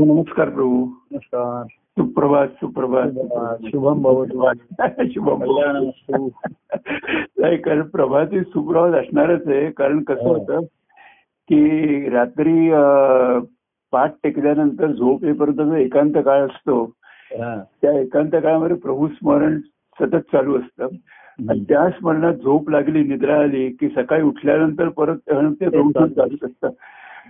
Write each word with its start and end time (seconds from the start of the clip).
नमस्कार 0.00 0.48
प्रभू. 0.48 0.86
नमस्कार. 1.10 1.66
सुप्रभात 1.70 2.48
सुप्रभात. 2.48 3.08
शुभम 3.62 4.02
भवतु. 4.02 4.48
शुभम. 5.10 5.42
नाही 7.38 7.56
कारण 7.56 7.82
प्रभात 7.82 8.26
ही 8.32 8.40
सुप्रभात 8.40 9.00
असणारच 9.00 9.48
आहे. 9.48 9.70
कारण 9.70 10.02
कसं 10.02 10.22
हो. 10.22 10.34
होतं 10.34 10.60
की 11.48 11.68
रात्री 12.10 12.70
पाठ 13.92 14.12
टेकल्यानंतर 14.22 14.86
झोप 14.86 15.24
येईपर्यंत 15.24 15.68
जो 15.68 15.74
एकांत 15.74 16.12
काळ 16.24 16.40
असतो 16.40 16.84
हा. 17.32 17.62
त्या 17.82 17.92
एकांत 17.92 18.30
काळामध्ये 18.32 18.76
प्रभू 18.76 19.08
स्मरण 19.08 19.58
सतत 20.00 20.16
चालू 20.16 20.58
असतं. 20.58 20.84
आणि 21.50 21.64
त्या 21.68 21.90
स्मरणात 21.90 22.34
झोप 22.34 22.70
लागली 22.70 23.04
निद्रा 23.04 23.40
आली 23.40 23.68
की 23.68 23.88
सकाळी 23.88 24.22
उठल्यानंतर 24.22 24.88
परत 24.88 25.16
ते 25.28 25.68
प्रभू 25.68 25.90
चालूच 25.90 26.44
असतं. 26.44 26.68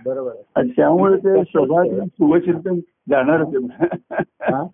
बरोबर. 0.05 0.63
त्यामुळे 0.63 1.17
ते 1.17 1.41
प्रभात 1.53 1.85
शुभचिंतन 2.07 2.79
जाणारच 3.09 3.47
आहे. 3.47 3.85
हा? 4.41 4.67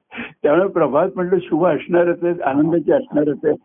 त्यामुळे 0.44 0.68
प्रभात 0.68 1.10
म्हटलं 1.16 1.40
शुभ 1.40 1.66
असणारच 1.66 2.24
आहे 2.24 2.42
आनंदाची 2.42 2.92
असणारच 2.92 3.38
आहे 3.44 3.56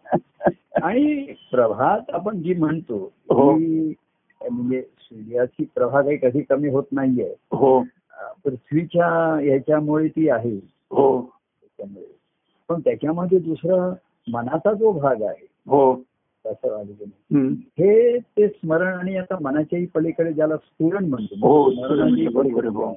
आणि 0.82 1.34
प्रभात 1.50 2.10
आपण 2.12 2.42
जी 2.42 2.54
म्हणतो 2.54 3.12
हो. 3.30 3.52
म्हणजे 4.50 4.82
सूर्याची 4.82 5.64
प्रभा 5.74 6.02
काही 6.02 6.16
कधी 6.16 6.40
कमी 6.40 6.68
होत 6.68 6.84
नाहीये. 6.92 7.34
हो. 7.52 7.82
पृथ्वीच्या 8.44 9.34
ह्याच्यामुळे 9.42 10.08
ती 10.08 10.28
आहे. 10.28 10.56
हो. 10.90 11.22
त्याच्यामुळे 11.60 12.16
पण 12.68 12.80
त्याच्यामध्ये 12.80 13.38
दुसरा 13.38 13.94
मनाचा 14.32 14.72
जो 14.72 14.92
भाग 14.92 15.22
आहे 15.22 15.46
हो. 15.66 15.94
तसं 16.46 16.70
वाटतं. 16.70 17.48
हे 17.52 18.18
ते 18.18 18.48
स्मरण 18.48 18.94
आणि 18.94 19.16
आता 19.16 19.36
मनाच्याही 19.42 19.86
पलीकडे 19.86 20.32
ज्याला 20.32 20.56
स्फुरण 20.56 21.04
म्हणतो 21.04 21.34
हो 21.34 21.70
बरोबर 21.70 22.46
आहे, 22.46 22.68
हो. 22.68 22.92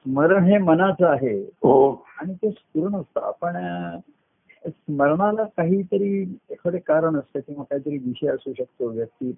स्मरण 0.00 0.44
हे 0.44 0.58
मनाचं 0.58 1.06
आहे. 1.06 1.40
हो. 1.40 2.04
आणि 2.20 2.34
ते 2.34 2.50
स्फुरण 2.50 2.94
असतं. 2.94 3.20
आपण 3.20 3.52
स्मरणाला 4.66 5.44
काहीतरी 5.44 6.38
एखादे 6.50 6.78
कारण 6.78 7.16
असतं 7.16 7.40
किंवा 7.40 7.62
काहीतरी 7.62 7.98
विषय 7.98 8.26
असू 8.26 8.52
शकतो 8.58 8.88
व्यक्ती. 8.88 9.32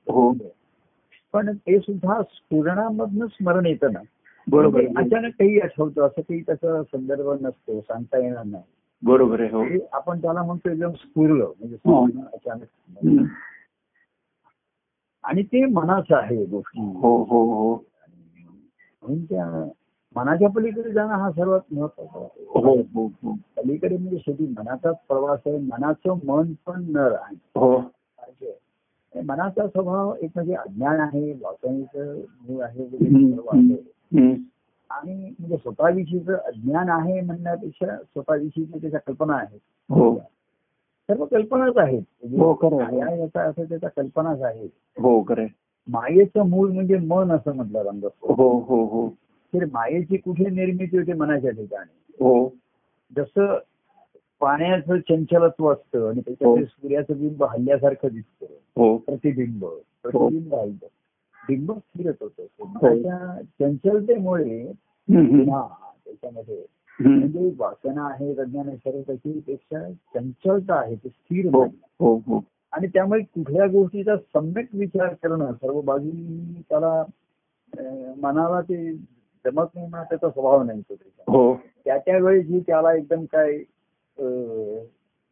पण 1.33 1.57
ते 1.57 1.79
सुद्धा 1.79 2.23
स्फुरणामधनं 2.23 3.27
स्मरण 3.27 3.67
येतं 3.67 3.93
ना. 3.93 4.01
बरोबर 4.49 4.81
म्हणजे. 4.81 5.17
अचानक 5.17 5.33
काही 5.33 5.61
आठवतं 5.61 6.03
असं 6.03 6.21
काही 6.21 6.41
त्याचा 6.41 6.83
संदर्भ 6.83 7.29
नसतो 7.41 7.81
सांगता 7.81 8.19
येणार 8.19 8.45
नाही. 8.45 8.63
बरोबर 9.03 9.41
आहे 9.41 9.51
हो. 9.51 9.65
आपण 9.93 10.21
त्याला 10.21 10.43
म्हणतो 10.43 10.71
एकदम 10.71 10.93
स्फुरलं 10.93 11.53
म्हणजे 11.59 11.77
हो. 11.77 12.05
अचानक. 12.33 13.25
आणि 15.25 15.43
ते 15.43 15.65
मनाचं 15.67 16.17
आहे 16.17 16.45
गोष्टी. 16.45 16.81
हो 16.81 17.17
हो 17.25 17.45
हो. 17.45 17.75
म्हणून 19.03 19.25
त्या 19.25 19.71
मनाच्या 20.17 20.49
पलीकडे 20.51 20.91
जाणं 20.93 21.15
हा 21.15 21.31
सर्वात 21.31 21.61
महत्त्वाचा 21.73 22.19
आहे. 22.19 22.45
हो 22.45 22.75
हो 22.95 23.07
हो. 23.07 23.33
पलीकडे 23.57 23.97
म्हणजे 23.97 24.19
शेवटी 24.19 24.47
मनाचाच 24.47 24.97
प्रवास 25.09 25.41
आहे 25.47 25.59
मनाचं 25.59 26.19
मन 26.25 26.53
पण 26.67 26.85
नर 26.93 27.13
आहे. 27.13 27.37
हो. 27.57 27.79
मनाचा 29.15 29.67
स्वभाव 29.67 30.15
एक 30.23 30.31
म्हणजे 30.35 30.55
अज्ञान 30.55 31.01
आहे 31.01 31.33
वासनेचं 31.33 32.21
मूळ 32.49 32.63
आहे 32.63 32.89
सर्व. 32.89 33.57
आणि 34.93 35.35
म्हणजे 35.39 35.57
स्वतःविषयीच 35.57 36.29
अज्ञान 36.29 36.89
आहे 36.89 37.21
म्हणण्यापेक्षा 37.21 37.97
स्वतःविषयीची 37.97 38.79
त्याच्या 38.79 39.01
कल्पना 39.01 39.35
आहेत. 39.35 39.59
हो. 39.89 40.19
सर्व 41.09 41.25
कल्पनाच 41.25 41.77
आहेत. 41.77 42.03
हो, 42.23 42.81
आहे. 42.81 43.01
माया 43.01 43.17
याचा 43.17 43.43
असं 43.43 43.65
त्याच्या 43.65 43.91
कल्पनाच 43.91 44.43
आहेत. 44.43 44.69
हो 44.99 45.23
खरं 45.23 45.41
आहे. 45.41 45.49
मायेचं 45.89 46.49
मूळ 46.49 46.73
म्हणजे 46.73 46.99
मन 46.99 47.33
असं 47.33 47.55
म्हटलं 47.55 47.83
रंग 47.83 48.05
हो 48.23 48.59
हो 48.59 48.85
हो. 48.85 49.09
तर 49.55 49.65
मायेची 49.65 50.17
कुठे 50.17 50.45
निर्मिती 50.45 50.99
होते 50.99 51.13
मनाच्या 51.13 51.51
ठिकाणी? 51.51 52.25
हो. 52.25 52.49
जसं 53.17 53.59
पाण्याचं 54.41 54.99
चंचलत्व 54.99 55.73
असतं 55.73 56.09
आणि 56.09 56.21
त्याच्यामध्ये 56.21 56.63
हो. 56.63 56.83
सूर्याचं 56.83 57.21
बिंब 57.21 57.45
हल्ल्यासारखं 57.45 58.09
दिसतं. 58.13 58.47
हो. 58.77 58.97
प्रतिबिंब. 58.97 59.65
प्रतिबिंब 60.03 60.55
राहिलं. 60.55 60.87
बिंब 61.49 61.73
स्थिरच 61.73 62.17
होतं. 62.21 62.43
हो. 62.61 63.03
चंचलतेमुळे. 63.61 64.63
हा 64.63 64.73
त्याच्यामध्ये. 65.09 66.65
म्हणजे 66.99 67.51
वासना 67.59 68.07
आहे 68.07 68.35
अज्ञान 68.41 68.69
आहे 68.69 68.77
सर्व 68.77 69.01
त्याच्यापेक्षा 69.07 69.89
चंचलता 70.15 70.75
आहे 70.75 70.95
ते 70.95 71.09
स्थिर 71.09 71.47
हो 71.47 71.61
नाही. 71.61 71.77
हो 72.01 72.15
हो. 72.27 72.41
आणि 72.73 72.87
त्यामुळे 72.87 73.21
कुठल्या 73.25 73.67
गोष्टीचा 73.67 74.17
सम्यक 74.17 74.69
विचार 74.73 75.15
करणं 75.15 75.53
सर्व 75.53 75.81
बाजूनी 75.81 76.63
त्याला 76.69 77.03
मनाला 78.23 78.61
ते 78.61 78.77
जमत 78.93 79.75
नाही 79.75 79.87
म्हणा 79.87 80.03
त्याचा 80.05 80.31
स्वभाव 80.31 80.63
नाही 80.63 80.81
तो 80.81 80.95
त्याचा 80.95 81.33
हो. 81.33 81.55
त्या 81.85 81.97
त्या 81.99 82.19
वेळी 82.19 82.43
जी 82.43 82.61
त्याला 82.61 82.93
एकदम 82.95 83.25
काय 83.25 83.59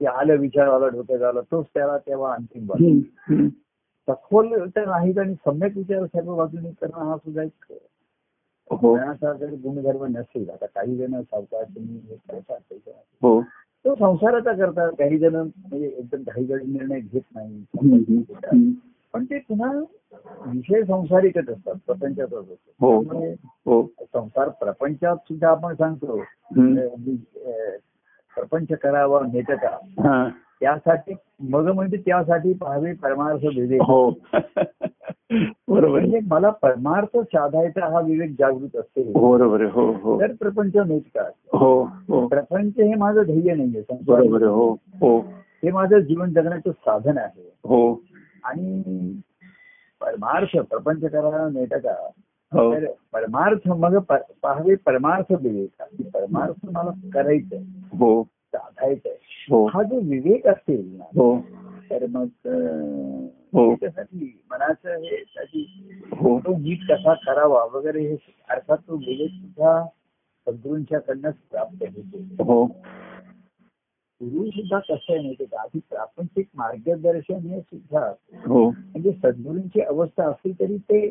ते 0.00 0.06
आलं 0.06 0.36
विचार 0.36 0.68
आला 0.68 0.88
डोक्यात 0.88 1.22
आला 1.22 1.40
तोच 1.40 1.66
त्याला 1.74 1.96
तेव्हा 1.98 2.34
अंतिम 2.34 2.66
बाजू. 2.66 3.48
सखोल 4.08 4.54
तर 4.76 4.86
नाहीत 4.86 5.18
आणि 5.18 5.34
सम्यक 5.34 5.76
विचार 5.76 6.04
सर्व 6.06 6.34
बाजूने 6.36 6.70
करणं 6.80 7.04
हा 7.04 7.16
सुद्धा 7.16 7.42
एक 7.42 7.72
ज्ञानाचा 8.72 9.32
जर 9.32 9.50
गुणधर्म 9.54 10.04
नसेल 10.04 10.50
आता 10.50 10.66
काही 10.66 10.96
जण 10.96 11.20
सावकार 11.20 11.62
तुम्ही 11.62 11.98
हे 11.98 12.16
करतात 12.30 12.72
हो. 13.22 13.40
तो 13.84 13.94
संसाराचा 13.94 14.52
करतात. 14.52 14.92
काही 14.98 15.18
जण 15.18 15.34
म्हणजे 15.36 15.86
एकदम 15.86 16.22
काही 16.22 16.44
जण 16.46 16.58
निर्णय 16.66 17.00
घेत 17.00 17.22
नाही. 17.34 17.64
पण 19.14 19.24
ते 19.24 19.38
पुन्हा 19.38 19.72
विषय 20.46 20.82
संसारिकच 20.82 21.48
असतात 21.48 21.74
प्रपंचातच 21.86 22.32
असतो 22.32 22.70
हो. 22.80 23.02
त्यामुळे 23.02 23.32
हो. 23.66 23.82
संसार 24.00 24.48
प्रपंचात 24.48 25.16
सुद्धा 25.16 25.48
आपण 25.48 25.74
सांगतो 25.74 26.20
प्रपंच 28.36 28.68
करावा 28.82 29.20
नेटका 29.32 29.76
हा. 29.98 30.28
त्यासाठी 30.60 31.14
मग 31.40 31.70
म्हणजे 31.70 31.96
त्यासाठी 31.96 32.52
पाहावे 32.52 32.92
परमार्थ 32.92 33.44
विवेक. 33.44 33.82
हो. 33.82 34.10
बरोबर. 35.68 36.00
म्हणजे 36.00 36.20
मला 36.26 36.50
परमार्थ 36.50 37.18
साधायचा 37.18 37.92
हा 37.92 38.00
विवेक 38.00 38.30
जागृत 38.30 38.76
असेल 38.76 39.12
बरोबर 39.12 39.60
आहे. 39.60 39.70
हो 39.70 39.92
हो. 39.92 40.20
तर 40.20 40.32
प्रपंच 40.40 40.76
नेटका 40.76 41.22
हो 41.58 41.82
हो. 41.82 42.26
प्रपंच 42.26 42.72
हे 42.76 42.94
माझं 42.94 43.22
ध्येय 43.22 43.54
नाहीये 43.54 43.82
संसार. 43.82 44.20
बरोबर 44.20 44.42
हो 44.42 44.72
हो. 44.72 45.18
हे 45.64 45.70
माझं 45.70 45.98
जीवन 45.98 46.32
जगण्याचं 46.32 46.70
साधन 46.70 47.18
आहे. 47.18 47.52
हो. 47.64 47.94
आणि 48.44 48.82
परमार्थ 50.00 50.58
प्रपंच 50.58 51.00
करा 51.00 51.48
नेटका 51.52 52.10
हो. 52.52 52.74
तर 52.74 52.84
परमार्थ 53.12 53.68
मग 53.68 53.98
पाहावे 54.42 54.74
परमार्थ 54.74 55.32
विवेक. 55.32 55.70
की 55.80 56.02
परमार्थ 56.02 56.66
मला 56.72 56.90
करायचंय. 57.14 57.58
हो. 57.98 58.22
साधायचंय. 58.24 59.16
हो. 59.50 59.66
हा 59.66 59.82
जो 59.82 60.00
विवेक 60.00 60.46
असेल 60.46 60.96
ना 60.96 61.04
हो. 61.04 61.40
तर 61.90 62.06
मग 62.06 62.26
हो. 63.54 63.68
त्याच्यासाठी 63.68 64.42
मनाचं 64.50 64.90
हे 64.90 65.16
त्याची 65.16 65.64
तो 66.22 66.56
नीट 66.56 66.78
कसा 66.90 67.14
करावा 67.14 67.64
वगैरे 67.64 68.00
हे 68.00 68.16
अर्थात 68.48 68.76
तो 68.88 68.96
विवेक 68.96 69.30
सुद्धा 69.30 69.86
सद्गुरूंच्याकडनंच 70.46 71.34
प्राप्त 71.50 71.84
होतो. 71.84 72.44
हो. 72.44 72.64
गुरु 74.22 74.50
सुद्धा 74.50 74.78
कसं 74.78 75.12
आहे 75.12 75.20
माहिती 75.22 75.44
का? 75.44 75.60
आधी 75.60 75.78
प्रापंचिक 75.78 76.48
मार्गदर्शन 76.54 77.34
हे 77.34 77.60
सुद्धा 77.60 78.14
हो. 78.46 78.70
म्हणजे 78.70 79.12
सद्गुरूंची 79.12 79.80
अवस्था 79.80 80.24
असली 80.24 80.52
तरी 80.52 80.76
ते 80.76 81.06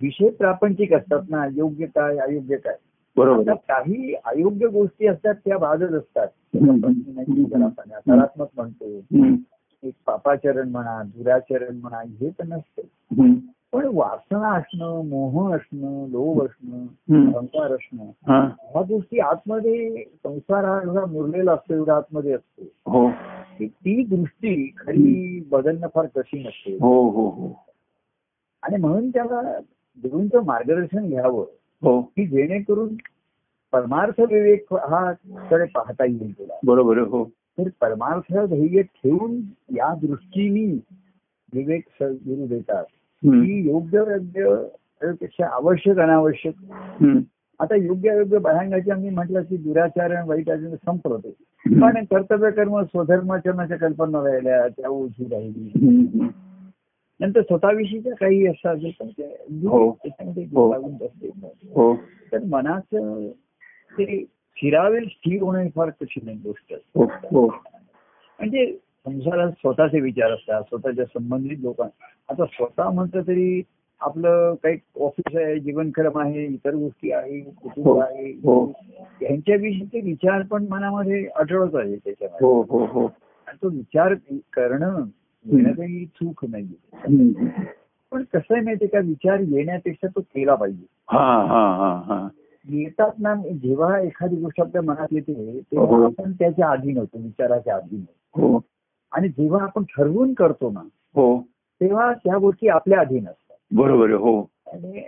विषय 0.00 0.28
प्रापंचिक 0.30 0.92
असतात 0.92 1.20
ना 1.28 1.46
योग्य 1.52 1.86
काय 1.86 2.18
अयोग्य 2.18 2.56
काय? 2.56 2.76
बरोबर. 3.18 3.52
काही 3.52 4.14
अयोग्य 4.24 4.66
गोष्टी 4.66 5.06
असतात 5.06 5.34
त्या 5.44 5.58
बाजच 5.58 5.92
असतात 5.92 6.28
नकारात्मक 6.54 8.48
म्हणतो. 8.56 9.00
एक 9.82 9.94
पापाचरण 10.06 10.68
म्हणा 10.68 11.02
दुराचरण 11.02 11.76
म्हणा 11.76 12.00
हे 12.00 12.30
तर 12.30 12.44
नसते. 12.44 12.82
पण 13.72 13.86
वासना 13.94 14.48
असणं 14.48 15.04
मोह 15.04 15.54
असणं 15.56 16.06
लोभ 16.10 16.42
असणं. 16.44 16.86
अहंकार 17.28 17.72
असणं. 17.72 18.10
ह्या 18.28 18.82
गोष्टी 18.82 19.18
आतमध्ये 19.18 20.04
संसार 20.04 20.64
हा 20.64 21.04
मुरलेला 21.04 21.52
असतो 21.52 21.74
एवढा 21.74 21.96
आतमध्ये 21.96 22.32
असतो 22.32 22.90
हो 22.90 23.10
ती 23.60 24.04
दृष्टी 24.04 24.72
खरी 24.78 25.40
बदलणं 25.50 25.86
फार 25.94 26.06
कशी 26.16 26.38
नसते 26.38 26.72
हो 26.72 27.08
हो 27.10 27.28
हो 27.28 27.52
आणि 28.62 28.76
म्हणून 28.76 29.10
त्याला 29.10 29.40
गुरूंचं 29.98 30.44
मार्गदर्शन 30.44 31.08
घ्यावं 31.08 31.44
की 32.00 32.26
जेणेकरून 32.26 32.94
परमार्थ 33.72 34.20
विवेक 34.20 34.66
हा 34.72 35.12
कडे 35.50 35.64
पाहता 35.64 36.04
येईल 36.04 36.38
तुला 36.38 36.58
बरोबर 36.64 36.98
हो 36.98 37.24
तर 37.24 37.68
परमार्थ 37.80 38.38
ध्येय 38.38 38.82
ठेवून 38.82 39.40
या 39.70 39.94
दृष्टीने 40.02 40.78
विवेक 41.52 41.84
सद्गुरू 42.00 42.46
देतात. 42.46 42.84
की 43.22 43.70
योग्य 43.70 43.98
योग्यपेक्षा 43.98 45.46
आवश्यक 45.46 45.98
अनावश्यक. 45.98 46.54
आता 47.60 47.74
योग्य 47.74 48.16
योग्य 48.18 48.38
बाह्यांगाची 48.38 48.90
आम्ही 48.90 49.10
म्हटलं 49.10 49.42
की 49.42 49.56
दुराचरण 49.56 50.28
वाईट 50.28 50.50
आचरण 50.50 50.74
संपलं 50.74 51.18
ते 51.18 51.28
हम्म. 51.28 51.88
पण 51.88 52.04
कर्तव्य 52.04 52.50
कर्म 52.50 52.82
स्वधर्माचरणाच्या 52.82 53.76
कल्पना 53.76 54.28
राहिल्या 54.28 54.68
त्या 54.68 54.88
ओझी 54.88 55.24
राहिली. 55.24 55.72
नंतर 57.20 57.40
स्वतःविषयीच्या 57.40 58.14
काही 58.14 58.46
असतात 58.46 58.76
हो. 58.76 59.92
त्याच्यामध्ये 59.92 60.44
हो. 60.44 60.72
बसते 60.72 61.28
हो 61.74 61.96
तर 62.32 62.38
मनाचं 62.44 63.28
ते 63.98 64.24
स्थिरावेल 64.24 65.06
स्थिर 65.06 65.42
होणं 65.42 65.68
फार 65.68 65.90
कठीण 65.90 66.38
गोष्ट 66.44 66.74
हो 66.94 67.04
हो. 67.04 67.46
म्हणजे 68.38 68.72
संसारात 68.76 69.50
स्वतःचे 69.50 70.00
विचार 70.00 70.30
असतात 70.30 70.62
स्वतःच्या 70.62 71.04
संबंधित 71.04 71.58
लोकांना 71.60 72.06
आता 72.28 72.44
स्वतः 72.46 72.90
म्हटलं 72.90 73.22
तरी 73.22 73.62
आपलं 74.00 74.54
काही 74.62 74.76
ऑफिस 75.00 75.36
आहे 75.36 75.58
जीवनक्रम 75.58 76.18
आहे 76.18 76.44
इतर 76.46 76.74
गोष्टी 76.74 77.12
आहे 77.12 77.40
कुटुंब 77.40 77.86
हो, 77.86 77.98
आहे. 77.98 78.30
हो. 78.30 78.72
यांच्याविषयीचे 79.22 80.00
विचार 80.00 80.42
पण 80.42 80.66
मनामध्ये 80.68 81.26
आढळत 81.36 81.74
आहे 81.74 81.96
त्याच्यामध्ये. 81.96 82.46
हो 82.48 82.62
हो 82.62 82.84
हो. 82.84 83.06
आणि 83.46 83.56
तो 83.62 83.68
विचार 83.68 84.14
करणं 84.52 85.04
येणं 85.44 85.72
काही 85.72 86.06
चूक 86.06 86.44
नाही. 86.44 86.66
पण 88.12 88.22
कसं 88.22 88.54
आहे 88.54 88.60
माहितीये 88.60 88.88
का? 88.88 88.98
विचार 88.98 89.40
येण्यापेक्षा 89.40 90.06
तो 90.06 90.20
केला 90.20 90.54
पाहिजे. 90.54 90.86
येतात 92.68 93.10
ना 93.18 93.34
जेव्हा 93.34 94.00
एखादी 94.00 94.36
गोष्ट 94.36 94.60
आपल्या 94.60 94.82
मनात 94.82 95.06
येते 95.10 95.32
हो. 95.32 95.60
तेव्हा 95.60 96.04
आपण 96.04 96.32
त्याच्या 96.32 96.70
अधीन 96.70 96.98
होतो 96.98 97.18
विचाराच्या 97.18 97.76
अधीन 97.76 98.00
होतो 98.00 98.46
हो. 98.52 98.60
आणि 99.12 99.28
जेव्हा 99.28 99.62
आपण 99.62 99.82
ठरवून 99.82 100.34
करतो 100.34 100.70
ना 100.70 100.80
हो. 101.14 101.40
तेव्हा 101.80 102.12
त्या 102.12 102.38
गोष्टी 102.38 102.68
आपल्या 102.68 103.00
अधीन 103.00 103.28
असतात 103.28 103.56
बरोबर 103.72 104.10
हो. 104.10 104.40
आणि 104.66 105.00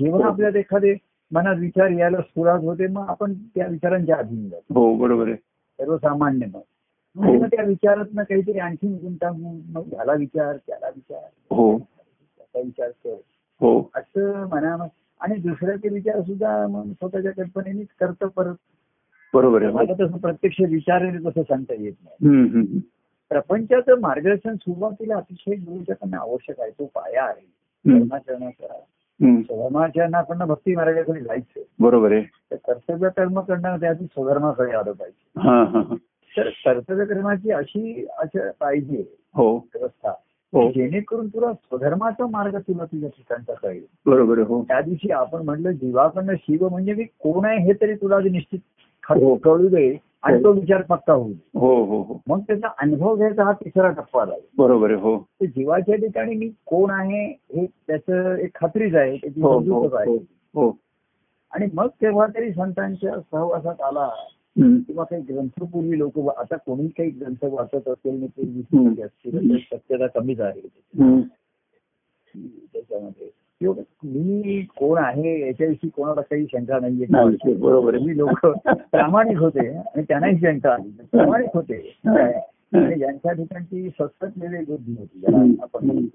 जेव्हा 0.00 0.26
आपल्याला 0.28 0.58
एखादे 0.58 0.94
मनात 1.32 1.56
विचार 1.58 1.90
यायला 1.90 2.20
सुरुवात 2.20 2.58
होते 2.58 2.86
मग 2.86 3.08
आपण 3.08 3.34
त्या 3.34 3.66
विचारांच्या 3.66 4.16
अधीन 4.16 4.48
जातो. 4.48 4.74
हो 4.74 4.94
बरोबर 4.94 5.26
आहे. 5.26 5.36
सर्वसामान्य 5.78 6.46
मग 6.46 7.24
आणि 7.24 7.36
मग 7.36 7.46
त्या 7.46 7.64
विचारातनं 7.64 8.22
काहीतरी 8.22 8.58
आणखीन 8.58 8.92
गुंतागुंत 8.92 9.62
मग 9.68 9.82
याला 9.92 10.12
विचार 10.12 10.56
त्याला 10.56 10.88
विचार. 10.88 11.28
हो. 11.50 11.78
त्याचा 11.78 12.60
विचार 12.60 12.88
कर. 12.88 13.14
हो. 13.60 13.90
असं 13.94 14.48
मनामध्ये 14.48 15.07
आणि 15.20 15.34
दुसऱ्याचे 15.34 15.88
विचार 15.88 16.20
सुद्धा 16.20 16.66
मग 16.66 16.90
स्वतःच्या 16.92 17.32
कल्पनेनेच 17.32 17.88
करतं 18.00 18.26
परत. 18.26 18.54
बरोबर 19.34 19.62
आहे. 19.62 19.72
मला. 19.72 19.92
तसं 19.92 20.18
प्रत्यक्ष 20.18 20.60
विचाराने 20.60 21.28
तसं 21.28 21.42
सांगता 21.42 21.74
येत 21.78 21.92
नाही. 22.04 22.18
प्रपंचाचं 23.28 24.00
मार्गदर्शन 24.00 24.54
सुरुवातीला 24.54 25.16
अतिशय 25.16 25.54
गुरुच्याकडनं 25.54 26.18
आवश्यक 26.18 26.60
आहे. 26.60 26.70
तो 26.70 26.84
पाया 26.84 27.24
आहे. 27.24 27.52
धर्माचरणाचा. 27.98 28.74
हम्म. 29.24 29.40
धर्माचरणाकडनं 29.40 30.44
भक्ती 30.48 30.76
मार्गाकडे 30.76 31.20
जायचं. 31.20 31.60
बरोबर 31.78 32.12
आहे. 32.12 32.22
तर 32.22 32.56
कर्तव्य 32.56 33.08
कर्म 33.16 33.40
करणं 33.40 33.76
त्याआधी 33.76 34.04
स्वधर्माकडे 34.04 34.70
आलं 34.70 34.92
पाहिजे. 34.92 35.40
तर 36.36 36.48
कर्तव्य 36.48 37.04
कर्माची 37.04 37.50
अशी 37.50 38.06
पाहिजे. 38.60 39.04
हो. 39.34 39.56
व्यवस्था. 39.56 40.12
जेणेकरून 40.54 41.28
तुला 41.28 41.52
स्वधर्माचा 41.52 42.26
मार्ग 42.30 42.56
तुला 42.58 42.84
तुझ्या 42.84 43.08
ठिकाणचा 43.08 43.52
कळेल. 43.52 43.84
बरोबर 44.06 44.38
हो. 44.38 44.62
त्या 44.62 44.80
दिवशी 44.80 45.10
आपण 45.10 45.42
म्हटलं 45.44 45.70
जीवाकडनं 45.70 46.34
शिव 46.34 46.68
म्हणजे 46.68 46.94
मी 46.94 47.04
कोण 47.04 47.44
आहे 47.44 47.58
हे 47.58 47.72
तरी 47.72 47.94
तुला 47.94 48.18
निश्चित 48.30 48.58
हो. 49.10 49.34
कळू 49.36 49.68
दे 49.68 49.96
आणि 50.22 50.36
हो. 50.36 50.42
तो 50.44 50.52
विचार 50.52 50.82
पक्का 50.82 51.12
होईल. 51.12 51.36
हो 51.54 51.84
हो 51.84 52.02
हो. 52.02 52.20
मग 52.28 52.40
त्याचा 52.40 52.68
अनुभव 52.78 53.16
घ्यायचा 53.16 53.44
हा 53.44 53.52
तिसरा 53.52 53.90
टप्पा 53.90 54.22
आहे 54.22 54.40
बरोबर 54.58 54.90
आहे 54.90 55.00
हो. 55.00 55.16
जीवाच्या 55.42 55.96
ठिकाणी 55.96 56.34
मी 56.34 56.48
कोण 56.66 56.90
आहे 56.90 57.26
हे 57.26 57.66
त्याचं 57.66 58.36
एक 58.36 58.50
खात्रीच 58.54 58.94
आहे 58.94 59.16
त्याची 59.16 59.40
हो 59.40 59.52
हो 59.52 59.58
समजूतच 59.60 59.94
आहे. 59.94 60.10
हो 60.10 60.16
हो. 60.54 60.76
आणि 61.52 61.66
मग 61.74 61.86
तेव्हा 61.86 62.26
तरी 62.26 62.52
संतांच्या 62.52 63.20
सहवासात 63.32 63.80
आला. 63.80 64.08
किंवा 64.58 65.04
काही 65.04 65.22
ग्रंथपूर्वी 65.22 65.98
लोक 65.98 66.18
आता 66.18 66.56
कोणी 66.56 66.88
काही 66.88 67.10
ग्रंथ 67.10 67.44
वाचत 67.44 67.88
असेल 67.88 68.26
ते 68.26 69.58
शक्यता 69.58 70.06
कमीच 70.06 70.40
आहे. 70.40 70.60
त्याच्यामध्ये. 72.72 73.28
मी 74.04 74.66
कोण 74.76 74.98
आहे 74.98 75.46
याच्याविषयी 75.46 75.90
कोणाला 75.90 76.20
काही 76.20 76.46
शंका 76.52 76.78
नाही, 76.80 77.06
नाहीये 77.10 77.54
बरोबर 77.54 77.94
आहे. 77.94 78.04
मी 78.04 78.18
लोक 78.18 78.46
प्रामाणिक 78.74 79.38
होते 79.38 79.76
आणि 79.76 80.02
त्यांनाही 80.02 80.36
शंका 80.36 80.70
आली. 80.70 81.02
प्रामाणिक 81.12 81.48
होते. 81.54 81.98
यांच्या 82.74 83.32
ठिकाणची 83.32 83.88
सततलेली 83.90 84.64
बुद्धी 84.64 84.94
होती. 84.98 85.20
ज्याला 85.20 85.62
आपण. 85.62 86.06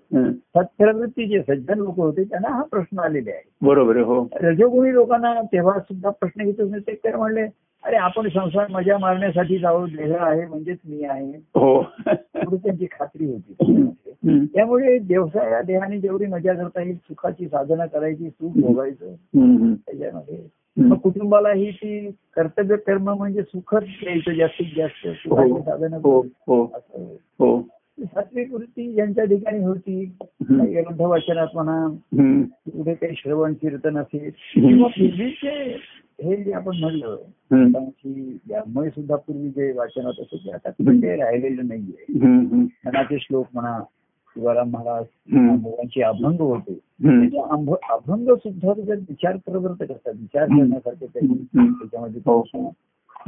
सत्प्रवृत्ती 0.55 1.25
जे 1.27 1.41
सज्जन 1.41 1.77
लोक 1.77 1.97
होते 1.97 2.23
त्यांना 2.23 2.49
हा 2.49 2.63
प्रश्न 2.63 2.99
आलेले 2.99 3.31
आहे. 3.31 3.49
बरोबर 3.61 3.97
हो. 3.97 4.27
रजोगुणी 4.35 4.93
लोकांना 4.93 5.41
तेव्हा 5.41 5.79
सुद्धा 5.79 6.09
प्रश्न 6.09 6.41
नाही. 6.41 6.79
ते 6.87 6.95
तर 6.95 7.15
म्हणले 7.15 7.47
अरे 7.83 7.95
आपण 7.95 8.27
संसार 8.29 8.67
मजा 8.71 8.97
मारण्यासाठी 8.97 9.57
जाऊ 9.59 9.85
देह 9.87 10.15
आहे 10.19 10.45
म्हणजेच 10.45 10.77
मी 10.85 11.03
आहे. 11.03 11.31
हो. 11.31 11.83
त्यांची 12.35 12.85
खात्री 12.85 13.25
होती. 13.25 14.45
त्यामुळे 14.45 14.97
देवसा 14.97 15.49
या 15.49 15.61
देहाने 15.61 15.99
जेवढी 15.99 16.25
मजा 16.25 16.53
करता 16.53 16.81
येईल 16.81 16.95
सुखाची 16.95 17.47
साधना 17.47 17.85
करायची 17.85 18.29
सुख 18.29 18.51
भोगायचं 18.61 19.73
त्याच्यामध्ये. 19.73 20.47
मग 20.77 20.97
कुटुंबालाही 20.97 21.71
ती 21.71 22.11
कर्तव्य 22.11 22.75
कर्म 22.77 23.09
म्हणजे 23.09 23.41
सुखच 23.43 23.83
द्यायचं 23.83 24.33
जास्तीत 24.33 24.67
जास्त. 24.77 25.07
साधनं 25.65 25.97
हो 25.97 26.21
हो 26.47 26.71
असं 26.75 27.15
हो. 27.39 27.61
सात्विक 27.99 28.53
वृत्ती 28.53 28.93
ज्यांच्या 28.93 29.25
ठिकाणी 29.25 29.63
होती. 29.63 30.17
ग्रंथ 30.51 31.01
वाचनात 31.01 31.47
म्हणा 31.53 31.87
कुठे 32.49 32.93
काही 32.93 33.13
श्रवण 33.17 33.53
कीर्तन 33.53 33.97
असेल. 33.97 34.31
किंवा 34.53 34.87
पूर्वीचे 34.87 35.77
हे 36.23 36.43
जे 36.43 36.51
आपण 36.51 36.77
म्हणलं 36.79 37.07
हम्म. 37.07 37.65
संतांची 37.65 38.37
यामुळे 38.49 38.89
सुद्धा 38.89 39.15
पूर्वी 39.15 39.49
जे 39.49 39.71
वाचनात 39.71 40.19
असे 40.19 40.37
ते 40.37 40.51
आता 40.51 40.69
ते 40.69 41.15
राहिलेलं 41.15 41.67
नाहीये. 41.67 42.17
मनाचे 42.85 43.17
श्लोक 43.19 43.47
म्हणा 43.53 43.79
शिवाराम 44.37 44.69
महाराज. 44.69 45.05
मुलांचे 45.61 46.01
अभंग 46.01 46.39
होते. 46.39 46.79
अंभ- 47.39 47.89
अभंग 47.89 48.35
सुद्धा 48.35 48.73
त्याच्यात 48.73 48.97
विचार 48.97 49.35
प्रवृत्त 49.35 49.83
करतात. 49.83 50.13
विचार 50.15 50.45
करण्यासारखे. 50.45 51.05
त्याच्यामध्ये 51.05 52.21
हो. 52.25 52.43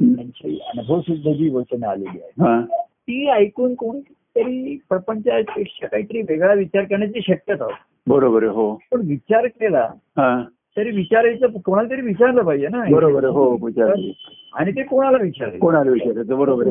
त्यांची 0.01 0.59
अनुभव 0.67 1.01
सुद्धा 1.01 1.31
जी 1.31 1.49
वचनं 1.49 1.87
आलेली 1.87 2.21
आहे 2.21 2.31
हा. 2.39 2.61
ती 2.85 3.29
ऐकून 3.29 3.75
कोणीतरी 3.75 4.79
प्रपंचापेक्षा 4.89 5.87
काहीतरी 5.87 6.21
वेगळा 6.21 6.53
विचार 6.53 6.83
करण्याची 6.83 7.19
शक्यता. 7.21 7.67
बरोबर 8.07 8.43
हो. 8.43 8.79
पण 8.91 9.01
विचार 9.07 9.45
केला 9.45 9.89
तरी 10.77 10.91
विचारायचं 10.91 11.47
कोणाला 11.47 11.89
तरी 11.89 12.01
विचारलं 12.01 12.41
पाहिजे 12.41 12.67
ना. 12.67 12.83
बरोबर 12.91 13.23
हो 13.23 13.65
विचार 13.65 13.93
आणि 14.53 14.71
ते 14.71 14.83
कोणाला 14.83 15.17
विचारायचं 15.21 15.59
कोणाला 15.59 15.91
विचारायचं? 15.91 16.39
बरोबर 16.39 16.65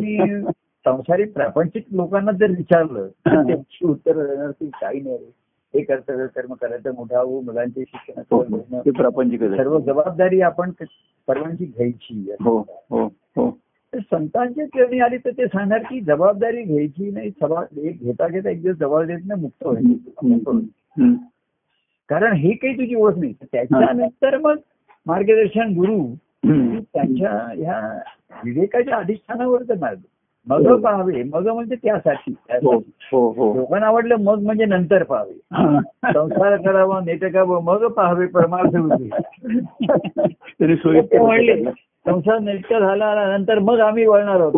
संसारिक 0.85 1.33
प्रापंचिक 1.33 1.85
लोकांना 1.93 2.33
जर 2.33 2.51
विचारलं 2.51 3.09
त्यांची 3.27 3.87
उत्तर 3.87 4.27
देणार 4.27 4.51
की 4.51 4.71
काही 4.81 5.01
नाही. 5.01 5.31
हे 5.75 5.83
कर्तव्य 5.83 6.27
कर्म 6.27 6.53
करायचं 6.55 6.95
मोठा 6.95 7.21
हो 7.21 7.41
मुलांचे 7.41 7.81
हो, 7.81 7.85
शिक्षण 7.85 8.23
हो. 8.31 8.43
ते 8.81 8.91
आहे 8.91 9.57
सर्व 9.57 9.79
जबाबदारी 9.79 10.41
आपण 10.41 10.71
सर्वांची 10.71 11.65
घ्यायची 11.65 12.31
हो 12.45 12.59
हो 12.91 13.07
हो 13.37 13.51
संतांच्या 13.93 14.67
चरणी 14.67 15.01
आली 15.01 15.17
तर 15.17 15.31
ते 15.31 15.47
सांगणार 15.47 15.83
की 15.83 16.01
जबाबदारी 16.01 16.63
घ्यायची 16.63 17.11
नाही 17.11 17.31
सभा 17.31 17.63
एक 17.77 18.03
घेता 18.03 18.29
घेता 18.29 18.51
एक 18.51 18.63
दिवस 18.63 18.77
जबाबदारीतनं 18.77 19.41
मुक्त. 19.41 19.67
व्हायचं. 19.67 21.15
कारण 22.09 22.33
हे 22.33 22.53
काही 22.53 22.77
तुझी 22.79 22.95
ओळख 22.95 23.19
नाही 23.19 23.33
तर 23.33 23.47
त्याच्यानंतर 23.53 24.39
मग 24.39 24.57
मार्गदर्शन 25.07 25.73
गुरु. 25.73 26.03
त्यांच्या 26.47 27.31
ह्या 27.31 27.81
विवेकाच्या 28.45 28.97
अधिष्ठानावर 28.97 29.63
तर 29.63 29.75
मार्ग 29.75 29.99
मग. 30.47 30.81
पाहावे 30.81 31.23
मग 31.23 31.49
म्हणजे 31.49 31.75
त्यासाठी 31.75 32.31
हो 32.31 32.37
त्यासाठी. 32.49 32.91
हो 33.13 33.29
हो 33.31 33.53
लोकांना 33.55 33.87
आवडलं 33.87 34.17
मग 34.17 34.43
म्हणजे 34.43 34.65
नंतर 34.65 35.03
पाहावे. 35.03 35.33
संसार 36.13 36.57
करावा 36.57 37.01
नेटकावं 37.01 37.63
मग 37.65 37.87
पाहावे 37.89 38.27
परमार्थ 38.27 38.77
होते 38.77 39.09
तरी 40.61 40.77
सोयी 40.77 41.01
ते 41.03 41.19
म्हणले 41.19 41.63
संसार 42.07 42.39
नेटका 42.39 42.79
झाला 42.79 43.37
नंतर 43.37 43.59
मग 43.59 43.81
आम्ही 43.81 44.07
वळणार 44.07 44.41
आहोत. 44.41 44.53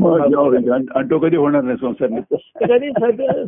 आणि 0.97 1.11
तो 1.11 1.19
कधी 1.19 1.37
होणार 1.37 1.63
नाही 1.63 1.77
संसार 1.81 2.09
कधी 2.69 2.91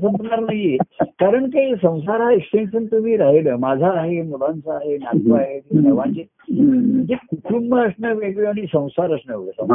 संपणार 0.00 0.38
नाहीये. 0.38 0.76
कारण 1.21 1.50
काही 1.50 1.75
संसार 1.75 2.21
हा 2.21 2.33
एक्सटेन्शन 2.33 2.85
तुम्ही 2.85 3.17
राहिलं. 3.17 3.57
माझा 3.57 3.90
आहे 3.90 4.23
मुलांचा 4.23 4.75
आहे 4.75 4.97
नातू 4.97 5.35
आहे 5.35 5.61
सर्वांचे 5.61 6.25
म्हणजे 6.52 7.14
कुटुंब 7.14 7.75
असणं 7.76 8.14
वेगळं 8.14 8.49
आणि 8.49 8.62
संसार 8.62 9.12
असणं 9.12 9.37
वेगळं. 9.37 9.75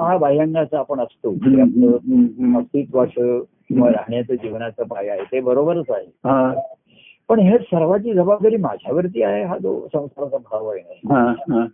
हा. 0.00 0.16
बाह्यांगाचा 0.16 0.78
आपण 0.78 1.00
असतो. 1.00 1.30
अस्तित्वाचं 2.58 3.38
किंवा 3.40 3.88
राहण्याचं 3.88 4.34
जीवनाचं 4.34 4.84
पाया 4.84 5.12
आहे 5.12 5.22
ते 5.22 5.40
बरोबरच 5.40 5.90
आहे. 5.90 6.06
पण 7.28 7.38
हे 7.38 7.58
सर्वाची 7.58 8.12
जबाबदारी 8.14 8.56
माझ्यावरती 8.56 9.22
आहे 9.22 9.44
हा 9.44 9.58
जो 9.58 9.88
संसाराचा 9.92 10.36
भाव 10.36 10.68
आहे. 10.68 11.00
हा 11.12 11.66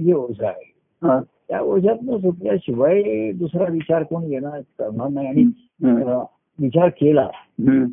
जे 0.00 0.12
ओझं 0.12 0.46
आहे 0.46 0.75
त्या 1.04 1.60
ओझ्यातनं 1.60 2.18
सुटल्याशिवाय 2.18 3.32
दुसरा 3.32 3.64
विचार 3.72 4.02
कोण 4.02 4.22
येणार 4.22 4.60
करणार 4.60 5.08
नाही. 5.08 5.28
आणि 5.28 5.44
विचार 6.58 6.88
केला. 6.88 7.28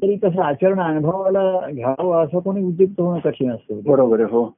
तरी 0.01 0.15
कसं 0.15 0.41
आचरण 0.41 0.79
अनुभवाला 0.79 1.69
घ्यावं 1.71 2.25
असं 2.25 2.39
कोणी 2.39 2.63
उद्युक्त 2.63 3.01
होणं 3.01 3.19
कठीण 3.19 3.51
असतं. 3.51 3.79
बरोबर 3.85 4.19
हो. 4.21 4.57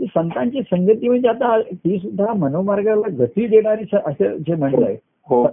संतांची 0.00 0.62
संगती 0.62 1.08
म्हणजे 1.08 1.28
आता 1.28 1.60
ती 1.60 1.98
सुद्धा 1.98 2.32
मनोमार्गाला 2.32 3.16
गती 3.18 3.46
देणारी 3.46 3.96
असं 4.06 4.36
जे 4.36 4.54
म्हणलंय 4.54 4.96
हो. 5.28 5.46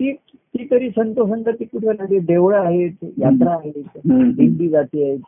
ती 0.00 0.12
ती 0.12 0.68
तरी 0.70 0.90
संत 0.90 1.14
संगती 1.14 1.64
कुठे 1.64 2.18
देवळं 2.18 2.58
आहेत 2.58 3.04
यात्रा 3.18 3.50
आहेत. 3.50 3.82
दिंडी 4.36 4.68
जाते. 4.68 5.10
आहेत. 5.10 5.18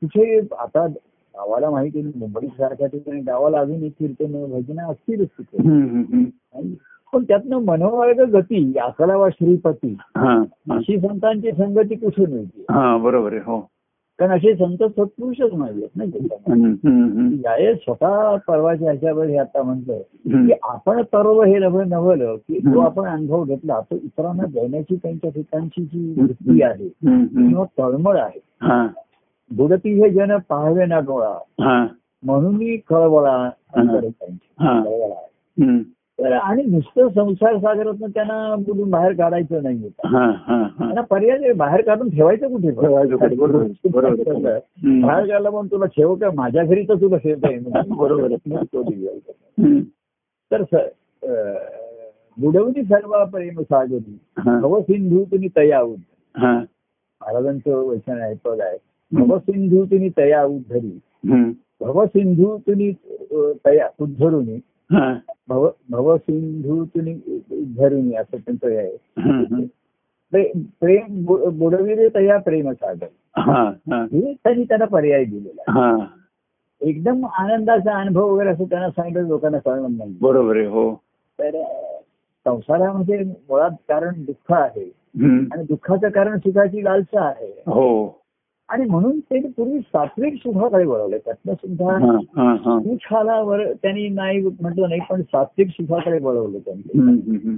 कुठे 0.00 0.40
आता 0.58 0.86
गावाला 1.34 1.70
माहिती 1.70 1.98
आहे 1.98 2.18
मुंबई 2.18 2.46
सारख्या 2.46 2.86
ठिकाणी 2.86 3.20
गावाला 3.20 3.58
अजून 3.58 3.82
एक 3.82 3.92
कीर्तन 3.98 4.32
भजन 4.52 4.80
असतीलच 4.80 5.28
तिथे. 5.38 5.68
नाही? 5.68 6.74
पण 7.12 7.24
त्यातनं 7.24 7.64
मनोवर्ग 7.64 8.20
गती 8.34 8.78
अकरावा 8.78 9.28
श्रीपती 9.28 9.96
हा 10.16 10.30
हा. 10.30 10.76
अशी 10.76 10.98
संतांची 11.00 11.50
संगती 11.52 11.94
कुठून 11.94 12.30
मिळते 12.30 12.64
हा 12.70 12.96
बरोबर 12.96 13.32
आहे 13.32 13.40
हो 13.46 13.60
कारण 14.18 14.32
असे 14.32 14.54
संत 14.54 14.82
सत्पुरुषच 14.82 15.52
नाही. 15.54 15.80
याये 17.44 17.74
स्वतः 17.74 18.36
परवाच्या 18.48 18.90
ह्याच्यावर 18.90 19.26
हे 19.26 19.36
आता 19.36 19.62
म्हटलं. 19.62 19.98
की 20.26 20.52
आपण 20.62 21.02
तरव 21.12 21.42
हे 21.42 21.58
नवं 21.58 21.88
नवलं 21.88 22.36
की 22.36 22.58
जो. 22.60 22.80
आपण 22.80 23.04
अनुभव 23.04 23.44
घेतला 23.44 23.80
तो 23.80 23.96
इतरांना 23.96 24.44
देण्याची 24.44 24.96
त्यांच्या 24.96 25.30
ठिकाणची 25.30 25.84
जी 25.84 26.20
वृत्ती 26.20 26.62
आहे. 26.62 26.88
किंवा 26.88 27.64
तळमळ 27.78 28.16
आहे 28.16 28.40
बुडती 29.56 30.00
हे 30.00 30.10
जन 30.10 30.36
पाहावे 30.48 30.86
ना 30.86 31.00
डोळा 31.00 31.38
हा. 31.60 31.86
म्हणून 32.22 32.56
मी 32.56 32.76
कळवळा 32.88 33.50
हा. 34.58 34.82
तर 36.18 36.32
आणि 36.32 36.62
नुसतं 36.62 37.08
संसार 37.08 37.58
सागरातनं 37.58 38.06
त्यांना 38.14 38.56
बुडून 38.56 38.90
बाहेर 38.90 39.12
काढायचं 39.12 39.62
नाही 39.62 39.90
हा 40.04 40.24
हा 40.24 40.56
हा. 40.56 40.78
त्यांना 40.78 41.00
पर्याय. 41.00 41.52
बाहेर 41.52 41.80
काढून 41.80 42.10
ठेवायचं 42.10 42.48
कुठे. 42.48 42.70
बाहेर 45.00 45.26
काढला 45.26 45.50
पण 45.50 45.66
तुला 45.66 45.86
ठेव 45.86 46.14
का 46.14 46.28
माझ्या 46.34 46.64
घरी 46.64 46.82
तर 46.82 46.94
तुला 46.94 47.16
ठेवता 47.16 47.50
येईल 47.50 47.72
बरोबर. 47.96 48.36
तर 50.50 50.62
बुडवणी 52.38 52.82
सर्व 52.82 53.24
प्रेम 53.24 53.60
सागरी. 53.60 54.18
हा. 54.38 54.60
भवसिंधू 54.60 55.24
तुम्ही 55.24 55.48
तया 55.56 55.80
उद 55.80 56.00
हा. 56.34 56.52
महाराजांचं 56.52 57.70
वचन 57.70 58.20
आहे 58.20 58.34
पद 58.44 58.60
आहे. 58.60 58.76
भवसिंधू 59.12 59.84
तुम्ही 59.84 60.10
तया 60.18 60.44
उद्धरी. 60.44 60.98
भवसिंधू 61.80 62.58
तुम्ही 62.58 62.92
तया 63.66 63.88
उद्धरुनी. 64.00 64.60
भव 65.48 65.68
भवसिंधू 65.90 66.84
तुम्ही 66.84 67.20
उद्धरुनी 67.52 68.14
असं 68.14 68.36
त्यांचं 68.36 68.68
हे 68.68 68.76
आहे 68.76 68.96
प्रेम 70.80 71.24
बुडविले 71.58 72.08
तया 72.08 72.38
प्रेम 72.38 72.70
सागर 72.70 73.06
हा. 73.36 73.72
त्यांनी 74.44 74.64
त्यांना 74.64 74.84
पर्याय 74.84 75.24
दिलेला. 75.24 75.62
एकदम 76.80 77.26
आनंदाचा 77.26 78.00
अनुभव 78.00 78.28
वगैरे 78.28 78.48
असं 78.48 78.64
त्यांना 78.64 78.90
सांगितलं 78.90 79.28
लोकांना 79.28 79.58
कळणार 79.58 79.90
नाही. 79.90 80.16
बरोबर 80.20 80.56
आहे 80.56 80.66
हो. 80.66 80.94
तर 81.38 81.62
संसारामध्ये 82.44 83.20
मुळात 83.24 83.70
कारण 83.70 84.24
दुःख 84.24 84.52
आहे. 84.52 84.92
आणि 85.52 85.62
दुःखाचं 85.62 86.08
कारण 86.08 86.38
सुखाची 86.38 86.84
लालसा 86.84 87.24
आहे. 87.24 87.62
हो. 87.66 88.21
आणि 88.72 88.84
म्हणून 88.84 89.18
ते 89.20 89.38
पूर्वी 89.48 89.78
सात्विक 89.80 90.34
सुखाकडे 90.34 90.84
वळवले 90.84 91.18
त्यातनं 91.18 91.54
सुद्धा 91.54 91.92
हा. 91.96 92.16
हा. 92.36 92.54
हा. 92.64 92.78
सुखाला 92.80 93.40
वर 93.40 93.64
त्यांनी 93.72 94.08
नाही 94.08 94.40
म्हटलं 94.40 94.88
नाही 94.88 95.00
पण 95.10 95.22
सात्विक 95.22 95.68
सुखाकडे 95.68 96.18
वळवलं 96.18 96.58
त्यांनी. 96.58 97.56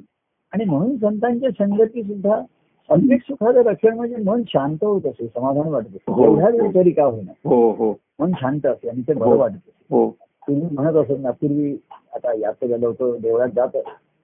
आणि 0.52 0.64
म्हणून 0.64 0.96
संतांच्या 0.96 1.50
संगती 1.50 2.02
सुद्धा 2.02 2.40
सात्विक 2.88 3.22
सुखाचं 3.22 3.62
रक्षण 3.62 3.94
म्हणजे 3.96 4.16
मन 4.16 4.42
शांत 4.48 4.84
होत 4.84 5.06
असे 5.06 5.26
समाधान 5.26 5.68
वाटत 5.68 5.86
असे 5.86 6.12
हो. 6.12 6.24
एवढ्या 6.24 6.70
तरी 6.74 6.90
का 6.90 7.04
होईना 7.04 7.32
हो 7.44 7.70
हो 7.70 7.92
मन 8.20 8.32
शांत 8.40 8.66
असे 8.66 8.88
आणि 8.88 9.02
ते 9.08 9.14
बरं 9.14 9.28
हो. 9.30 9.36
वाटत 9.36 9.70
हो 9.90 10.08
तुम्ही 10.48 10.68
म्हणत 10.72 10.96
असत 10.96 11.20
ना 11.20 11.30
पूर्वी 11.30 11.76
आता 12.14 12.32
यात 12.38 12.64
गेलो 12.64 12.86
होतो 12.86 13.16
देवळात 13.16 13.48
जात 13.48 13.76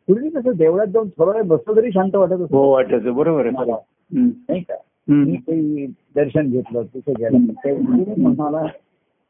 पूर्वी 0.09 0.29
कसं 0.29 0.57
देवळात 0.57 0.87
जाऊन 0.87 1.09
थोडा 1.09 1.33
वेळ 1.33 1.43
बसलं 1.47 1.77
तरी 1.77 1.91
शांत 1.91 2.15
वाटत 2.15 2.53
हो 2.53 2.71
वाटायचं 2.71 3.15
बरोबर. 3.15 3.51
नाही 3.51 4.61
का. 4.61 4.75
मी 5.11 5.37
काही 5.37 5.87
दर्शन 5.87 6.51
घेतलं 6.51 6.83
तिथे 6.83 7.13
गेलं. 7.13 7.53
ते 7.65 8.15
मला 8.17 8.67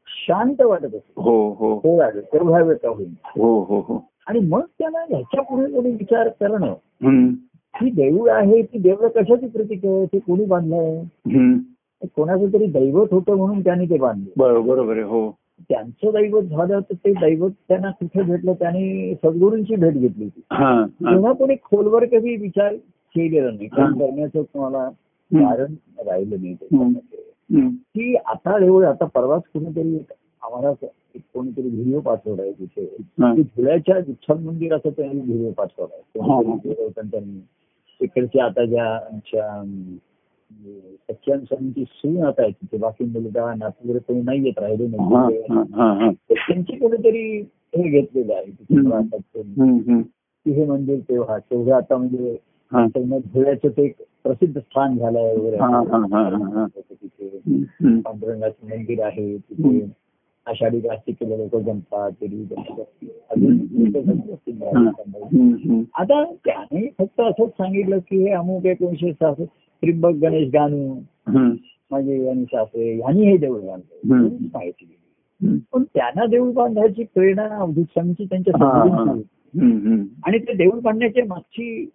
शांत 0.07 0.61
वाटत 0.61 0.85
असत 0.85 1.13
हो 1.17 1.53
हो. 1.53 1.75
हो 1.75 2.01
तेवढा 2.11 2.89
होईल 2.89 3.15
हो 3.39 3.63
हो 3.63 3.81
हो. 3.81 4.09
आणि 4.27 4.41
मग 4.41 4.61
त्याला 4.61 4.99
ह्याच्या 4.99 5.43
पुढे 5.43 5.73
कोणी 5.73 5.91
विचार 5.91 6.29
करणं. 6.29 6.75
ही 7.83 7.91
देऊळ 7.91 8.31
आहे 8.31 8.63
ती 8.63 8.79
देवळ 8.79 9.09
कशाची 9.09 9.47
प्रतीक 9.47 9.87
आहे? 9.87 10.07
ते 10.07 10.19
कोणी 10.19 10.45
बांधलंय. 10.45 11.03
कोणाचं 12.17 12.53
तरी 12.53 12.67
दैवत 12.67 13.07
होतं 13.11 13.37
म्हणून 13.37 13.61
त्यांनी 13.61 13.85
ते 13.85 13.99
बांधले. 13.99 14.31
बरोबर 14.37 14.93
आहे 14.93 15.03
हो. 15.03 15.31
त्यांचं 15.69 16.11
दैवत 16.11 16.43
झालं 16.43 16.81
तर 16.81 16.95
ते 16.95 17.13
दैवत 17.13 17.51
त्यांना 17.69 17.91
कुठे 17.91 18.23
भेटलं? 18.23 18.53
त्यांनी 18.53 19.15
सद्गुरूंची 19.15 19.77
भेट 19.77 19.93
घेतली 19.93 20.25
होती. 20.25 20.41
तेव्हा 20.89 21.33
कोणी 21.33 21.55
खोलवर 21.55 22.05
कधी 22.05 22.37
विचार 22.37 22.75
केलेला 23.15 23.51
नाही. 23.51 23.69
कारण 23.69 23.93
करण्याचं 23.93 24.43
तुम्हाला. 24.43 24.89
कारण 25.39 25.75
राहिलं 26.07 26.37
नाही 26.41 26.55
त्याच्यामध्ये. 26.55 27.57
हम्म. 27.57 27.69
की 27.69 28.15
आता 28.15 28.59
देऊळ 28.59 28.85
आता 28.85 29.05
परवाच 29.05 29.43
कुणीतरी 29.53 29.99
आम्हाला 30.43 30.87
एक 31.15 31.23
कोणीतरी 31.35 31.69
व्हिडिओ 31.69 32.01
पाठवलाय 32.01 32.53
तिथे. 32.53 32.97
धुळ्याच्या 33.43 33.97
विठ्ठल 33.97 34.39
मंदिराचा 34.39 34.91
त्यांनी 34.91 35.21
व्हिडिओ 35.21 35.51
पाठवलाय. 35.51 36.01
त्यांनी. 37.11 37.41
तिकडच्या 38.01 38.45
आता 38.45 38.65
ज्या 38.65 38.95
आमच्या 38.95 39.65
स्वामींची 41.39 41.85
सून 41.89 42.23
आता 42.25 42.43
आहे 42.43 42.51
तिथे. 42.51 42.79
बाकी 42.79 43.05
मुलगा 43.05 43.55
नातू 43.55 43.85
वगैरे 43.85 43.99
कोणी 43.99 44.23
नाही 44.23 44.45
येत 44.45 44.59
राहिले 44.59 44.87
नाही 44.87 46.15
त्यांची 46.15 46.77
कोणीतरी 46.77 47.41
हे 47.77 47.89
घेतलेलं 47.89 48.35
आहे 48.35 48.47
तिथे 48.47 48.75
हम्म. 48.75 49.03
हम्म, 49.63 49.79
हम्म. 49.79 50.01
हे 50.51 50.67
मंदिर 50.67 50.99
तेव्हा 50.99 51.39
तेवढं 51.39 51.73
आता 51.75 51.97
म्हणजे 51.97 52.39
धुळ्याचं 53.19 53.69
ते 53.69 53.93
प्रसिद्ध 54.25 54.61
स्थान 54.61 54.99
झालंय 54.99 55.37
वगैरे. 55.37 55.57
पांडुरंगाचं 58.01 58.67
मंदिर 58.67 59.03
आहे 59.03 59.37
तिथे 59.39 59.89
आषाढी 60.47 60.81
केले 61.13 61.39
लोक 61.39 61.57
जमतात. 61.57 62.11
आता 65.95 66.25
त्याने 66.25 66.89
फक्त 66.99 67.21
असंच 67.21 67.49
सांगितलं 67.49 67.99
की 67.99 68.23
हे 68.23 68.31
अमुक 68.31 68.67
एकोणीशे 68.67 69.13
सहाशे 69.13 69.45
त्रिंबक 69.45 70.11
गणेश 70.11 70.49
गानू 70.55 70.93
हम्म. 71.29 71.55
माझे 71.91 72.19
गणेश 72.19 72.47
सासरे 72.47 72.99
यांनी 72.99 73.27
हे 73.27 73.37
देऊळ 73.37 73.61
बांधलं 73.61 74.29
माहिती 74.29 74.85
दिली. 74.85 75.59
पण 75.73 75.83
त्यांना 75.83 76.27
देऊळ 76.27 76.53
बांधायची 76.53 77.05
प्रेरणा 77.05 77.43
अवधूत 77.43 77.85
त्यांच्या. 77.99 79.13
आणि 80.25 80.39
ते 80.39 80.53
देऊळ 80.53 80.81
बांधण्याची 80.81 81.23
मागची 81.23 81.91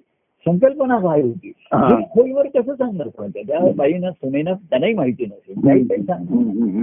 संकल्पना 0.47 0.99
काय 0.99 1.21
होती. 1.21 1.51
हा. 1.73 1.87
हे 1.87 2.03
खोलवर 2.03 2.47
कसं 2.47 2.73
सांगणार 2.75 3.07
पण? 3.07 3.29
त्या 3.29 3.71
बाईंना 3.75 4.11
सुनेना 4.11 4.53
त्यांनाही 4.53 4.93
माहिती 4.93 5.25
नसेल. 5.25 5.61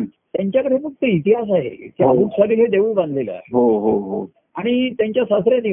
त्यांच्याकडे 0.04 0.76
फक्त 0.78 1.04
इतिहास 1.04 1.50
आहे. 1.50 1.68
की 1.68 2.04
हो. 2.04 2.10
अमुक 2.10 2.30
साली 2.32 2.54
हे 2.54 2.66
देऊळ 2.66 2.94
बांधलेलं 2.94 3.30
आहे. 3.32 3.42
हो 3.52 3.78
हो 3.78 3.98
हो. 3.98 4.26
आणि 4.56 4.90
त्यांच्या 4.90 5.24
सासऱ्यांनी 5.24 5.72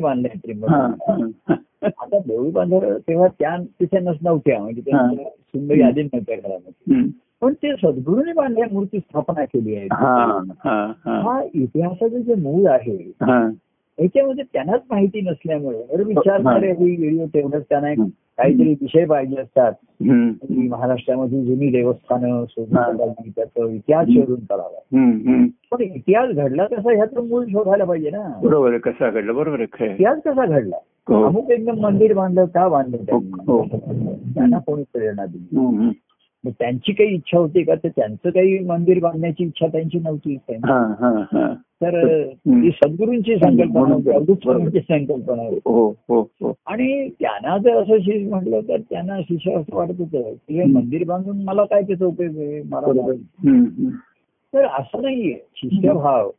हा, 0.70 0.88
हा. 1.08 1.54
आता 1.86 2.20
देऊळ 2.20 2.52
बांधलं 2.52 2.98
तेव्हा 2.98 3.28
त्या 3.28 3.58
तिथे 3.80 4.00
नस 4.00 4.16
नव्हत्या. 4.22 4.60
म्हणजे 4.60 4.82
सुंदर 5.26 5.76
यादी 5.76 6.04
नव्हत्या 6.04 6.36
घरामध्ये. 6.36 7.02
पण 7.42 7.54
ते 7.54 7.72
सद्गुरूंनी 7.72 8.34
बांधल्या 8.34 8.68
मूर्ती 8.72 9.00
स्थापना 9.00 9.46
केली 9.46 9.76
आहे. 9.76 9.88
हा, 9.92 10.40
हा, 10.64 10.94
हा. 11.06 11.20
हा 11.22 11.44
इतिहासाचं 11.54 12.18
जे 12.18 12.36
मूळ 12.36 12.70
आहे 12.70 12.96
हा. 12.96 13.50
याच्यामध्ये 14.00 14.44
त्यांनाच 14.54 14.82
माहिती 14.92 15.22
नसल्यामुळे 15.22 15.84
बरं 15.92 16.04
विचार 16.04 16.42
हा. 16.42 16.58
ही 16.58 16.96
व्हिडिओ 16.96 17.26
तेवढंच 17.26 17.64
त्यांना. 17.70 17.94
काहीतरी 18.38 18.70
विषय 18.70 19.06
पाहिजे 19.06 19.36
असतात 19.42 19.74
महाराष्ट्रामध्ये 20.70 21.44
जुनी 21.46 21.68
देवस्थानं 21.68 22.44
शोधून 22.50 23.30
त्याचा 23.30 23.70
इतिहास 23.72 24.08
शोधून 24.08 24.40
हम्म. 24.94 25.46
पण 25.72 25.82
इतिहास 25.82 26.30
घडला 26.36 26.66
कसा 26.66 26.94
ह्याचं 26.94 27.28
मूळ 27.28 27.46
शोधायला 27.46 27.84
पाहिजे 27.84 28.10
ना 28.10 28.40
बरोबर 28.44 28.78
कसा 28.78 29.10
घडलं 29.10 29.36
बरोबर. 29.36 29.62
इतिहास 29.62 30.20
कसा 30.26 30.46
घडला 30.46 30.76
हो. 31.08 31.24
अमुक 31.24 31.52
एकदम 31.52 31.80
मंदिर 31.80 32.14
बांधलं 32.14 32.46
का 32.46 32.68
बांधलं 32.68 32.98
त्यांनी 32.98 33.32
हो. 33.48 33.64
त्यांना 34.34 34.60
कोणी 34.60 34.84
प्रेरणा 34.94 35.26
दिली. 35.26 35.58
मग 36.46 36.52
त्यांची 36.60 36.94
काही 36.94 37.10
इच्छा 37.10 37.40
होती 37.40 37.64
का? 37.64 37.76
तर 37.76 37.88
त्यांचं 37.88 38.30
काही 38.30 38.60
मंदिर 38.60 39.00
बांधण्याची 39.00 39.44
इच्छा 39.44 39.68
त्यांची 39.68 40.00
नव्हती. 40.00 40.38
तर. 41.58 42.28
ती 42.28 42.70
सद्गुरूंची 42.72 43.36
संकल्पना 43.36 43.84
संकल्पना 44.80 45.42
होती. 45.44 45.60
हो 45.66 45.90
हो 46.10 46.22
हो. 46.22 46.54
आणि 46.66 47.10
त्यांना 47.10 47.58
जर 47.58 47.74
असं 47.76 47.98
शिष 48.00 48.30
म्हटलं 48.30 48.60
तर 48.68 48.78
त्यांना 48.90 49.22
शिष्य 49.22 49.54
असं 49.54 49.76
वाटत 49.76 49.94
होतं 50.00 50.22
की 50.22 50.60
हे 50.60 50.64
मंदिर 50.66 51.04
बांधून 51.04 51.44
मला 51.44 51.64
काय 51.64 51.82
त्याचा 51.82 52.06
उपयोग 52.06 52.38
आहे? 52.38 52.62
मला. 52.64 53.12
तर 54.54 54.66
असं 54.66 55.02
नाहीये. 55.02 55.36
शिष्यभाव 55.56 56.30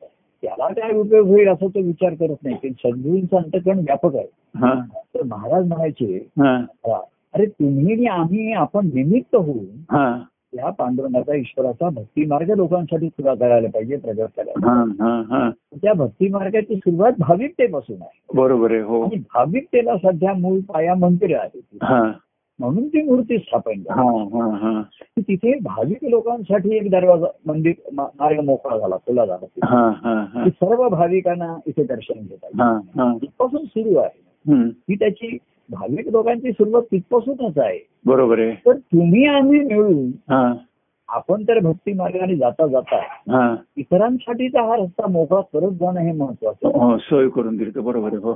त्याला 0.42 0.68
काय 0.68 0.92
उपयोग 0.92 1.26
होईल 1.26 1.48
असं 1.48 1.66
तो 1.66 1.80
विचार 1.80 2.14
करत 2.14 2.36
नाही. 2.44 2.56
सद्गुरूंचं 2.70 3.36
अंतकरण 3.36 3.78
व्यापक 3.78 4.16
आहे. 4.16 4.26
हा, 4.56 4.74
तर 5.14 5.22
महाराज 5.22 5.66
म्हणायचे 5.66 6.26
हा, 6.38 6.56
"हा, 6.56 7.00
अरे 7.34 7.46
तुम्ही 7.46 7.92
आणि 7.92 8.06
आम्ही 8.06 8.52
आपण 8.52 8.86
निमित्त 8.94 9.36
होऊन 9.36 9.66
हा, 9.90 10.22
या 10.54 10.70
पांडुरंगाचा 10.70 11.34
ईश्वराचा 11.34 11.88
भक्ती 11.88 12.24
मार्ग 12.26 12.50
लोकांसाठी 12.50 13.08
सुद्धा 13.08 13.34
करायला 13.34 13.68
पाहिजे 13.68 13.96
प्रगत 13.96 14.28
करायला. 14.36 15.50
त्या 15.82 15.92
भक्ती 15.92 16.28
मार्गाची 16.28 16.76
सुरुवात 16.76 17.12
भाविकतेपासून 17.18 18.02
आहे. 18.02 18.20
बरोबर 18.34 18.70
आहे 18.70 18.80
हो. 18.80 19.04
भाविकतेला 19.34 19.96
सध्या 19.96 20.32
मूळ 20.34 20.58
पाया 20.68 20.94
मंदिर 20.94 21.36
आहे 21.38 21.60
हा. 21.82 22.02
म्हणून 22.58 22.88
ती 22.88 23.02
मूर्ती 23.02 23.38
स्थापन 23.38 23.78
हा 23.90 23.94
झाली 23.94 24.38
हा. 24.38 24.48
हा 24.62 24.82
तिथे 25.18 25.52
भाविक 25.58 26.04
लोकांसाठी 26.04 26.76
एक 26.76 26.90
दरवाजा 26.90 27.26
मंदिर 27.46 27.72
मार्ग 27.92 28.40
मोकळा 28.40 28.78
झाला 28.78 28.96
खुला 28.96 29.24
झाला. 29.26 30.48
सर्व 30.48 30.88
भाविकांना 30.88 31.56
इथे 31.66 31.84
दर्शन 31.84 32.14
घेता 32.14 32.46
येईल. 32.46 32.60
हा 32.60 32.72
हा. 32.96 33.12
तिथपासून 33.22 33.64
सुरू 33.64 33.96
आहे. 33.96 34.54
ही 34.88 34.94
त्याची 34.94 35.36
भाविक 35.70 36.08
लोकांची 36.08 36.52
सुरुवात 36.52 36.82
तिथपासूनच 36.82 37.58
आहे 37.58 37.78
बरोबर 38.06 38.38
आहे 38.38 38.52
तर 38.52 38.72
तुम्ही 38.72 39.24
आम्ही 39.24 39.60
मिळून 39.60 40.10
आपण 41.08 41.42
तर 41.42 41.58
भक्ती 41.58 41.92
मार्गाने 41.92 42.36
जाता 42.36 42.66
जाता 42.66 43.56
इतरांसाठीचा 43.76 44.62
हा 44.62 44.76
रस्ता 44.76 45.06
मोकळा 45.06 45.40
करत 45.40 45.70
जाणं 45.70 46.00
हे 46.00 46.12
महत्वाचं 46.12 46.68
आहे. 46.68 46.78
हो 46.78 46.98
सोय 46.98 47.28
करून 47.28 47.56
दिली 47.56 47.80
बरोबर 47.80 48.08
आहे 48.08 48.16
हो. 48.16 48.32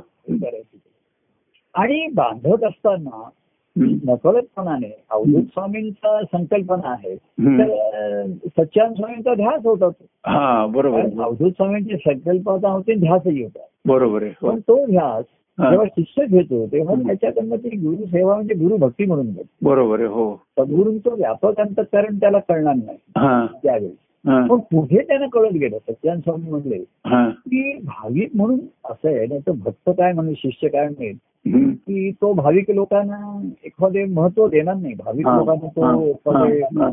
आणि 1.75 2.07
बांधत 2.15 2.65
असताना. 2.65 3.29
नकळतपणाने 3.77 5.05
अवधूत 5.11 5.43
स्वामींचा 5.43 6.21
संकल्पना 6.23 6.91
आहे. 6.91 7.17
तर 7.17 8.27
सच्चान 8.47 8.95
स्वामींचा 8.95 9.35
ध्यास 9.35 9.67
होता 9.67 9.89
तो. 9.89 10.73
बरोबर. 10.73 11.01
अवधूत 11.23 11.51
स्वामींची 11.51 11.97
संकल्पना 11.97 12.69
होती 12.69 12.95
ध्यासही 12.95 13.43
होता 13.43 13.65
बरोबर 13.87 14.23
आहे 14.23 14.33
हो 14.43 14.51
पण 14.51 14.61
तो 14.61 14.87
ध्यास. 14.87 15.25
जेव्हा 15.59 15.85
शिष्य 15.87 16.25
घेतो 16.27 16.67
तेव्हा. 16.67 16.95
त्याच्याकडनं 16.95 17.57
ती 17.57 17.77
गुरु 17.77 18.07
सेवा 18.07 18.35
म्हणजे 18.35 18.55
गुरु 18.55 18.77
भक्ती 18.77 19.05
म्हणून 19.07 19.27
घेतो 19.27 19.69
बरोबर 19.69 19.99
आहे 19.99 20.09
हो. 20.09 20.35
सद्गुरूंचं 20.59 21.15
व्यापक 21.15 21.61
अंतकरण 21.61 22.17
त्याला 22.17 22.39
कळणार 22.39 22.75
नाही. 22.75 22.99
हा. 23.17 23.47
त्यावेळी. 23.63 23.95
पण 24.25 24.59
पुढे 24.71 25.03
त्यानं 25.03 25.27
कळत 25.29 25.53
गेलं 25.53 25.79
सच्चान 25.79 26.21
स्वामी 26.21 26.51
म्हणले 26.51 26.77
हा. 27.07 27.29
की 27.29 27.73
भाविक 27.79 28.31
म्हणून 28.35 28.59
असं 28.85 29.09
आहे 29.09 29.27
नाही 29.27 29.41
तर 29.41 29.53
भक्त 29.53 29.91
काय 29.91 30.13
म्हणेल 30.13 30.35
शिष्य 30.39 30.69
काय 30.69 30.89
म्हणेल. 30.89 31.17
की 31.47 32.11
तो 32.13 32.33
भाविक 32.33 32.71
लोकांना 32.71 33.43
एखादे 33.65 34.05
महत्त्व 34.05 34.49
देणार 34.49 34.75
नाही. 34.75 34.95
भाविक 34.95 35.27
लोकांना 35.27 35.69
तो. 35.69 36.13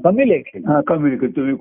कमी 0.03 0.29
लेखेल 0.29 0.61
कमी 0.87 1.15
तुम्ही 1.27 1.53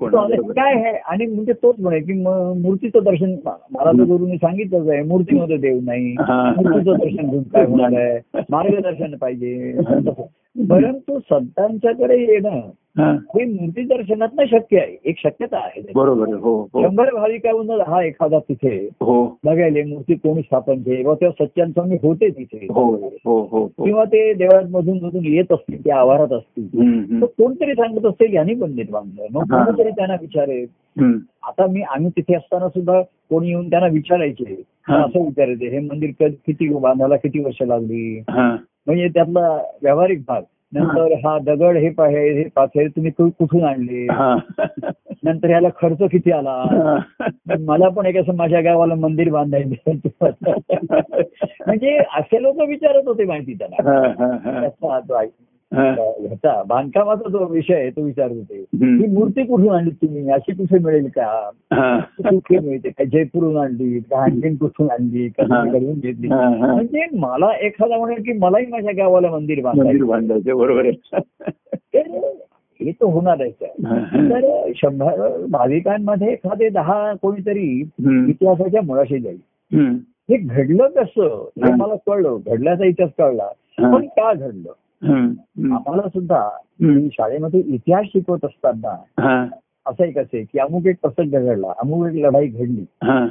काय 0.49 0.73
आहे? 0.73 0.97
आणि 0.97 1.25
म्हणजे 1.25 1.53
तोच 1.53 1.75
म्हणे 1.79 1.99
की 1.99 2.13
मूर्तीचं 2.13 2.99
दर्शन 3.03 3.35
तर 3.35 3.91
गुरुनी 4.03 4.37
सांगितलंच 4.37 4.89
आहे. 4.89 5.03
मूर्तीमध्ये 5.03 5.57
देव 5.57 5.79
नाही. 5.83 6.15
मूर्तीचं 6.19 6.97
दर्शन 6.97 7.29
घेऊन 7.29 7.43
काय 7.43 7.65
होणार 7.69 8.01
आहे? 8.01 8.41
मार्गदर्शन 8.49 9.15
पाहिजे. 9.15 9.77
परंतु 10.69 11.19
संतांच्याकडे 11.19 12.33
येणं 12.33 12.59
हा. 12.97 13.11
मूर्ती 13.35 13.81
दर्शनात 13.81 14.27
शक्य 14.47 14.77
आहे. 14.77 14.97
एक 15.05 15.15
शक्यता 15.17 15.57
आहे. 15.57 15.81
बरोबर 15.95 16.33
हो 16.33 16.69
हो. 16.73 16.81
शंभर 16.83 17.09
भाविकाहून 17.13 17.69
हा 17.69 18.03
एखादा 18.03 18.39
तिथे 18.39 18.89
हो. 19.01 19.37
बघायला 19.43 19.87
मूर्ती 19.87 20.15
कोणी 20.15 20.41
स्थापन 20.41 20.73
केली? 20.73 21.03
व 21.03 21.13
तेव्हा 21.13 21.45
सच्चान 21.45 21.71
स्वामी 21.71 21.97
होते 22.01 22.29
तिथे. 22.29 22.67
किंवा 23.85 24.03
ते 24.03 24.33
देवळात 24.33 24.63
मधून 24.71 24.99
मधून 25.01 25.25
येत 25.25 25.51
असतील 25.51 25.85
त्या 25.85 25.97
आवारात 25.97 26.33
असतील. 26.33 26.67
तर 27.21 27.25
कोणतरी 27.25 27.73
सांगत 27.73 28.05
असतील 28.05 28.33
यांनी 28.33 28.53
मंदिर 28.53 28.85
बांधलं. 28.91 29.25
मग. 29.31 29.43
कोणीतरी 29.43 29.89
त्यांना 29.91 30.15
विचारेल. 30.21 30.65
आता 31.43 31.67
मी 31.67 31.81
आम्ही 31.81 32.11
तिथे 32.17 32.35
असताना 32.35 32.69
सुद्धा 32.69 33.01
कोणी 33.01 33.49
येऊन 33.49 33.69
त्यांना 33.69 33.87
विचारायचे. 33.87 34.63
असं 35.05 35.25
विचारायचे. 35.25 35.67
हे 35.67 35.79
मंदिर 35.79 36.09
किती 36.21 36.69
बांधायला 36.69 37.15
किती 37.15 37.39
वर्ष 37.39 37.61
लागली? 37.61 38.23
म्हणजे 38.87 39.07
त्यातला 39.07 39.59
व्यावहारिक 39.81 40.21
भाग. 40.27 40.41
नंतर 40.73 41.13
हा. 41.13 41.39
दगड 41.39 41.77
हे 41.77 41.89
पाहे 41.89 42.29
हे 42.29 42.43
पाथे 42.55 42.87
तुम्ही 42.87 43.11
कुठून 43.11 43.63
आणले? 43.63 44.13
हा. 44.13 44.35
नंतर 45.23 45.49
ह्याला 45.49 45.67
खर्च 45.81 45.97
किती 46.11 46.31
आला. 46.31 46.65
मला 47.59 47.89
पण 47.89 48.05
एक 48.05 48.17
असं 48.17 48.35
माझ्या 48.35 48.61
गावाला 48.61 48.95
मंदिर 48.95 49.29
बांधायचं 49.29 49.91
म्हणजे 51.67 51.97
असे 51.97 52.41
लोक 52.41 52.61
विचारत 52.67 53.07
होते 53.07 53.25
माहिती 53.25 53.53
त्यांना. 53.53 54.59
ह्याचा 55.73 56.63
बांधकामाचा 56.67 57.29
जो 57.29 57.45
विषय 57.45 57.73
आहे 57.73 57.89
तो 57.89 58.01
विचारत 58.01 58.31
होते. 58.31 58.65
ही 58.83 59.07
मूर्ती 59.07 59.43
कुठून 59.43 59.69
आणली 59.69 59.89
तुम्ही 59.89 60.29
अशी 60.29 60.53
कुठे 60.53 60.79
मिळेल 60.79 61.07
का. 61.15 61.49
कुठे 62.29 62.59
मिळते 62.59 62.89
का 62.89 63.03
जयपूरहून 63.03 63.57
आणली 63.57 63.99
का 63.99 64.23
आणखीन 64.23 64.55
कुठून 64.55 64.91
आणली 64.91 65.27
का. 65.29 65.43
तुम्ही 65.43 65.79
घडवून 65.79 65.99
घेतली. 65.99 66.27
म्हणजे 66.27 67.05
मला 67.13 67.51
एखादा 67.61 67.97
म्हणेल 67.97 68.23
की 68.23 68.33
मलाही 68.33 68.65
माझ्या 68.65 68.91
गावाला 68.97 69.31
मंदिर 69.31 69.39
मंदिर 69.41 69.63
बांधायचं 69.63 70.07
बांधायचे 70.07 70.53
बरोबर 70.53 70.85
आहे 70.85 71.19
हे 72.79 72.91
तर 72.91 73.05
होणारच 73.05 73.53
आहे. 73.61 73.73
तर 74.29 74.71
शंभर 74.75 75.45
भाविकांमध्ये 75.49 76.31
एखादे 76.31 76.69
दहा 76.69 77.13
कोणीतरी. 77.21 77.83
इतिहासाच्या 78.29 78.81
मुळाशी 78.81 79.19
जाईल. 79.19 79.37
हे 80.29 80.37
घडलं 80.37 80.87
कसं 80.87 81.45
हे. 81.65 81.71
मला 81.75 81.95
कळलं 81.95 82.37
घडल्याचा 82.47 82.85
इतिहास 82.85 83.11
कळला. 83.17 83.47
पण 83.79 84.05
का 84.05 84.33
घडलं. 84.33 84.71
आम्हाला 85.03 86.01
सुद्धा. 86.01 86.49
शाळेमध्ये 87.13 87.59
इतिहास 87.59 88.05
शिकवत 88.05 88.45
असताना 88.45 88.89
हा. 89.19 89.47
असं 89.85 90.03
एक 90.03 90.17
असे 90.17 90.43
की 90.43 90.59
अमुक 90.59 90.85
एक 90.85 90.95
प्रसंग 91.01 91.31
घडला 91.31 91.73
अमुक 91.79 92.07
एक 92.07 92.25
लढाई 92.25 92.47
घडली. 92.47 92.85
हा. 93.03 93.27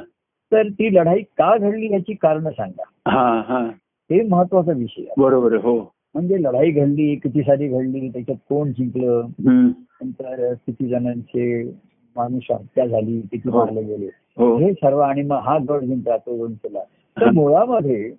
तर 0.51 0.67
ती 0.67 0.95
लढाई 0.95 1.21
का 1.21 1.57
घडली 1.57 1.93
याची 1.93 2.13
कारण 2.13 2.49
सांगा. 2.49 2.83
हा, 3.07 3.71
महत्त्वाचा 4.29 4.71
विषय 4.71 5.01
बरोबर 5.17 5.55
हो. 5.55 5.93
म्हणजे 6.13 6.43
लढाई 6.43 6.71
घडली 6.71 7.15
किती 7.15 7.41
सारी 7.41 7.67
घडली 7.67 8.09
त्याच्यात 8.09 8.37
कोण 8.49 8.71
जिंकलं. 8.71 9.27
नंतर 9.39 10.53
किती 10.53 10.87
जणांचे 10.87 11.63
माणूस 12.15 12.43
हत्या 12.51 12.85
झाली 12.85 13.21
किती 13.21 13.49
हो. 13.49 13.57
मारले 13.57 13.83
गेले? 13.83 14.05
हो. 14.37 14.57
हे 14.57 14.73
सर्व 14.73 14.99
आणि 14.99 15.21
मग 15.21 15.37
हा 15.37 15.57
गड 15.69 15.79
जिंकला 15.79 16.17
तो 16.17 16.45
गड 16.45 16.53
केला 16.53 16.79
तर 17.19 17.31
मुळामध्ये 17.31 18.11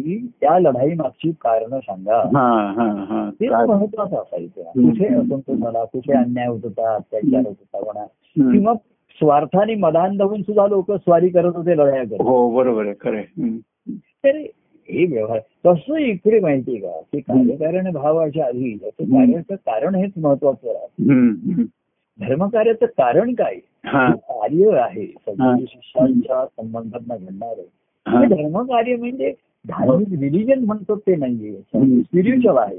हा. 0.00 0.26
त्या 0.40 0.58
लढाई 0.58 0.94
मागची 0.94 1.30
कारण 1.30 1.78
सांगा 1.78 2.16
हा, 2.16 2.72
हा, 2.76 3.04
हा. 3.08 3.30
ते 3.30 3.48
महत्वाचं 3.48 4.16
असायचं. 4.16 4.62
कुठे 4.62 5.06
असंतोष 5.14 5.58
झाला 5.58 5.84
कुठे 5.84 6.12
अन्याय 6.12 6.46
होत 6.46 6.60
होता 6.64 6.94
अत्याचार 6.94 7.46
होत 7.46 7.54
होता 7.60 7.84
म्हणा. 7.84 8.04
किंवा 8.52 8.74
स्वार्थाने 9.10 9.74
मदान 9.74 10.16
धावून 10.16 10.42
सुद्धा 10.42 10.66
लोक 10.66 10.92
स्वारी 10.92 11.28
करत 11.28 11.56
होते 11.56 11.76
लढाया 11.76 12.04
करत 12.04 12.20
हो 12.20 12.50
बरोबर 12.50 12.86
आहे 12.86 12.94
खरं. 13.00 13.20
तर 14.24 14.36
हे 14.88 15.04
व्यवहार 15.04 15.38
तसं 15.66 15.96
इकडे 15.96 16.40
माहितीये 16.40 16.78
का 16.78 17.00
की 17.12 17.20
कार्यकारण 17.20 17.90
भावाच्या 17.92 18.46
आधी 18.46 18.78
याचं 18.82 19.04
कार्याचं 19.04 19.54
कारण 19.54 19.94
हेच 19.94 20.12
महत्वाचं. 20.16 20.68
हम्म. 21.00 21.62
धर्मकार्याचं 22.20 22.86
कारण 22.86 23.34
काय 23.34 23.54
कार्य 23.86 24.70
आहे 24.78 25.06
सगळ्या 25.06 25.56
शिष्यांच्या 25.68 26.46
संबंधात 26.46 27.18
घडणार 27.18 27.54
आहे 27.58 28.26
धर्मकार्य 28.26 28.96
म्हणजे 28.96 29.32
धार्मिक 29.68 30.08
रिलिजन 30.08 30.64
म्हणतो 30.64 30.96
ते 30.96 31.16
नाहीये 31.16 31.50
हम्म. 31.50 32.00
स्पिरिच्युअल 32.00 32.58
आहे. 32.58 32.78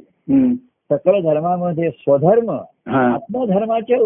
सकळ 0.92 1.22
धर्मामध्ये 1.22 1.90
स्वधर्म. 1.90 2.52
आत्मधर्माच्या 2.92 3.98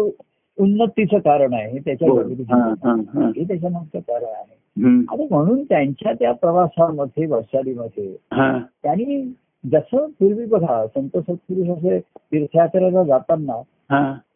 उन्नतीचं 0.58 1.18
कारण 1.18 1.52
आहे 1.52 1.70
हे 1.72 1.78
त्याच्या 1.78 2.08
हो. 2.08 2.18
हा, 2.18 2.74
हा, 2.84 2.92
हा. 3.14 3.26
हे 3.36 3.44
त्याच्या 3.44 3.70
मागचं 3.70 3.98
कारण 3.98 4.24
आहे. 4.24 4.84
आणि 5.10 5.28
म्हणून 5.30 5.64
त्यांच्या 5.64 6.12
त्या 6.12 6.32
प्रवासामध्ये 6.32 7.26
वैशालीमध्ये 7.26 8.16
हा. 8.32 8.58
त्यांनी 8.82 9.34
जसं 9.66 10.06
पूर्वी 10.06 10.44
बघा 10.44 10.86
संत 10.86 11.08
सत्पुरुष 11.08 11.68
असे 11.68 11.98
तीर्थयात्रेला 12.00 13.04
जाताना. 13.04 13.62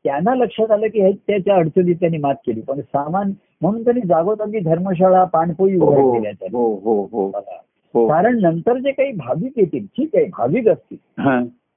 त्यांना 0.05 0.35
लक्षात 0.35 0.71
आलं 0.71 0.87
की 0.87 1.01
हे 1.01 1.13
त्याच्या 1.13 1.55
अडचणीत 1.55 1.97
त्यांनी 1.97 2.19
मात 2.19 2.35
केली 2.35 2.61
पण 2.61 2.81
सामान 2.81 3.33
म्हणून 3.63 3.85
त्यांनी 3.85 4.07
जागोजागी 4.07 4.59
धर्मशाळा 4.61 5.25
पाणपोई 5.25 5.75
हो 5.75 5.87
उभ्या 5.87 6.33
केल्या 6.33 6.57
हो 7.97 8.07
कारण 8.09 8.39
नंतर 8.41 8.79
जे 8.79 8.91
काही 8.93 9.13
भाविक 9.13 9.59
येतील 9.59 9.85
ठीक 9.97 10.17
आहे 10.17 10.25
भाविक 10.25 10.69
असतील. 10.69 10.99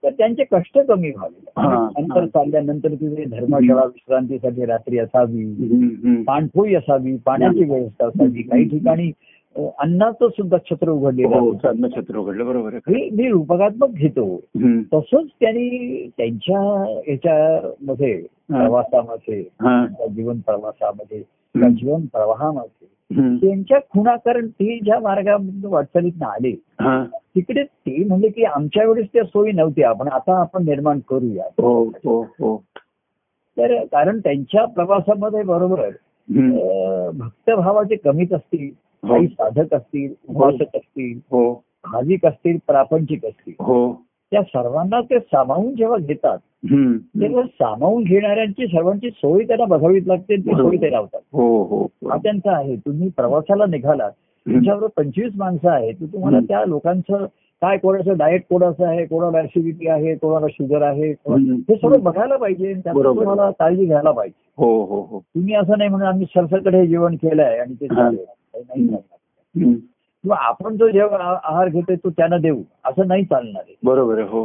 तर 0.04 0.10
त्यांचे 0.10 0.44
कष्ट 0.52 0.78
कमी 0.80 1.10
व्हावे 1.12 2.02
नंतर. 2.02 2.26
चालल्यानंतर 2.26 2.94
तिथे 2.94 3.26
धर्मशाळा 3.26 3.84
विश्रांतीसाठी 3.86 4.66
रात्री 4.66 4.98
असावी. 5.00 6.24
पाणपोई 6.28 6.74
असावी 6.76 7.16
पाण्याची 7.26 7.64
व्यवस्था 7.64 8.06
असावी 8.08 8.42
काही 8.42 8.64
ठिकाणी 8.70 9.12
अन्नाचं 9.56 10.28
सुद्धा 10.28 10.58
छत्र 10.70 10.90
उघडलेलं 10.90 11.36
हो 11.36 11.54
छत्र 11.96 12.18
उघडलं 12.18 12.46
बरोबर 12.46 12.74
हे 12.88 13.10
मी 13.10 13.30
रूपकात्मक 13.30 13.90
घेतो. 13.90 14.26
तसंच 14.94 15.28
त्यांनी 15.40 16.08
त्यांच्या 16.18 17.02
याच्यामध्ये 17.08 18.14
प्रवासामध्ये 18.48 19.42
जीवन 20.10 20.40
प्रवासामध्ये 20.40 21.20
जीवन 21.56 22.06
प्रवाहामध्ये. 22.06 22.88
त्यांच्या 23.12 23.80
खुणा 23.80 24.16
कारण 24.16 24.48
ते 24.48 24.80
ज्या 24.80 25.00
मार्गामध्ये 25.00 25.70
वाटचालीत 25.70 26.24
आले. 26.24 26.52
तिकडे 27.36 27.64
ते 27.64 28.04
म्हणजे 28.04 28.30
की 28.30 28.44
आमच्या 28.44 28.86
वेळेस 28.88 29.08
त्या 29.14 29.24
सोयी 29.24 29.52
नव्हत्या 29.52 29.94
पण 29.94 30.08
आता 30.08 30.40
आपण 30.42 30.66
निर्माण 30.66 31.00
करूया. 31.00 31.44
हो 31.44 31.84
हो 31.84 32.22
हो. 32.22 32.58
तर 33.58 33.86
कारण 33.86 34.20
त्यांच्या 34.20 34.66
प्रवासामध्ये 34.66 35.44
बरोबर 35.44 35.90
भक्तभावाचे 37.14 37.96
कमीच 37.96 38.34
असतील. 38.34 38.70
काही 39.08 39.28
साधक 39.28 39.74
असतील 39.74 40.14
उपासक 40.30 40.76
असतील 40.76 41.20
हो. 41.32 41.54
भाविक 41.84 42.26
असतील 42.26 42.58
प्रापंचिक 42.68 43.26
असतील. 43.26 43.54
हो. 43.60 44.09
त्या 44.32 44.42
सर्वांना 44.44 45.00
ते 45.02 45.20
सामावून 45.20 45.74
जेव्हा 45.76 45.98
घेतात. 45.98 46.38
तेव्हा 47.22 47.44
सामावून 47.44 48.04
घेणाऱ्यांची 48.04 48.66
सर्वांची 48.68 49.10
सोय 49.10 49.44
त्यांना 49.44 49.66
बघावीच 49.66 50.08
लागते 50.08 50.36
ती 50.36 50.56
सोय 50.56 50.78
ते 50.78 50.92
लावतात 50.92 51.20
हो 51.34 51.48
हो 51.64 51.84
हा 52.10 52.18
त्यांचा 52.18 52.56
आहे 52.58 52.76
तुम्ही 52.76 53.10
प्रवासाला 53.10 53.66
निघालात. 53.66 54.12
तुमच्याबरोबर 54.46 54.92
पंचवीस 54.98 55.34
माणसं 55.36 55.70
आहेत 55.70 55.94
तर 55.94 56.06
तुम्हाला. 56.06 56.40
त्या 56.40 56.64
लोकांचं 56.66 57.26
काय 57.62 57.78
कोणाचं 57.78 58.18
डाएट 58.18 58.44
कोणाचं 58.50 58.86
आहे 58.88 59.06
कोणाला 59.06 59.40
ऍसिडिटी 59.40 59.88
आहे 59.88 60.16
कोणाला 60.16 60.48
शुगर 60.52 60.82
आहे. 60.82 61.10
हे 61.10 61.76
सगळं 61.76 62.04
बघायला 62.04 62.36
पाहिजे. 62.38 62.74
तुम्हाला 62.86 63.50
काळजी 63.60 63.86
घ्यायला 63.86 64.12
पाहिजे 64.12 64.48
हो 64.58 64.72
हो 64.86 65.02
हो 65.12 65.20
तुम्ही 65.20 65.56
असं 65.56 65.78
नाही 65.78 65.90
म्हणून 65.90 66.08
आम्ही 66.08 66.26
सरसकट 66.36 66.76
हे 66.76 66.86
जेवण 66.88 67.16
केलंय 67.16 67.58
आणि 67.60 67.74
ते 67.74 67.88
नाही. 67.92 69.76
किंवा 70.24 70.38
आपण 70.38 70.76
जो 70.78 70.90
जेवण 70.90 71.22
आ- 71.22 71.36
आहार 71.44 71.70
घेतोय 71.70 71.96
तो 71.96 72.10
त्यांना 72.10 72.38
देऊ 72.38 72.62
असं 72.84 73.08
नाही 73.08 73.24
चालणार 73.24 73.62
आहे 73.68 73.76
बरोबर 73.84 74.18
आहे 74.20 74.28
हो 74.28 74.44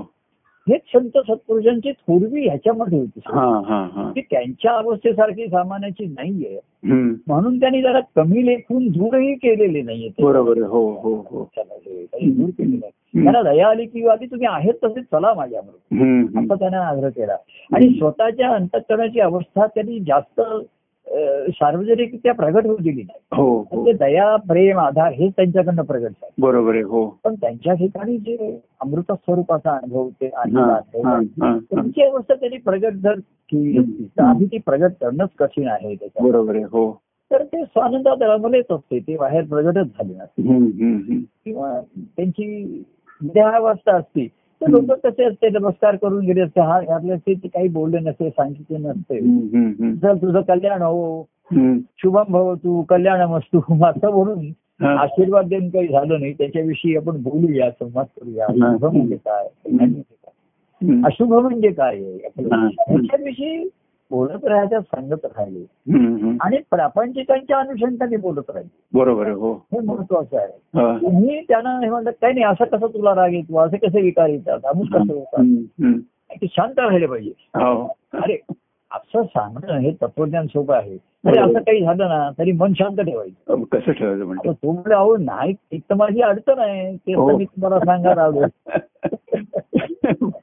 हेच 0.66 0.80
संत 0.92 1.18
सत्पुरुषांची 1.18 1.92
थोरवी 1.92 2.42
ह्याच्यामध्ये 2.46 2.98
होती 2.98 3.20
हा 3.26 3.40
हा 3.68 3.88
हा 3.94 4.10
की 4.10 4.20
त्यांच्या 4.20 4.72
अवस्थेसारखी 4.72 5.46
सामान्याची 5.46 6.04
नाहीये. 6.04 6.58
म्हणून 7.26 7.58
त्यांनी 7.60 7.82
जरा 7.82 8.00
कमी 8.16 8.46
लेखून 8.46 8.86
दूरही 8.88 9.34
केलेले 9.34 9.82
नाहीये. 9.82 10.08
बरोबर 10.22 10.58
हो 10.58 10.80
हो 11.02 11.14
हो 11.30 11.42
हे 11.54 12.30
दूर 12.30 12.48
केलेलं. 12.48 12.86
त्यांना 13.14 13.42
दया 13.42 13.68
आली 13.68 13.84
की 13.86 14.06
आधी 14.08 14.26
तुम्ही 14.26 14.46
आहेत 14.46 14.74
तसे 14.84 15.02
चला 15.02 15.34
माझ्याबरोबर. 15.34 16.02
हम्म. 16.02 16.38
असं 16.40 16.54
त्यांना 16.54 16.86
आग्रह 16.88 17.08
केला 17.08 17.36
आणि 17.72 17.88
स्वतःच्या 17.88 18.50
अंतकरणाची 18.50 19.20
अवस्था 19.20 19.66
त्यांनी 19.66 20.00
जास्त 20.00 20.40
सार्वजनिकरित्या 21.48 22.34
प्रगट 22.34 22.66
होऊ 22.66 22.76
दिली 22.76 23.02
नाही. 23.02 23.18
हो 23.32 23.66
हो. 23.72 23.86
ते 23.86 23.92
दया 23.92 24.36
प्रेम 24.36 24.78
आधार 24.78 25.12
हेच 25.12 25.32
त्यांच्याकडनं 25.36 25.82
प्रगट 25.82 26.08
झालं. 26.08 26.30
बरोबर 26.38 26.74
आहे 26.74 26.82
हो. 26.82 27.18
पण 27.24 27.34
त्यांच्या 27.34 27.74
ठिकाणी 27.74 28.18
जे 28.18 28.60
अमृत 28.80 29.12
स्वरूपाचा 29.12 29.70
अनुभव 29.70 30.08
ते 30.08 30.26
हा, 30.26 30.42
हा, 30.54 30.64
हा, 31.04 31.20
हा. 31.42 31.58
त्यांची 31.58 32.02
अवस्था 32.02 32.34
त्यांनी 32.34 32.58
प्रगट 32.58 32.92
जर 32.92 33.14
केली 33.52 34.04
तर 34.18 34.22
आधी 34.22 34.46
ती 34.46 34.58
प्रगट 34.58 34.92
करणंच 35.00 35.28
कठीण 35.38 35.68
आहे 35.68 35.94
त्याच्यात 35.94 36.30
बरोबर 36.30 36.54
आहे 36.54 36.64
हो. 36.64 37.00
तर 37.30 37.42
ते 37.44 37.64
स्वानंदात 37.64 38.16
रमलेच 38.20 38.66
असते 38.70 38.98
ते 38.98 39.16
बाहेर 39.16 39.44
प्रगटच 39.44 39.86
झाले 39.86 40.14
नसते. 40.14 40.42
किंवा 41.44 41.80
त्यांची 42.16 42.82
देहावस्था 43.22 43.96
असती. 43.96 44.28
तर 44.64 44.70
लोक 44.70 44.92
कसे 45.06 45.24
असते 45.24 45.48
नमस्कार 45.48 45.96
करून 45.96 46.24
गेले 46.24 46.40
असते 46.40 46.60
हा 46.60 46.76
असते 47.14 47.34
ते 47.34 47.48
काही 47.48 47.68
बोलले 47.68 47.98
नसते 47.98 48.30
सांगितले 48.30 48.78
नसते. 48.78 49.20
चल 49.96 50.16
तुझं 50.16 50.40
कल्याण 50.40 50.82
हो. 50.82 51.22
शुभम 51.98 52.32
भव 52.32 52.54
तू 52.54 52.82
कल्याण 52.82 53.22
मस्तू 53.22 53.58
असं 53.84 54.10
म्हणून. 54.10 54.52
आशीर्वाद 54.86 55.46
देऊन 55.46 55.68
काही 55.68 55.86
झालं 55.88 56.20
नाही 56.20 56.32
त्याच्याविषयी 56.32 56.96
आपण 56.96 57.22
बोलूया 57.22 57.70
संवाद 57.70 58.06
करूया. 58.06 58.46
शुभ 58.46 58.84
म्हणजे 58.84 59.16
काय. 59.16 59.46
अशुभ 61.04 61.34
म्हणजे 61.34 61.68
काय. 61.68 61.96
ह्याच्याविषयी 61.96 63.68
बोलत 64.14 64.44
राहायच्या 64.44 64.80
सांगत 64.80 65.24
राहिले. 65.24 65.64
आणि 66.40 66.56
प्रापंचिकांच्या 66.70 67.58
अनुषंगाने 67.58 68.16
बोलत 68.16 68.42
राहिले. 68.48 68.98
बरोबर 68.98 69.28
हो. 69.28 69.52
हे 69.52 69.80
महत्वाचं 69.80 70.36
आहे. 70.36 70.46
हा. 70.46 70.96
तुम्ही 70.96 71.40
त्यांना 71.40 71.84
हे 71.84 71.90
म्हणतात 71.90 72.12
काही 72.20 72.34
नाही 72.34 72.44
असं 72.44 72.64
कसं 72.64 72.86
तुला 72.86 73.14
राग 73.14 73.32
येतो? 73.32 73.58
असे 73.58 73.76
कसे 73.76 74.00
विकार 74.00 74.28
येतात? 74.28 74.60
अमुक 74.64 74.86
कसं 74.86 75.14
होतात? 75.14 76.44
शांत 76.44 76.78
राहिले 76.78 77.06
पाहिजे. 77.06 77.32
हो. 77.54 77.96
अरे 78.12 78.38
असं 78.90 79.22
सांगणं 79.22 79.78
हे 79.78 79.92
तत्वज्ञान 80.02 80.46
सोपं 80.46 80.74
आहे. 80.74 80.98
अरे 81.26 81.40
असं 81.40 81.52
काही 81.52 81.82
झालं 81.82 82.08
ना 82.08 82.30
तरी 82.38 82.52
मन 82.52 82.72
शांत 82.72 82.96
ठेवायचं. 82.96 83.62
कसं 83.62 83.92
ठेवायचं 83.92 84.24
म्हणजे? 84.24 84.94
अहो 84.94 85.16
नाही 85.16 85.54
एक 85.72 85.82
तर 85.90 85.94
माझी 85.94 86.20
अडचण 86.20 86.58
आहे 86.58 86.96
ते 86.96 87.14
हो. 87.14 87.30
तर 87.30 87.36
मी 87.36 87.44
तुम्हाला 87.44 87.78
सांगायला 87.78 88.22
आलो 88.22 88.40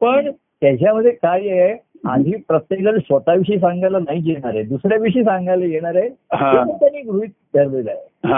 पण 0.00 0.30
त्याच्यामध्ये 0.60 1.10
काय 1.10 1.48
आहे 1.48 1.89
आधी 2.08 2.32
प्रत्येकाला 2.48 2.98
स्वतःविषयी 2.98 3.58
सांगायला 3.58 3.98
नाही 3.98 4.20
येणार 4.30 4.54
आहे. 4.54 4.62
दुसऱ्याविषयी 4.62 5.22
सांगायला 5.24 5.64
येणार 5.64 5.96
आहे. 5.96 6.08
त्यांनी 6.72 7.00
गृहित 7.02 7.28
धरलेलं 7.54 7.90
आहे. 7.90 8.28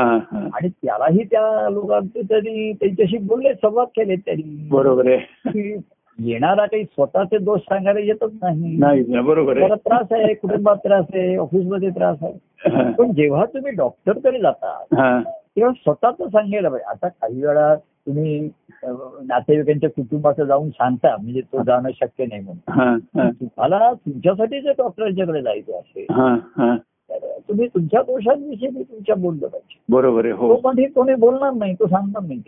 आणि 0.55 0.69
त्यालाही 0.69 1.25
त्या 1.25 1.69
लोकांचे 1.71 2.21
त्यांनी 2.23 2.73
त्यांच्याशी 2.73 3.19
बोलले 3.19 3.55
संवाद 3.55 3.87
केले 3.87 4.17
त्यांनी 4.17 4.69
बरोबर 4.71 5.11
आहे. 5.11 5.77
येणारा 6.19 6.67
काही 6.67 6.85
स्वतःचे 6.85 7.39
दोष 7.39 7.61
सांगायला 7.61 8.01
येतच 8.01 8.33
नाही. 8.43 8.77
बरोबर 9.21 9.57
आहे. 9.57 9.69
त्रास 9.75 10.13
आहे 10.13 10.35
कुटुंबात 10.35 10.77
त्रास 10.77 11.05
आहे 11.15 11.37
ऑफिसमध्ये 11.37 11.91
त्रास 11.91 12.17
आहे. 12.23 12.93
पण 12.93 13.13
जेव्हा 13.13 13.45
तुम्ही 13.45 13.73
डॉक्टरकडे 13.73 14.41
जाता. 14.41 15.23
तेव्हा 15.57 15.73
स्वतःच 15.73 16.31
सांगायला 16.33 16.69
पाहिजे. 16.69 16.91
आता 16.91 17.09
काही 17.09 17.45
वेळा 17.45 17.75
तुम्ही 18.07 18.51
अं, 18.85 19.19
नातेवाईकांच्या 19.27 19.91
कुटुंबाचं 19.91 20.45
जाऊन 20.45 20.71
सांगता 20.71 21.17
म्हणजे 21.17 21.41
तो 21.41 21.63
जाणं 21.63 21.91
शक्य 21.91 22.25
नाही 22.27 22.41
म्हणून 22.43 22.81
हा. 22.81 22.91
हा. 23.21 23.31
तुम्हाला 23.31 23.93
तुमच्यासाठी 23.93 24.61
जर 24.61 24.73
डॉक्टरांच्याकडे 24.79 25.43
जायचं 25.43 25.79
असेल 25.79 26.07
हा. 26.11 26.35
हा. 26.57 26.77
तर 27.11 27.39
तुम्ही 27.49 27.67
तुमच्या 27.69 28.03
दोषांविषयी 28.03 28.69
मी 28.69 28.83
तुमच्या 28.83 29.15
बोललं 29.15 29.47
पाहिजे 29.47 29.81
बरोबर 29.89 30.25
आहे 30.25 30.35
हो 30.35 30.49
तो 30.49 30.61
पण 30.61 30.79
हे 30.79 30.87
कोणी 30.87 31.15
बोलणार 31.15 31.53
नाही 31.53 31.75
तो 31.75 31.87
सांगणार 31.87 32.23
नाही 32.23 32.41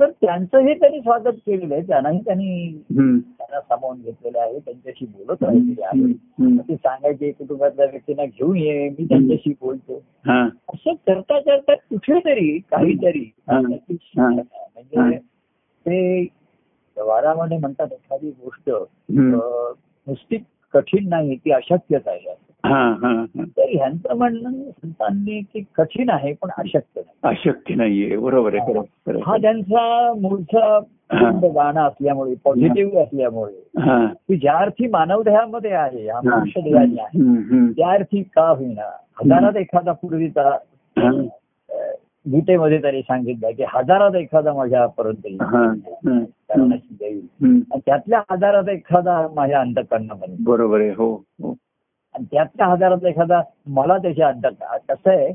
त्याच्यात. 0.00 0.28
हा. 0.28 0.38
हा. 0.38 0.44
तर 0.44 0.72
त्यांनी 0.72 1.00
स्वागत 1.00 1.36
केलेलं 1.46 1.74
आहे 1.74 1.82
त्यांनाही 1.82 2.20
त्यांनी. 2.20 2.82
त्यांना 3.16 3.60
सामावून 3.60 4.00
घेतलेलं 4.00 4.40
आहे 4.40 4.58
त्यांच्याशी 4.58 5.06
बोलत 5.06 5.42
राहिलेले 5.42 5.82
आहे. 5.82 6.12
ते 6.68 6.76
सांगायचे 6.76 7.30
कुटुंबातल्या 7.30 7.86
व्यक्तींना 7.86 8.24
घेऊन 8.24 8.56
ये 8.56 8.88
मी 8.88 9.04
त्यांच्याशी 9.04 9.54
बोलतो 9.60 10.02
हा. 10.26 10.44
असं 10.44 10.92
करता 10.92 11.40
करता 11.40 11.74
कुठेतरी 11.74 12.58
काहीतरी. 12.58 13.30
म्हणजे 13.50 15.18
ते 15.86 16.20
व्यवहारामध्ये 16.96 17.58
म्हणतात 17.58 17.88
एखादी 17.92 18.30
गोष्ट 18.30 18.70
नुसती 20.06 20.36
कठीण 20.74 21.08
नाही 21.08 21.36
ती 21.36 21.50
अशक्यच 21.50 22.08
आहे. 22.08 22.34
तर 22.64 23.68
ह्यांचं 23.68 24.16
म्हणणं 24.16 24.52
संतांनी 24.52 25.40
की 25.40 25.64
कठीण 25.74 26.10
आहे 26.10 26.32
पण 26.32 26.48
अशक्य 26.58 27.00
नाही. 27.00 27.18
अशक्य 27.22 27.74
नाहीये. 27.74 28.16
बरोबर 28.16 28.54
आहे. 28.54 28.72
हा 29.26 29.36
त्यांचा 29.36 30.12
मूळचा 30.20 30.78
गाणं 31.54 31.80
असल्यामुळे 31.80 32.34
पॉझिटिव्ह 32.44 33.02
असल्यामुळे 33.02 33.80
हा. 33.80 34.06
की 34.06 34.36
ज्या 34.36 34.56
अर्थी 34.56 34.86
मानव 34.86 35.22
देहामध्ये 35.22 35.70
आहे 35.70 36.08
हा 36.08 36.20
मनुष्य 36.24 36.60
देहाने 36.60 37.00
आहे. 37.00 37.18
त्या 37.72 37.90
अर्थी 37.90 38.22
का 38.22 38.48
होईना? 38.48 38.90
हजारात 39.14 39.56
एखादा 39.56 39.92
पूर्वीचा 39.92 40.56
गीतेमध्ये 42.26 42.80
त्यांनी 42.80 43.02
सांगितलं 43.02 43.50
की 43.50 43.64
हजारात 43.68 44.14
एखादा 44.14 44.52
येईल. 45.26 45.38
जाईल 47.00 47.20
हम्म. 47.20 47.60
आणि 47.72 47.80
त्यातल्या 47.86 48.22
हजारात 48.30 48.68
एखादा 48.68 49.28
माझ्या 49.34 49.60
अंतकरणामध्ये 49.60 50.36
बरोबर 50.40 50.80
आहे 50.80 50.90
हो 50.90 51.14
हो. 51.14 51.54
आणि 52.14 52.24
त्यातल्या 52.32 52.66
हजारात 52.66 53.04
एखादा 53.04 53.42
मला 53.66 53.98
त्याच्या 53.98 54.28
अंतकरणात 54.28 54.78
कसं 54.88 55.10
आहे. 55.10 55.32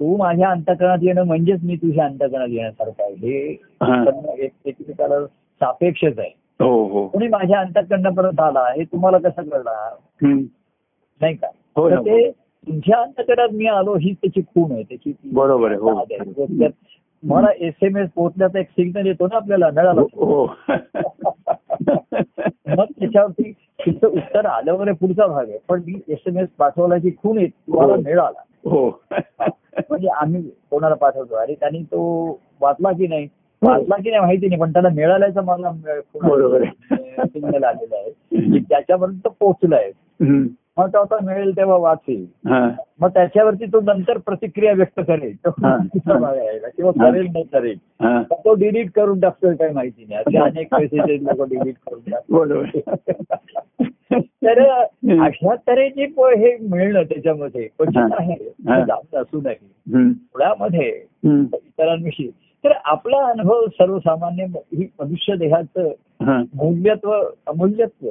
तू 0.00 0.16
माझ्या 0.16 0.50
अंतकरणात 0.50 0.98
येणं 1.02 1.22
म्हणजेच 1.22 1.60
मी 1.64 1.76
तुझ्या 1.76 2.04
अंतकरणात 2.04 2.48
येण्यासारखं 2.48 3.02
आहे 3.02 3.14
हे. 3.14 3.56
एक- 4.44 4.68
एकमेकाला 4.68 5.26
सापेक्षच 5.26 6.18
आहे 6.18 6.30
हो 6.60 6.84
हो 6.86 7.08
कोणी 7.08 7.28
माझ्या 7.28 7.58
अंतकरणापर्यंत 7.60 8.40
आला 8.40 8.60
हे 8.60 8.84
तुम्हाला 8.84 9.18
कसं 9.18 9.42
कळणार. 9.42 9.94
नाही 11.20 11.34
का 11.34 11.46
हो 11.76 11.88
ते 12.06 12.30
तुमच्या 12.30 13.00
अंतकरणात 13.02 13.48
मी 13.52 13.66
आलो 13.66 13.96
ही 13.96 14.12
त्याची 14.12 14.40
खूण 14.40 14.72
आहे 14.72 14.82
त्याची 14.82 15.12
बरोबर 15.24 15.68
आहे, 15.70 15.78
हो. 15.80 15.88
मला 17.22 17.48
एस 17.58 17.74
एम 17.82 17.96
एस 17.96 18.08
पोहोचल्याचा 18.14 18.58
एक 18.58 18.68
सिग्नल 18.68 19.06
येतो 19.06 19.26
ना 19.26 19.36
आपल्याला 19.36 19.70
नळाला. 19.70 20.00
हो 20.00 20.44
मग 22.68 22.84
त्याच्यावरती 22.84 23.52
तिचं 23.86 24.06
उत्तर 24.06 24.46
आल्यावर 24.46 24.88
हे 24.88 24.94
पुढचा 24.94 25.26
भाग 25.26 25.48
आहे. 25.48 25.58
पण 25.68 25.82
मी 25.86 26.00
एस 26.08 26.18
एम 26.26 26.38
एस 26.38 26.48
पाठवल्याची 26.58 27.10
खूण 27.22 27.38
येत 27.38 27.50
तुम्हाला 27.66 27.94
हो. 27.94 28.00
मिळाला 28.00 28.42
हो. 28.64 28.88
म्हणजे 29.40 30.08
आम्ही 30.08 30.42
कोणाला 30.70 30.94
पाठवतो? 30.94 31.34
अरे 31.34 31.54
त्यांनी 31.54 31.82
तो 31.82 32.30
वाचला 32.60 32.92
की 32.92 33.06
नाही? 33.06 33.28
वाचला 33.62 33.96
की 33.96 34.10
नाही 34.10 34.20
माहिती 34.20 34.48
नाही 34.48 34.60
पण 34.60 34.72
त्याला 34.72 34.88
मिळाल्याचं 34.88 35.44
मला 35.44 35.72
सिग्नल 37.24 37.64
आलेलं 37.64 37.96
आहे. 37.96 38.58
त्याच्यापर्यंत 38.58 39.28
पोहोचलाय. 39.40 39.90
मग 40.80 40.88
तो 40.88 40.98
आता 40.98 41.16
मिळेल 41.22 41.56
तेव्हा 41.56 41.76
वाचेल. 41.76 42.26
मग 43.00 43.08
त्याच्यावरती 43.08 43.64
तो 43.64 43.80
नंतर 43.80 44.18
प्रतिक्रिया 44.18 44.72
व्यक्त 44.72 45.00
करेल 45.08 45.36
तो. 45.36 45.50
किंवा. 45.50 47.10
करेल 47.10 47.26
नाही 47.32 47.44
करेल. 47.44 47.78
तर 48.02 48.34
तो 48.44 48.54
डिलीट 48.54 48.90
करून 48.90 49.20
टाकतोय 49.20 49.56
काही 49.56 49.74
माहिती 49.74 50.06
नाही 50.08 50.20
असे 50.20 50.38
अनेक 50.38 50.74
मेसेजेस 50.74 51.22
लोक 51.22 51.48
डिलीट 51.48 51.74
करून 51.74 52.14
बरोबर 52.30 52.78
तर 54.20 54.68
अशा 55.22 55.54
तऱ्हेची 55.54 56.04
हे 56.18 56.56
मिळणं 56.70 57.02
त्याच्यामध्ये 57.02 57.62
क्वचित. 57.62 58.12
आहे 58.18 58.34
हा. 58.48 58.80
जास्त 58.80 59.14
असू 59.14 59.38
हम्म. 59.38 60.08
मुळामध्ये. 60.08 60.88
इतरांविषयी 61.54 62.30
तर 62.64 62.72
आपला 62.84 63.26
अनुभव 63.26 63.66
सर्वसामान्य 63.66 64.44
ही 64.58 64.88
मनुष्य 65.00 65.36
देहाचं. 65.36 65.88
मूल्यत्व 66.54 67.10
अमूल्यत्व 67.46 68.06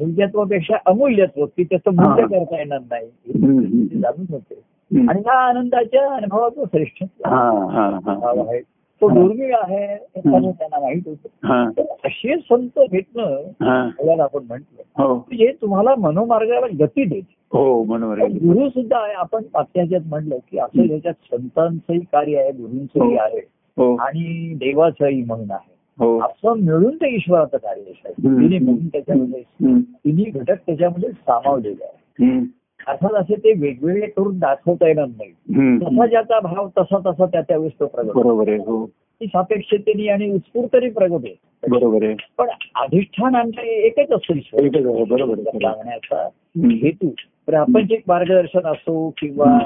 मूल्यत्वापेक्षा 0.00 0.76
अमूल्यत्व 0.86 1.46
की 1.46 1.64
त्याचं 1.64 1.90
मूल्य 1.90 2.22
करता 2.22 2.58
येणार 2.58 2.78
नाही. 2.90 3.06
हे 3.06 4.00
जाणून 4.00 4.26
होते. 4.30 4.60
आणि 5.08 5.20
ह्या 5.20 5.32
आनंदाच्या 5.32 6.14
अनुभवाचं 6.14 6.64
श्रेष्ठ 6.64 7.02
हा 7.26 7.66
हा 7.72 7.98
हा. 8.06 8.14
भाव 8.14 8.48
आहे 8.48 8.60
तो 9.00 9.08
हा. 9.08 9.14
दुर्मिळ 9.14 9.54
आहे 9.54 9.94
हे 9.94 10.20
त्यांना 10.20 10.80
माहीत 10.80 11.02
होतं. 11.06 11.28
हा. 11.44 11.70
तर 11.76 11.82
असे 12.04 12.36
संत 12.36 12.78
भेटणं 12.90 13.42
हा. 13.62 13.82
आपल्याला 13.82 14.22
आपण 14.22 14.40
म्हटलं. 14.48 15.02
हो. 15.02 15.18
जे 15.32 15.52
तुम्हाला 15.52 15.94
मनोमार्गाला 15.98 16.66
गती 16.84 17.04
देते. 17.04 17.34
हो 17.52 17.94
आहे 18.12 18.26
गुरु 18.26 18.68
सुद्धा 18.68 18.98
आहे. 18.98 19.12
आपण 19.12 19.42
मागच्या 19.54 19.82
ह्याच्यात 19.82 20.08
म्हटलं 20.08 20.36
की 20.50 20.58
असं 20.58 20.82
ह्याच्यात 20.82 21.14
संतांचंही 21.30 22.00
कार्य 22.00 22.38
आहे 22.38 22.52
गुरूंचंही 22.52 23.14
हो. 23.16 23.22
आहे. 23.22 23.40
हो. 23.76 23.96
आणि 23.96 24.54
देवाचंही 24.54 25.22
म्हणून 25.22 25.50
आहे. 25.50 25.77
हो 25.98 26.18
असं 26.20 26.58
मिळून 26.58 26.96
ते 26.96 27.14
ईश्वराचं 27.14 27.56
कार्य. 27.56 27.82
तिन्ही 28.08 28.58
मिळून 28.58 28.88
त्याच्यामध्ये. 28.88 29.42
तिन्ही 29.84 30.24
घटक 30.24 30.56
त्याच्यामध्ये 30.66 31.10
सामावलेले 31.10 31.84
आहे. 31.84 32.38
अर्थात 32.86 33.14
असे 33.14 33.34
ते 33.34 33.52
वेगवेगळे 33.52 34.06
करून 34.06 34.38
दाखवता 34.38 34.86
येणार 34.88 35.06
नाही. 35.06 35.30
तसा 35.78 36.06
ज्याचा 36.06 36.40
भाव 36.40 36.68
तसा 36.68 36.98
तसा 36.98 37.26
त्या 37.26 37.40
त्यावेळेस 37.40 37.72
तो 37.80 37.86
प्रगट 37.86 38.06
होतो. 38.06 38.22
बरोबर 38.22 38.48
आहे 38.48 38.58
हो 38.58 38.86
ती 39.20 39.26
सापेक्षतेने 39.26 40.08
आणि 40.08 40.30
उत्स्फूर्तने 40.30 40.90
प्रगट 40.90 41.24
आहे 41.24 41.34
बरोबर 41.68 42.04
आहे 42.04 42.14
पण 42.38 42.48
अधिष्ठान 42.74 43.34
आमचं 43.34 43.60
एकच 43.60 44.12
असतं 44.12 44.36
ईश्वर 44.36 45.04
बरोबर 45.08 45.38
हम्म. 45.38 46.70
हेतू 46.70 47.10
आपण 47.54 47.86
जे 47.86 47.96
मार्गदर्शन 48.08 48.66
असो 48.66 49.14
किंवा. 49.18 49.58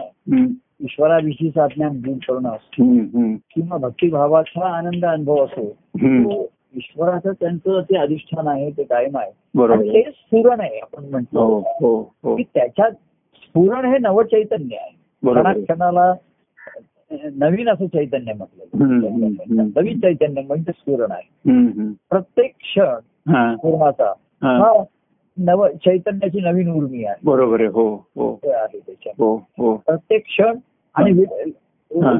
ईश्वराविषयीचा 0.83 1.66
ज्ञान 1.66 2.01
दूर 2.01 2.16
करणं. 2.29 3.35
किंवा 3.37 3.77
भक्तिभावाचा 3.77 4.77
आनंद 4.77 5.05
अनुभव 5.05 5.45
असो 5.45 5.75
ईश्वराचं 6.77 7.33
त्यांचं 7.33 7.81
ते 7.81 7.97
अधिष्ठान 7.97 8.49
आहे 8.49 8.71
ते 8.71 8.83
कायम 8.83 9.16
आहे. 9.18 9.31
बरोबर. 9.55 9.83
ते 9.83 10.03
स्फुरण 10.03 10.61
आहे 10.61 10.79
आपण 10.79 11.05
हो 11.05 11.11
म्हणतो. 11.11 11.59
हो 11.59 12.12
हो 12.23 12.37
की 12.37 12.42
त्याच्यात 12.42 12.90
स्फुरण 13.35 13.85
हे 13.85 13.99
नवचैतन्य 13.99 14.77
आहे. 14.77 14.97
बरोबर. 15.23 15.47
आहे. 15.47 15.62
क्षणाला 15.62 16.14
नवीन 17.35 17.68
असं 17.68 17.87
चैतन्य 17.87 18.33
म्हटलं. 18.33 18.64
नवीन 19.77 20.01
चैतन्य 20.01 20.42
म्हणजे 20.42 20.73
स्फुरण 20.73 21.11
आहे. 21.11 21.29
प्रत्येक 22.11 22.55
क्षण 22.61 22.95
हा. 23.33 23.55
पूर्णाचा 23.62 24.12
हा. 24.42 24.57
हा 24.59 24.85
नव 25.38 25.68
चैतन्याची 25.68 26.40
नवीन 26.40 26.71
उर्मी 26.71 27.05
आहे. 27.05 27.16
बरोबर 27.25 27.61
आहे. 27.61 27.68
हो 27.68 27.95
हो. 27.95 28.33
आहे 28.45 28.79
त्याच्यात 28.79 29.14
हो 29.18 29.37
हो. 29.37 29.77
प्रत्येक 29.77 30.25
क्षण 30.25 30.59
आणि. 30.94 31.12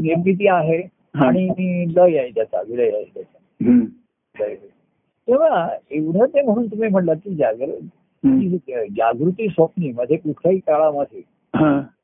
निर्मिती 0.01 0.49
आहे. 0.49 0.83
आणि 1.15 1.49
लय 1.97 2.19
आहे 2.19 2.31
त्याचा 2.31 2.61
विलय 2.69 2.91
आहे 2.91 3.05
त्याचा. 3.15 3.39
तेव्हा 5.29 5.69
एवढं 5.91 6.27
ते 6.27 6.43
म्हणून 6.43 6.67
तुम्ही 6.67 6.89
म्हणलात 6.89 7.17
की 7.17 7.35
जागृती. 7.35 8.59
जागृती 8.97 9.49
स्वप्नी 9.49 9.93
मध्ये 9.93 10.17
कुठल्याही 10.17 10.59
काळामध्ये. 10.59 11.21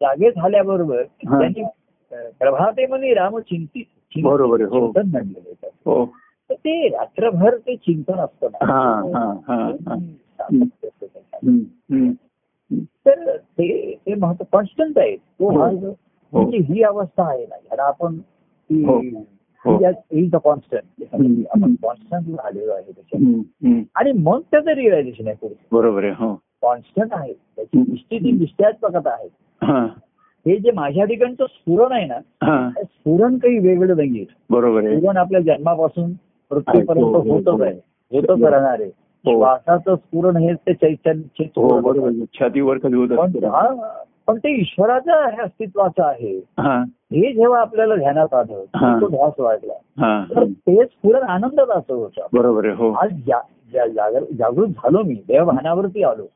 जागे 0.01 0.31
झाल्याबरोबर. 0.31 1.03
त्यांनी 1.03 1.63
प्रभाते 2.41 2.87
म्हणे 2.87 3.15
राम 3.15 3.39
चिंतित 3.39 3.85
बरोबर 4.23 4.61
हो. 4.63 4.93
चिंतन 4.93 5.11
म्हणलेलं. 5.11 5.69
हो 5.87 6.07
तर 6.51 6.55
ते 6.55 6.89
रात्रभर 6.89 7.57
ते 7.57 7.77
चिंतन 7.77 8.15
असतं. 8.15 8.47
हा, 8.47 8.83
हा, 9.15 9.33
हा, 9.49 9.73
हा. 9.89 9.97
तर 13.07 13.37
ते 13.37 13.95
ते 14.07 14.15
महत्त्व 14.15 14.45
कॉन्स्टंट 14.53 14.99
आहे 14.99 15.17
तो 15.17 15.51
हो. 15.51 15.59
मार्ग 15.59 15.93
म्हणजे 16.33 16.59
ही 16.59 16.83
अवस्था 16.83 17.29
आहे 17.29 17.47
ना 17.47 17.57
याला 17.57 17.83
आपण 17.83 18.19
हो. 18.71 18.99
हो. 19.65 19.79
Is 20.11 20.31
the 20.31 20.37
constant. 20.37 21.05
आपण 21.51 21.75
कॉन्स्टंट 21.83 22.41
आलेलो 22.41 22.73
आहे. 22.73 22.93
हम्म. 23.17 23.83
आणि 23.95 24.13
मग 24.13 24.41
त्याचं 24.51 24.71
रिअलायझेशन 24.71 25.27
आहे 25.27 25.37
पुढे 25.37 25.55
बरोबर 25.73 26.05
आहे 26.05 26.13
हो 26.13 26.35
कॉन्स्टंट 26.63 27.09
आहे 27.13 27.33
त्याची. 27.33 27.83
दृष्टी 27.83 28.19
ती 28.19 28.33
निश्चयात्मकत 28.33 29.07
आहे 29.07 29.29
हा 29.63 29.87
हे 30.47 30.57
जे 30.57 30.71
माझ्या 30.71 31.05
ठिकाणचं 31.05 31.47
स्फुरण 31.47 31.93
आहे 31.93 32.07
ना 32.07 32.19
हा 32.43 32.71
स्फुरण 32.71 33.39
काही 33.39 33.59
वेगळं 33.59 33.97
नाहीये 33.97 34.25
बरोबर 34.51 34.85
आहे 34.85 34.99
स्फुरण 34.99 35.17
आपल्या 35.17 35.41
जन्मापासून 35.41 36.11
मृत्यूपर्यंत 36.51 37.07
हो, 37.07 37.21
हो, 37.21 37.33
होतच 37.33 37.49
हो. 37.49 37.63
आहे 37.63 37.75
होतच 38.13 38.43
राहणार 38.43 38.81
आहे 38.81 38.85
हो. 38.85 39.33
श्वासाचं 39.33 39.97
स्फुरण 39.97 40.37
हे 40.37 40.53
ते 40.55 40.75
चैतन्य 40.75 41.45
हो. 41.57 42.25
छातीवर 42.41 42.79
खाली 42.79 42.97
होत 42.97 43.09
पण 44.29 44.39
ते 44.39 44.51
ईश्वराचं 44.61 45.43
अस्तित्वाचं 45.43 46.03
आहे 46.05 46.37
हा 46.59 46.83
जेव्हा 47.13 47.61
आपल्याला 47.61 47.95
ध्यानात 47.97 48.35
आलं. 48.35 48.65
तो 49.01 49.09
ध्यास 49.09 49.33
वाढला 49.39 49.73
हा 49.99 50.25
तर 50.31 50.45
ते 50.45 50.85
स्फुरण 50.85 51.23
आनंदात 51.23 51.71
असं 51.71 51.95
होतं 51.95 52.27
बरोबर 52.33 52.67
हो 52.69 52.93
आज 52.93 53.11
जागृत 53.73 54.67
झालो 54.67 55.03
मी 55.03 55.15
देवभानावरती 55.29 56.03
आलो. 56.03 56.27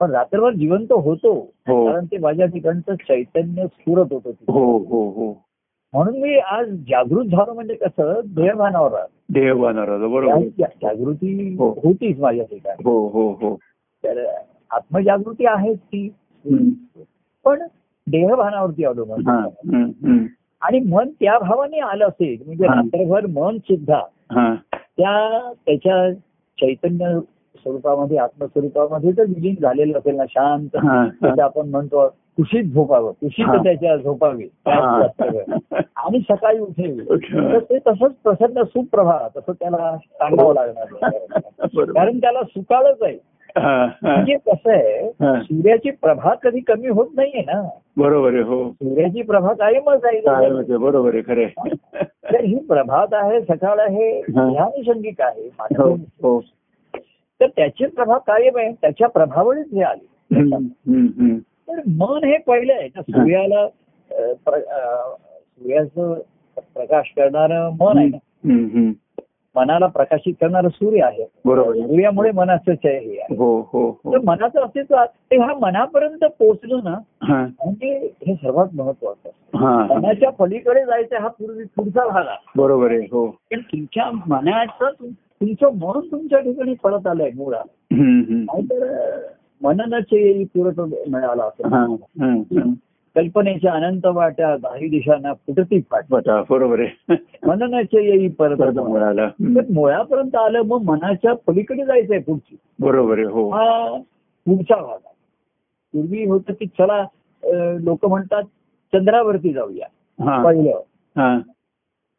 पण 0.00 0.10
रात्रभर 0.10 0.52
जिवंत 0.52 0.92
होतो 0.92 1.32
हो. 1.68 1.86
कारण 1.86 2.04
ते 2.04 2.18
माझ्या 2.18 2.46
ठिकाणचं 2.46 2.94
चैतन्य 2.94 3.66
स्फुरत 3.66 4.12
होतं. 4.12 4.30
हो 4.48 4.64
हो 4.78 5.02
हो 5.10 5.32
म्हणून 5.94 6.20
मी 6.20 6.38
आज 6.38 6.68
जागृत 6.88 7.26
झालो 7.26 7.52
म्हणजे 7.54 7.74
कसं 7.74 8.20
देहभानावर 8.26 8.94
आलो. 8.94 9.06
देह 9.32 9.52
बांधणार 9.54 9.88
बरोबर 9.88 10.24
त्या 10.26 10.34
आहे. 10.34 10.48
जा- 10.58 10.68
जागृती. 10.82 11.54
होतीच 11.58 12.18
माझ्या 12.20 12.44
ठिकाणी 12.44 12.82
हो 12.84 12.98
हो 13.08 13.28
हो 13.40 13.54
तर 14.04 14.24
आत्मजागृती 14.70 15.46
आहेच 15.46 15.78
ती. 15.78 16.08
पण 17.44 17.62
देहभानावरती. 18.10 18.84
हम्म. 18.84 20.24
आणि 20.60 20.80
मन 20.80 21.08
त्या 21.20 21.38
भावाने 21.38 21.78
आलं 21.78 22.06
असेल 22.06 22.42
म्हणजे. 22.46 22.64
रात्रभर 22.66 23.26
मन 23.26 23.58
सुद्धा 23.58 24.00
त्या 24.74 25.52
त्याच्या 25.66 26.14
चैतन्य 26.60 27.20
स्वरूपामध्ये 27.56 28.16
आत्मस्वरूपामध्ये 28.16 29.12
जर 29.12 29.22
विलीन 29.22 29.54
झालेलं 29.62 29.98
असेल 29.98 30.16
ना 30.16 30.24
शांत 30.30 30.76
आपण 31.40 31.68
म्हणतो 31.68 32.08
कुशीत 32.08 32.64
झोपावं 32.64 33.12
कुशीत. 33.12 33.44
त्याच्या 33.46 33.96
झोपावे. 33.96 34.48
आणि 35.96 36.20
सकाळी 36.20 36.58
उठेल. 36.58 37.10
तर 37.52 37.58
ते 37.58 37.78
तसंच 37.78 38.12
प्रसन्न 38.12 38.62
सुप्रभा 38.62 39.28
तसं 39.36 39.52
त्याला 39.52 39.96
सांगावं 39.96 40.54
लागणार. 40.54 40.86
कारण 41.84 42.18
त्याला 42.18 42.42
सुकाळच 42.42 43.02
आहे. 43.02 43.35
म्हणजे 43.58 44.36
कसं 44.46 44.70
आहे. 44.70 45.08
सूर्याची 45.42 45.90
प्रभा 45.90 46.34
कधी 46.34 46.60
कमी 46.60 46.88
होत 46.88 47.06
नाहीये 47.16 47.42
ना 47.42 47.68
बरोबर 47.96 48.34
आहे 48.34 48.42
हो 48.42 48.72
सूर्याची 48.72 49.22
प्रभा 49.22 49.52
कायमच 49.52 50.02
काय 50.02 50.20
आहे 50.34 50.76
बरोबर 50.76 51.14
आहे 51.14 51.22
खरे 51.22 51.46
तर 52.32 52.44
ही 52.44 52.58
प्रभात 52.58 53.14
आहे 53.14 53.40
सकाळ 53.40 53.80
आहे 53.80 54.18
हा. 54.18 54.50
ध्यानशंगिक 54.50 55.20
आहे 55.20 55.48
हो. 55.78 55.96
हो 56.22 56.40
तर 57.40 57.46
त्याची 57.46 57.86
प्रभाव 57.86 58.18
कायम 58.26 58.58
आहे 58.58 58.72
त्याच्या 58.72 59.08
प्रभावानेच 59.08 59.66
हे 59.74 59.82
आले. 59.82 60.06
तर 61.68 61.80
मन 61.98 62.24
हे 62.24 62.38
पहिलं 62.38 62.72
आहे 62.72 62.86
ना 62.86 63.02
सूर्याला 63.02 63.68
सूर्याचं 64.10 66.14
प्रकाश 66.74 67.12
करणारं 67.16 67.70
मन 67.80 67.98
आहे 67.98 68.06
ना. 68.06 68.18
मनाला 69.56 69.86
प्रकाशित 69.86 70.34
करणारं 70.40 70.68
सूर्य 70.68 71.02
आहे. 71.02 71.26
बरोबर. 71.44 71.72
सूर्यामुळे 71.74 72.30
मनाचं 72.30 72.74
चय 72.74 72.98
हे 72.98 73.20
आहे. 73.20 73.36
हो 73.36 73.60
हो 73.72 74.00
हो. 74.04 74.12
तर 74.12 74.18
मनाचं 74.18 74.60
अस्तित्व 74.60 74.96
ते 75.04 75.36
ह्या 75.36 75.58
मनापर्यंत 75.60 76.24
पोहोचलं 76.24 76.80
ना 76.84 76.98
हा. 77.22 77.46
म्हणजे 77.64 78.10
हे 78.26 78.34
सर्वात 78.34 78.66
महत्वाचं. 78.74 79.58
हा. 79.58 79.86
मनाच्या 79.90 80.30
पलीकडे 80.30 80.84
जायचं 80.84 81.16
हा 81.16 81.28
पूर्वी 81.28 81.64
पुढचा 81.64 82.18
आहे. 82.18 82.44
बरोबर 82.56 82.90
आहे 82.90 83.00
हो. 83.00 83.26
पण 83.26 83.60
तुमच्या 83.60 84.10
मनाचं 84.26 84.90
तुम- 85.00 85.10
तुमचं 85.10 85.86
मन 85.86 86.00
तुमच्या 86.00 86.38
ठिकाणी 86.38 86.74
परत 86.74 87.06
आलंय 87.06 87.30
मुळात. 87.36 87.68
नाहीतर 87.90 89.18
मननाचे 89.62 90.44
पुरत 90.44 90.80
मिळाला 91.08 91.44
असं. 91.44 91.68
हा. 91.68 92.72
कल्पनेच्या 93.16 93.72
अनंत 93.72 94.06
वाट्या 94.06 94.56
दाही 94.56 94.88
दिशांना 94.88 95.32
फुटती 95.34 95.80
फाट 95.90 96.04
बटा, 96.10 96.40
बरोबर 96.50 96.80
आहे. 96.80 97.14
मननाचे 97.46 98.04
येई 98.04 98.28
परत 98.28 98.56
मिळाला 98.80 99.28
मुळापर्यंत 99.74 100.36
आलं 100.36 100.62
मग 100.62 100.82
मनाच्या 100.84 101.32
पलीकडे 101.46 101.84
जायचंय 101.84 102.18
पुढची. 102.18 102.56
बरोबर 102.78 103.18
आहे 103.18 103.26
हो. 103.26 103.48
हा 103.50 103.98
पुढचा 104.46 104.76
भाग 104.76 104.98
आहे. 105.04 105.14
पूर्वी 105.92 106.24
होतं 106.24 106.52
की 106.52 106.66
चला 106.66 107.02
लोक 107.80 108.06
म्हणतात 108.06 108.42
चंद्रावरती 108.92 109.52
जाऊया. 109.52 110.42
पहिलं. 110.42 110.80
हा. 111.16 111.38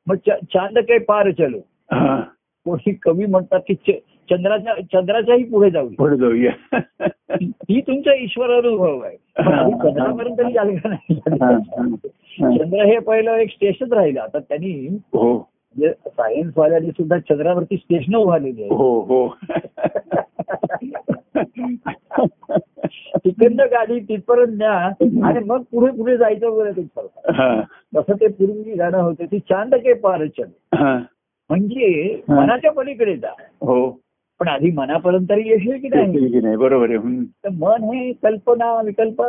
मग 0.07 0.15
चांद 0.27 0.77
काही 0.77 0.99
पार 0.99 1.31
चलो. 1.31 1.59
कोणी 2.65 2.93
कवी 3.01 3.25
म्हणतात 3.25 3.59
की 3.67 3.73
चंद्राच्या 4.29 4.73
चंद्राच्याही 4.93 5.43
पुढे 5.43 5.69
जाऊया 5.69 5.95
पुढे 5.97 6.17
जाऊया. 6.17 6.77
ही 7.41 7.81
तुमचा 7.81 8.13
ईश्वर 8.13 8.49
अनुभव 8.49 8.99
आहे. 8.99 9.17
चंद्रापर्यंत 9.71 10.53
का 10.55 10.89
नाही. 10.89 11.15
चंद्र 12.57 12.85
हे 12.85 12.99
पहिलं 12.99 13.33
एक 13.33 13.49
स्टेशन 13.49 13.93
राहिलं. 13.93 14.21
आता 14.21 14.39
त्यांनी 14.39 14.97
हो. 15.13 15.33
म्हणजे 15.33 15.89
सायन्स 16.07 16.53
वाल्यांनी 16.57 16.89
सुद्धा 16.89 17.17
चंद्रावरती 17.19 17.77
स्टेशन 17.77 18.15
उभारलेली 18.15 18.61
आहे. 18.61 18.73
हो 18.75 18.99
हो. 19.01 19.27
तिकडनं 23.17 23.65
गाडी 23.71 23.99
तिथपर्यंत 23.99 24.57
न्या. 24.57 24.71
आणि 25.27 25.39
मग 25.45 25.61
पुढे 25.61 25.91
पुढे 25.91 26.17
जायचं 26.17 26.47
वगैरे 26.47 26.71
ते 26.71 26.81
ठरवतात. 26.81 27.31
हा. 27.33 27.61
तसं 27.95 28.13
ते 28.13 28.27
पूर्वी 28.27 28.73
गाणं 28.73 28.97
होतं. 28.97 29.25
ती 29.25 29.39
चांद 29.39 29.75
के 29.75 29.93
पार 29.93 30.25
चल 30.25 30.75
हा. 30.75 30.99
म्हणजे. 31.49 32.19
मनाच्या 32.29 32.71
पलीकडे 32.71 33.15
जा. 33.15 33.29
हो. 33.61 33.99
पण 34.39 34.47
आधी 34.47 34.71
मनापर्यंत 34.71 35.25
तरी 35.29 35.49
येशील 35.49 35.81
की 35.81 35.87
नाही? 35.87 36.31
की 36.31 36.39
नाही? 36.41 36.55
बरोबर 36.55 36.89
आहे. 36.89 36.97
तर 37.23 37.49
मन 37.49 37.83
हे 37.83 38.11
कल्पना 38.11 38.81
विकल्प. 38.81 39.21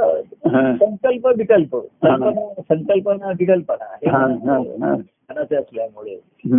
संकल्प 0.84 1.26
विकल्प. 1.26 1.76
कल्पना 1.76 2.62
संकल्पना 2.62 3.28
विकल्पना 3.28 3.84
हे 3.84 4.10
हा, 4.10 4.18
हा, 4.18 4.58
हा. 4.58 4.94
मनाचे 4.94 5.56
असल्यामुळे. 5.56 6.16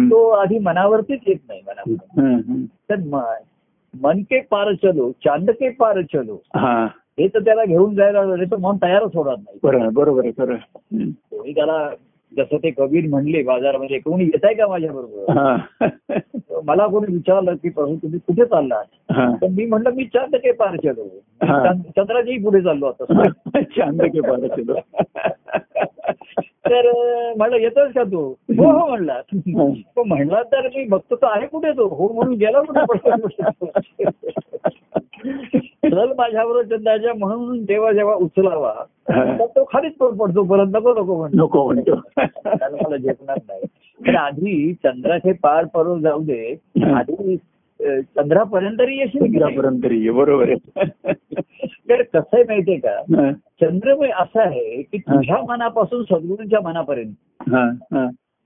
तो 0.10 0.30
आधी 0.30 0.60
मनावरतीच 0.60 1.20
येत 1.28 1.38
नाही 1.50 1.62
मनावर. 1.68 2.66
तर 2.90 2.96
मन 2.96 3.44
मन 4.02 4.22
के 4.22 4.40
पार 4.42 4.74
चलो 4.74 5.12
चांद 5.12 5.50
के 5.50 5.70
पार 5.70 6.02
चलो. 6.02 6.42
हा. 6.56 6.88
तर 7.20 7.40
त्याला 7.40 7.66
घेऊन 7.66 7.96
जायला 7.96 8.36
तर 8.52 8.56
मन 8.56 8.76
तयारच 8.82 9.16
होणार 9.16 9.36
नाही. 9.40 9.88
बरोबर 9.90 10.26
आहे 10.26 11.52
त्याला 11.52 11.90
जसं 12.32 12.58
ते 12.58 12.70
कबीर 12.72 13.08
म्हणले 13.10 13.42
बाजारामध्ये 13.44 14.00
कोणी 14.00 14.24
येत 14.24 14.46
आहे 14.46 14.54
का 14.54 14.68
माझ्या 14.68 14.92
बरोबर 14.92 15.38
हा. 15.38 15.56
मला 16.66 16.86
कोणी 16.88 17.14
विचारलं 17.14 17.56
की 17.56 17.70
प्रभू 17.70 17.96
तुम्ही 17.96 18.20
कुठे 18.20 18.46
चाललात 18.46 19.12
हा. 19.12 19.30
तर 19.42 19.48
मी 19.48 19.66
म्हणलं 19.66 19.94
मी 19.96 20.06
चांद 20.06 20.36
के 20.36 20.52
पार 20.52 20.76
चलो. 20.76 21.08
चंद- 21.42 21.90
चंद्राच्याही 21.96 22.38
पुढे 22.44 22.62
चाललो 22.62 22.86
आता 22.86 23.06
चांद 23.78 24.02
के 24.04 24.22
पार 24.22 24.48
चलो 24.48 24.74
तर 26.70 26.92
म्हणलं 27.38 27.56
येतोस 27.58 27.94
का 27.94 28.04
तू? 28.04 28.34
हो 28.58 28.80
हो 28.80 28.88
म्हणला. 28.88 29.22
तो 29.78 30.04
म्हणला 30.04 30.42
तर 30.44 30.68
मी 30.68 30.86
बघतो 30.86 31.16
तर 31.16 31.28
आहे 31.32 31.48
कुठे 31.48 31.72
तो? 31.72 31.88
हो 31.96 32.14
म्हणून 32.14 32.34
गेला 32.34 32.62
कुठे? 32.62 32.80
चल 35.90 36.12
माझ्याबरोबर 36.18 36.64
चंद्राच्या 36.64 37.14
म्हणून 37.14 37.66
जेव्हा 37.66 37.92
जेव्हा 37.92 38.16
उचलावा 38.16 38.74
तर 39.10 39.46
तो 39.46 39.64
खालीच 39.64 39.94
पडतो 39.94 40.44
परत 40.44 40.68
नको 40.68 40.94
नको 40.94 41.18
म्हणतो. 41.18 41.44
नको 41.44 41.66
म्हणतो. 41.66 41.96
मला 42.56 42.98
झेपणार 42.98 43.38
नाही. 43.48 43.62
तर 44.00 44.16
आधी 44.16 44.74
चंद्राचे 44.74 45.32
पार 45.32 45.66
परो 45.66 46.00
जाऊ 46.00 46.22
दे. 46.22 46.56
आधी 46.96 47.36
चंद्रापर्यंत 47.82 48.80
तरी 48.80 48.98
येशील 48.98 49.22
की 49.22 49.40
नाही? 49.40 49.58
पर्यंत 49.58 49.84
तरी 49.84 49.98
आहे, 49.98 50.12
बरोबर 50.12 50.50
आहे. 50.50 50.56
तर 51.90 52.02
कसं 52.02 52.30
आहे 52.34 52.44
माहितीये 52.44 52.78
का? 52.78 53.32
चंद्रमय 53.32 54.10
असं 54.10 54.40
आहे 54.40 54.82
की 54.82 54.98
तुझ्या 54.98 55.38
मनापासून 55.48 56.04
सद्गुरूंच्या 56.04 56.60
मनापर्यंत. 56.62 57.14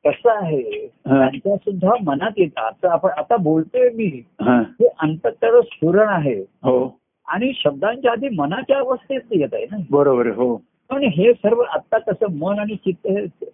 कसं 0.05 0.29
आहे. 0.29 0.87
त्यांच्या 1.07 1.55
सुद्धा 1.55 1.91
मनात 2.03 2.31
येतं 2.37 2.61
आता 2.61 2.91
आपण 2.91 3.09
आता 3.09 3.37
बोलतोय 3.37 3.89
मी. 3.89 4.23
हा. 4.41 4.63
अंतकर 5.01 5.61
स्फुरण 5.61 6.07
आहे. 6.07 6.39
हो. 6.39 6.99
आणि 7.27 7.51
शब्दांच्या 7.55 8.11
आधी 8.11 8.29
मनाच्या 8.29 8.77
अवस्थेत 8.77 9.21
येत 9.31 9.53
आहे 9.53 9.65
ना? 9.71 9.77
बरोबर 9.91 10.27
हो. 10.27 10.55
पण 10.89 11.03
हे 11.03 11.33
सर्व 11.33 11.59
आता 11.59 11.97
कसं 11.97 12.25
मन 12.31 12.59
आणि 12.59 12.75
चित्त 12.75 13.07
हे 13.07 13.45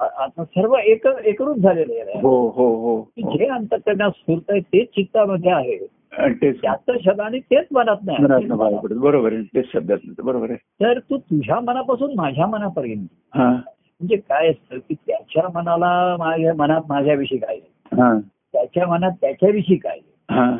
आता 0.00 0.44
सर्व 0.44 0.74
एक 0.76 1.06
एकरूप 1.06 1.58
झालेलं 1.58 2.18
हो 2.22 2.48
हो 2.48 2.66
हो 2.76 3.00
की 3.02 3.22
जे 3.22 3.46
अंतकरणात 3.46 4.10
स्फूर्त 4.10 4.50
आहे 4.50 4.60
तेच 4.60 4.88
चित्तामध्ये 4.88 5.50
आहे. 5.50 5.86
आणि 6.18 6.34
तेच. 6.34 6.60
त्याचं 6.62 6.92
शब्द 7.04 7.20
आणि 7.20 7.40
तेच 7.40 7.66
मनात 7.72 7.96
नाही. 8.06 8.46
बरोबर 8.94 9.32
आहे 9.32 9.42
तेच 9.42 9.72
शब्दात 9.72 9.98
बरोबर 10.24 10.50
आहे. 10.50 10.56
तर 10.56 10.98
तू 10.98 11.16
तुझ्या 11.16 11.60
मनापासून 11.60 12.14
माझ्या 12.14 12.46
मनापर्यंत. 12.46 13.06
हा. 13.34 13.50
म्हणजे 13.50 14.16
काय 14.16 14.48
असतं 14.48 14.78
की 14.78 14.94
त्याच्या 14.94 15.48
मनाला 15.54 16.16
माझ्या 16.18 16.54
मनात 16.54 16.82
माझ्याविषयी 16.88 17.38
काय 17.38 17.56
हा. 17.92 18.18
त्याच्या 18.52 18.86
मनात 18.86 19.10
त्याच्याविषयी 19.20 19.76
काय. 19.76 19.98
हा. 20.30 20.56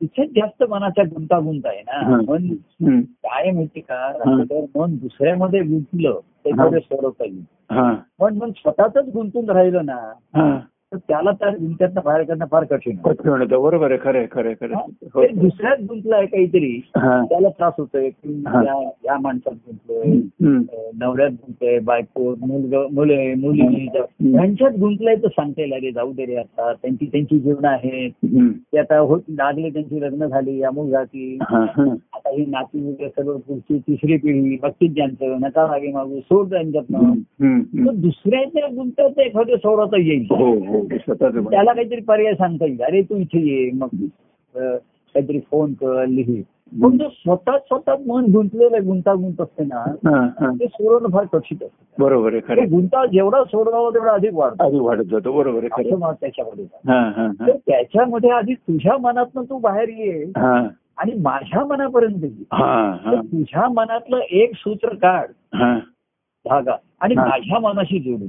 इथेच 0.00 0.30
जास्त 0.30 0.62
मनाच्या 0.68 1.04
गुंतागुंत 1.04 1.66
आहे 1.66 1.80
ना. 1.80 1.98
हा. 2.04 2.20
मन. 2.28 3.00
काय 3.00 3.50
माहिती 3.50 3.80
का? 3.80 4.12
मन 4.76 4.96
दुसऱ्यामध्ये 4.96 5.60
गुंतलं 5.60 6.20
ते 6.44 6.50
हा. 6.50 6.64
थोडे 6.64 6.80
सोडवता 6.80 7.24
येईल 7.24 7.40
हा 7.40 7.59
पण 8.18 8.36
मन 8.36 8.50
स्वतःच 8.50 8.96
गुंतून 8.96 9.50
राहिलं 9.50 9.84
ना 9.84 9.98
तर 10.92 10.96
त्याला 11.08 11.30
त्या 11.30 11.48
गुंत्यातनं 11.50 12.00
बाहेर 12.04 12.22
करणं 12.22 12.44
फार 12.50 12.64
कठीण. 12.64 12.96
बरोबर 13.02 13.90
आहे 13.90 13.98
खरं 14.02 14.24
खरं 14.32 14.52
खरं 14.60 14.74
हा? 14.74 14.80
आहे. 14.80 15.26
ते 15.26 15.40
दुसऱ्यात 15.40 15.76
गुंतलाय 15.80 16.26
काहीतरी. 16.26 16.80
त्याला 16.96 17.48
त्रास 17.48 17.72
होतोय 17.78 18.08
की. 18.10 18.42
या 18.46 18.90
या 19.04 19.18
माणसात 19.20 19.52
गुंतलोय 19.52 20.12
नवऱ्यात 21.00 21.30
गुंतलोय 21.30 21.78
बायको 21.78 22.34
मुले 22.90 23.34
मुली 23.34 23.86
यांच्यात 24.32 24.70
गुंतलंय 24.80 25.14
तर 25.14 25.28
सांगता 25.28 25.60
येईल 25.60 25.72
अरे 25.72 25.92
जाऊ 25.92 26.12
दे 26.12 26.26
रे 26.26 26.36
आता 26.36 26.72
त्यांची 26.72 27.06
त्यांची 27.06 27.38
जीवन 27.38 27.64
आहेत. 27.64 28.10
ते 28.72 28.78
आता 28.78 28.98
होत 28.98 29.20
लागले 29.30 29.70
त्यांची 29.70 30.00
लग्न 30.00 30.26
झाली 30.26 30.62
अमुक 30.62 30.88
जाती. 30.90 31.38
आता 32.14 32.30
ही 32.30 32.46
नाती 32.46 32.80
मुले 32.80 33.08
सर्व 33.08 33.36
पुढची 33.36 33.78
तिसरी 33.78 34.16
पिढी 34.16 34.56
बघतील 34.62 34.94
त्यांचं 34.96 35.36
नका 35.40 35.66
मागे 35.66 35.92
मागू 35.92 36.20
सोड 36.20 36.50
त्यांच्यातनं. 36.50 37.12
तर 37.86 37.94
दुसऱ्याच्या 37.94 38.66
गुंतत 38.66 39.18
एखादं 39.18 39.56
सोडवता 39.56 39.96
येईल 39.96 40.26
हो 40.30 40.52
हो 40.52 40.79
स्वतःच 40.84 41.34
त्याला 41.34 41.72
काहीतरी 41.72 42.00
पर्याय 42.00 42.34
सांगता 42.34 42.64
येईल. 42.64 42.82
अरे 42.82 43.02
तू 43.02 43.16
इथे 43.16 43.38
ये 43.38 43.70
मग 43.70 43.88
काहीतरी 44.56 45.40
फोन 45.50 45.72
कर 45.72 46.06
लिही. 46.06 46.42
पण 46.82 46.96
जो 46.98 47.08
स्वतः 47.08 47.56
स्वतः 47.58 47.94
मन 48.06 48.24
गुंतलेलं 48.32 48.86
गुंतागुंत 48.86 49.40
असते 49.40 49.64
ना. 49.64 49.84
ते 50.60 50.66
सोडवणं 50.66 51.08
फार 51.12 51.24
कठीण 51.32 51.66
असतं. 51.66 52.02
बरोबर 52.02 52.34
आहे. 52.34 52.66
गुंता 52.66 53.06
जेवढा 53.06 53.42
सोडवावा 53.44 53.90
तेवढा 53.94 54.10
अधिक 54.10 54.34
वाढतो. 54.34 54.66
आधी 54.66 54.78
वाढत 54.78 55.04
जातो 55.10 55.32
बरोबर 55.32 55.64
आहे 55.64 55.90
त्याच्यामध्ये 56.22 57.54
त्याच्यामध्ये 57.66 58.30
आधी 58.30 58.54
तुझ्या 58.54 58.96
मनातनं 59.00 59.42
तू 59.42 59.58
बाहेर 59.58 59.88
ये 59.88 60.24
हा. 60.36 60.68
आणि 60.96 61.12
माझ्या 61.22 61.64
मनापर्यंत 61.64 62.24
तुझ्या 63.22 63.68
मनातलं 63.68 64.18
एक 64.30 64.50
सूत्र 64.56 64.94
काढ. 64.94 65.26
धागा. 66.46 66.76
आणि. 67.00 67.14
माझ्या 67.14 67.58
मनाशी 67.58 67.98
जोडून. 67.98 68.28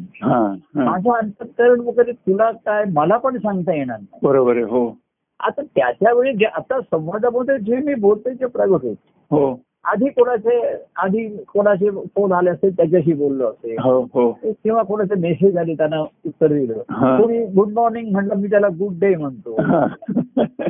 माझं 0.83 1.11
अंतकरण 1.11 1.79
वगैरे 1.79 2.11
तुला 2.11 2.51
काय 2.51 2.83
मला 2.93 3.17
पण 3.17 3.37
सांगता 3.37 3.75
येणार 3.75 3.97
नाही. 3.99 4.19
बरोबर 4.23 4.55
आहे 4.55 4.65
हो. 4.65 4.97
आता 5.39 5.61
त्याच्या 5.61 6.13
वेळी 6.13 6.33
जे 6.33 6.45
आता 6.45 6.81
संवादामध्ये 6.81 7.59
जे 7.59 7.75
मी 7.75 7.93
बोलतोय 7.93 8.33
ते 8.33 8.45
प्रगट 8.45 8.85
होत 8.85 8.95
हो. 9.31 9.61
आधी 9.83 10.09
कोणाचे 10.09 10.75
आधी 10.95 11.37
कोणाचे 11.47 11.89
फोन 11.89 12.31
आले 12.31 12.49
असेल 12.49 12.77
त्याच्याशी 12.77 13.13
बोललो 13.13 13.47
असेल. 13.47 13.75
हो 13.79 14.01
हो. 14.01 14.39
किंवा 14.43 14.81
कोणाचे 14.81 15.15
मेसेज 15.15 15.57
आले 15.57 15.73
त्यांना 15.73 15.99
उत्तर 15.99 16.47
दिलं. 16.47 16.73
हा. 16.89 17.21
कोणी 17.21 17.45
गुड 17.45 17.69
मॉर्निंग 17.73 18.11
म्हणलं 18.11 18.35
मी 18.35 18.47
त्याला 18.47 18.67
गुड 18.67 18.93
डे 18.99 19.15
म्हणतो. 19.15 19.61
हा. 19.61 19.85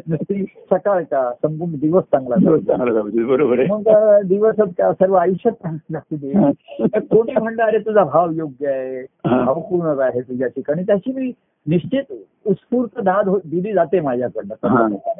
नुसती 0.07 0.43
सकाळ 0.43 1.03
का 1.03 1.31
संपूर्ण 1.41 1.73
दिवस 1.79 2.03
चांगला 2.03 2.35
बरोबर 3.27 3.59
आहे. 3.59 3.67
मग 3.67 3.81
का 4.61 4.91
सर्व 4.93 5.13
आयुष्यात 5.13 5.53
चांगलं 5.53 5.93
लागते 5.93 6.99
कोणी 6.99 7.31
म्हणलं 7.31 7.63
अरे 7.63 7.79
तुझा 7.79 8.03
भाव 8.03 8.31
योग्य 8.31 8.67
आहे. 8.67 8.99
हा. 8.99 9.43
भावपूर्ण 9.45 10.01
आहे 10.01 10.21
तुझ्या 10.21 10.47
ठिकाणी 10.47 10.83
त्याची 10.83 11.13
मी 11.13 11.31
निश्चित 11.67 12.13
उत्स्फूर्त 12.45 12.99
दाद 13.01 13.27
हो- 13.27 13.39
दिली 13.45 13.73
जाते 13.73 13.97
हा 13.97 14.03
माझ्याकडनं 14.03 14.53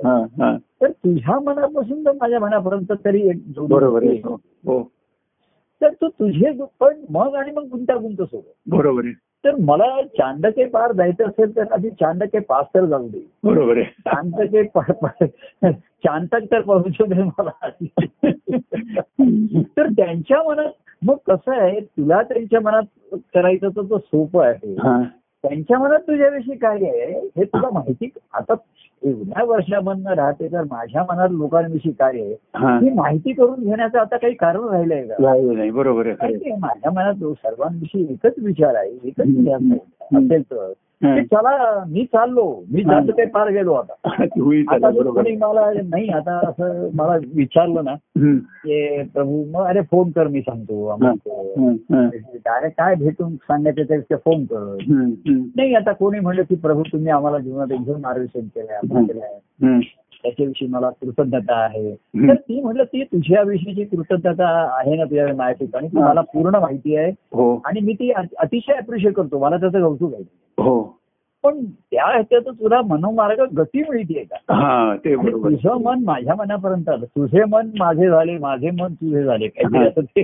हा 0.04 0.26
हा. 0.40 0.58
तर 0.82 0.92
तुझ्या 0.92 1.40
मनापासून 1.40 2.06
तर 2.06 2.12
माझ्या 2.12 2.40
मनापर्यंत 2.40 2.92
तरी 3.06 3.30
एक 3.30 3.42
बरोबर. 3.58 4.04
हो. 4.04 4.92
तर 5.82 5.90
तू 5.90 6.08
तुझे 6.08 6.52
पण 6.80 7.02
मग 7.10 7.36
आणि 7.36 7.52
मग 7.52 7.64
गुंतागुंत 7.64 8.22
सोबत 8.22 8.54
बरोबर 8.68 9.06
आहे. 9.06 9.14
तर 9.46 9.56
मला 9.56 10.02
चांदके 10.02 10.66
पार 10.66 10.92
जायचं 10.92 11.26
असेल 11.26 11.56
तर 11.56 11.64
आधी 11.72 11.90
चांदके 11.90 12.40
पास 12.40 12.66
तर 12.76 12.86
जाऊ 12.86 13.10
दे. 13.10 13.32
बरोबर 13.44 13.78
आहे. 13.78 13.86
चांदके 13.86 14.64
चांदक 16.04 16.52
तर 16.52 16.62
पोहोचू 16.62 17.06
दे 17.06 17.24
मला 17.24 17.70
तर 19.78 19.86
त्यांच्या 19.86 20.44
मनात 20.44 20.70
मग 21.06 21.16
कसं 21.28 21.62
आहे 21.62 21.80
तुला 21.80 22.22
त्यांच्या 22.22 22.60
मनात 22.60 23.16
करायचं 23.34 23.70
तर 23.70 23.82
तो 23.82 23.98
सोपं 23.98 24.46
आहे. 24.46 24.76
त्यांच्या 25.44 25.80
मनात 25.80 26.00
तुझ्याविषयी 26.00 26.56
काय 26.56 26.76
आहे 26.76 27.20
हे 27.38 27.44
तुला 27.44 27.70
माहिती 27.74 28.10
आता 28.34 28.54
एवढ्या 29.04 29.44
वर्षामधनं 29.44 30.14
राहते 30.14 30.48
तर 30.48 30.62
माझ्या 30.62 31.04
मनात 31.04 31.30
लोकांविषयी 31.32 31.92
काय 31.92 32.20
आहे 32.20 32.34
हा. 32.56 32.80
माहिती 32.96 33.34
करून 33.34 33.64
घेण्याचं 33.64 34.00
आता 34.00 34.18
काही 34.18 34.34
कारण 34.34 34.64
राहिलंय 34.64 35.08
का? 35.08 35.70
बरोबर 35.72 36.08
आहे 36.08 36.56
माझ्या 36.56 36.92
मनात 36.92 37.16
सर्वांविषयी 37.16 38.08
एकच 38.10 38.34
विचार 38.38 38.76
आहे 38.76 39.00
एकच. 39.04 39.28
विचार. 39.28 39.76
असेल 40.18 40.42
तर. 40.42 40.72
चला 41.04 41.84
मी 41.90 42.06
चाललो 42.06 42.64
मी. 42.72 42.84
जास्त 42.84 43.10
काही 43.10 43.28
पार 43.30 43.50
गेलो 43.50 43.74
आता 43.74 43.94
कोणी 45.14 45.36
मला 45.36 45.72
नाही 45.86 46.10
आता 46.10 46.40
असं 46.50 46.90
मला 46.94 47.16
विचारलं 47.36 47.84
ना. 47.84 47.96
की 48.38 49.04
प्रभू 49.04 49.46
मग 49.46 49.66
अरे 49.66 49.82
फोन 49.82 50.12
कर 50.12 50.28
मी 50.28 50.42
सांगतो. 50.42 50.88
अरे 52.50 52.70
काय 52.70 52.96
भेटून 52.96 53.36
सांगायचं 53.36 53.84
त्यापेक्षा 53.84 54.16
फोन 54.16 54.46
कर. 54.46 54.78
नाही 55.56 55.76
आता 55.76 55.92
कोणी 55.92 56.20
म्हणलं 56.20 56.42
की 56.42 56.56
प्रभू 56.56 56.84
तुम्ही 56.84 57.10
आम्हाला 57.10 57.38
जीवनात 57.38 57.72
एकदम 57.72 58.02
मार्गदर्शन 58.02 58.40
केलंय 58.40 58.76
आपण. 58.76 59.06
केलंय. 59.06 59.80
त्याच्याविषयी 60.24 60.68
मला 60.68 60.90
कृतज्ञता 60.90 61.56
आहे. 61.56 61.96
तर 62.28 62.34
ती 62.34 62.62
म्हटलं 62.62 62.84
ती 62.84 63.04
तुझ्याविषयीची 63.04 63.84
कृतज्ञता 63.84 64.78
आहे 64.80 64.96
ना 64.96 65.04
तुझ्या 65.04 65.28
माझ्या 65.28 65.52
ठिकाणी 65.52 65.88
ती. 65.88 65.98
मला 65.98 66.22
पूर्ण 66.22 66.56
माहिती 66.56 66.96
आहे. 66.96 67.12
हो. 67.12 67.62
आणि 67.66 67.80
मी 67.80 67.94
ती 67.94 68.12
अति- 68.12 68.38
अतिशय 68.38 68.74
अप्रिशिएट 68.74 69.14
करतो. 69.14 69.40
मला 69.40 69.58
त्याचं 69.58 69.82
कौतुक 69.82 70.14
आहे. 70.14 70.24
हो. 70.64 71.01
पण 71.44 71.66
त्या 71.66 72.06
ह्याच्यात 72.06 72.42
तुला 72.42 72.82
मनोमार्ग 72.82 73.42
गती 73.58 73.84
मिळतीये 73.90 74.24
का? 74.24 74.54
हा 74.54 74.96
ते 74.96 75.16
तुझं 75.16 75.82
मन 75.82 76.04
माझ्या 76.04 76.36
मनापर्यंत 76.36 76.90
आलं. 76.90 77.06
तुझे 77.06 77.44
मन 77.50 77.70
माझे 77.80 78.10
झाले 78.10 78.38
माझे 78.38 78.72
मन 78.72 78.94
तुझे 78.94 79.24
झाले. 79.24 79.48
काहीतरी 79.48 79.88
असं 79.88 80.02
ते. 80.02 80.22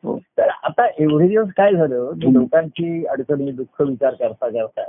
हो 0.02 0.18
तर 0.38 0.48
आता 0.62 0.86
एवढे 0.98 1.28
दिवस 1.28 1.48
काय 1.56 1.72
झालं? 1.72 2.10
लोकांची 2.16 3.06
अडचणी 3.06 3.52
दुःख 3.52 3.82
विचार 3.82 4.14
करता 4.14 4.48
करता. 4.48 4.82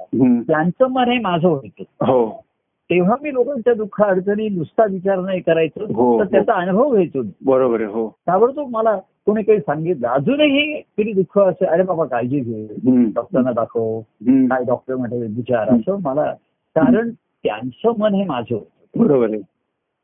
त्यांचं 0.48 0.88
मन 0.88 1.10
हे 1.10 1.20
माझं 1.20 1.48
व्हायचं 1.48 2.06
हो. 2.06 2.44
तेव्हा 2.94 3.16
मी 3.22 3.34
लोकांच्या 3.34 3.74
दुःख 3.74 4.02
अडचणी 4.02 4.50
नुसता 4.50 4.86
विचार 4.92 5.20
नाही 5.20 5.40
करायचो. 5.40 5.84
हो, 5.84 6.20
तर 6.20 6.24
हो. 6.24 6.32
त्याचा 6.32 6.54
अनुभव 6.54 6.92
घ्यायचो. 6.92 7.22
बरोबर 7.46 7.76
आहे 7.76 7.90
हो. 7.90 8.10
ताबडतोब 8.10 8.70
मला 8.72 8.96
कोणी 8.96 9.44
काही 9.44 9.60
सांगितलं. 9.60 10.08
अजूनही 10.08 10.82
तरी 10.82 11.14
दुःख 11.14 11.38
असेल 11.40 11.68
अरे 11.68 11.84
बाबा 11.84 12.06
काळजी 12.06 12.40
घे. 12.40 12.68
डॉक्टरांना 13.16 13.52
दाखव. 13.52 14.00
काय 14.24 14.64
डॉक्टर 14.64 14.96
म्हणते 14.96 15.22
विचार. 15.22 15.70
असं 15.70 15.98
मला 16.02 16.34
कारण 16.76 17.10
त्यांचं 17.44 17.92
मन 17.98 18.14
हे 18.14 18.26
माझं 18.26 18.58
बरोबर 18.98 19.30
आहे. 19.30 19.42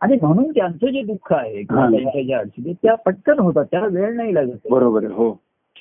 आणि 0.02 0.18
म्हणून 0.22 0.52
त्यांचं 0.52 0.88
जे 0.88 1.02
दुःख 1.02 1.34
आहे. 1.34 1.64
त्यांच्या 1.64 2.22
ज्या 2.24 2.40
अडचणी 2.40 2.74
त्या 2.74 2.96
पटकन 2.96 3.40
होतात. 3.40 3.66
त्याला 3.72 3.88
वेळ 3.88 4.16
नाही 4.16 4.36
लागत. 4.36 4.68
बरोबर 4.72 5.04
आहे 5.04 5.14
हो. 5.14 5.32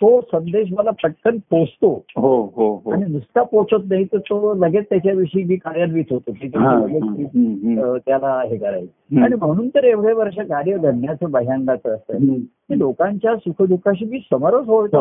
तो 0.03 0.21
संदेश 0.21 0.69
मला 0.73 0.91
पटकन 0.91 1.37
पोचतो 1.37 2.05
हो 2.17 2.53
हो 2.57 2.83
हो 2.85 2.91
आणि 2.91 3.13
नुसता 3.13 3.43
पोचत 3.43 3.85
नाही 3.91 4.05
तर 4.05 4.19
तो 4.19 4.55
लगेच 4.55 4.85
त्याच्याविषयी 4.91 5.45
मी 5.45 5.57
कार्यान्वित 5.57 6.05
होतो 6.11 6.33
की 6.33 6.49
त्याला 7.99 8.43
हे 8.49 8.57
करायचं. 8.57 9.21
आणि 9.23 9.35
म्हणून 9.35 9.69
तर 9.69 9.85
एवढे 9.85 10.13
वर्ष 10.13 10.35
कार्य 10.39 10.77
घडण्याचं 10.79 11.31
भयांगाचं 11.31 11.95
असतं. 11.95 12.19
की 12.39 12.79
लोकांच्या 12.79 13.37
सुखदुःखाशी 13.37 14.05
मी 14.05 14.19
समरस 14.19 14.67
होतो 14.67 14.99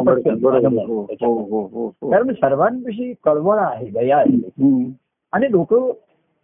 हो. 1.25 1.59
हो 1.73 1.87
कारण 2.11 2.33
सर्वांविषयी 2.33 3.13
कळवळ 3.23 3.57
आहे 3.57 3.87
दया 3.87 4.17
आहे. 4.17 4.37
आणि 5.31 5.47
लोक 5.51 5.73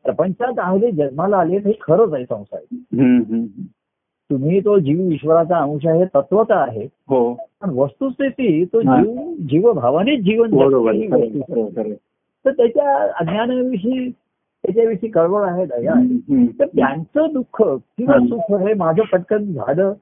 प्रपंचात 0.04 0.60
आले 0.60 0.92
जन्माला 0.92 1.38
आले 1.38 1.58
हे 1.58 1.72
खरंच 1.82 2.14
आहे 2.14 2.26
संसार. 2.26 2.60
तुम्ही 4.34 4.60
तो 4.60 4.80
जीव 4.80 5.12
ईश्वराचा 5.12 5.58
अंश 5.58 5.88
आहे 5.88 6.06
तत्वता 6.06 6.56
आहे. 6.56 6.88
हो. 7.08 7.34
पण 7.34 7.70
वस्तुस्थिती 7.70 8.66
तो. 8.66 8.82
जीव 8.82 9.34
जीवभावानेच 9.50 10.20
जीवन. 10.20 10.50
तर 12.46 12.52
त्याच्या 12.52 12.98
अज्ञानाविषयी 13.20 14.10
त्याच्याविषयी 14.64 15.10
कळवळ 15.10 15.42
आहे 15.42 15.66
दया. 15.66 15.94
तर 16.60 16.66
त्यांचं 16.66 17.28
दुःख 17.34 17.64
किंवा. 17.98 18.20
सुख 18.20 18.68
हे 18.68 18.74
माझं 18.74 19.04
पटकन 19.04 19.44
झालं. 19.44 19.94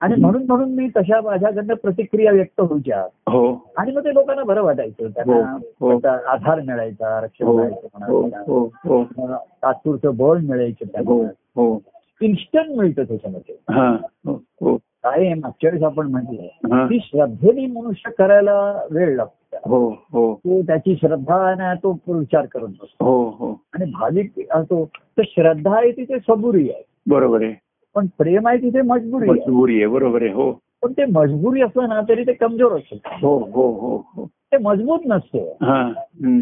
आणि 0.00 0.14
म्हणून 0.20 0.42
म्हणून 0.48 0.74
मी 0.74 0.88
तशा 0.96 1.20
माझ्याकडनं 1.20 1.74
प्रतिक्रिया 1.74 2.32
व्यक्त 2.32 2.60
व्हायच्या 2.60 3.00
हो. 3.02 3.66
आणि 3.76 3.92
मग 3.92 4.04
ते 4.04 4.14
लोकांना 4.14 4.42
बरं 4.42 4.62
वाटायचं. 4.62 5.08
त्यांना 5.08 5.56
हो, 5.80 5.90
हो. 5.90 6.08
आधार 6.08 6.60
मिळायचा 6.60 7.20
रक्षण 7.20 7.46
मिळायचं 7.46 8.06
हो 8.06 8.20
म्हणा 8.20 8.40
हो 8.46 8.64
हो. 8.64 9.04
तात्पुरतं 9.36 10.16
बळ 10.16 10.38
मिळायचं 10.38 10.84
त्यांना. 10.84 11.28
हो. 11.56 11.74
इन्स्टंट 12.22 12.76
मिळतं 12.76 13.04
त्याच्यामध्ये. 13.04 13.54
हा 13.70 13.96
हो 14.26 14.76
काय 14.76 15.24
आहे, 15.24 15.34
मागच्या 15.34 15.70
वेळेस 15.70 15.82
आपण 15.82 16.10
म्हटलं. 16.10 16.86
की 16.88 16.98
श्रद्धेने 17.02 17.66
मनुष्य 17.66 18.10
करायला 18.18 18.86
वेळ 18.90 19.16
लागतो. 19.16 19.56
हो 19.68 19.90
हो. 19.90 20.34
तो 20.34 20.62
त्याची 20.62 20.96
श्रद्धा 20.96 21.54
ना 21.54 21.74
तो 21.74 21.98
विचार 22.08 22.46
करत 22.46 22.68
बसतो. 22.68 23.04
हो 23.04 23.28
हो. 23.30 23.60
आणि 23.72 23.84
भाविक 23.84 24.32
असतो 24.50 24.88
तर 24.94 25.22
श्रद्धा 25.26 25.76
आहे 25.76 25.90
तिथे 25.90 26.18
सबुरी 26.18 26.70
आहे. 26.70 26.82
बरोबर 27.06 27.42
आहे. 27.42 27.54
पण 27.94 28.06
प्रेम 28.18 28.48
आहे 28.48 28.58
तिथे 28.58 28.82
मजबुरी 28.82 29.30
आहे. 29.30 29.40
मजबुरी 29.40 29.76
आहे 29.76 29.86
बरोबर 29.86 30.22
आहे 30.22 30.32
हो. 30.32 30.52
पण 30.86 30.92
ते 30.92 31.04
मजबुरी 31.04 31.62
असलं 31.62 31.88
ना 31.88 32.00
तरी 32.08 32.22
ते 32.22 32.32
कमजोर 32.32 32.72
असतं. 32.72 33.08
हो 33.22 33.38
हो 33.54 33.70
हो 33.70 34.04
हो. 34.16 34.24
ते 34.52 34.56
मजबूत 34.58 34.98
नसतं. 35.06 35.38
हा. 35.38 35.92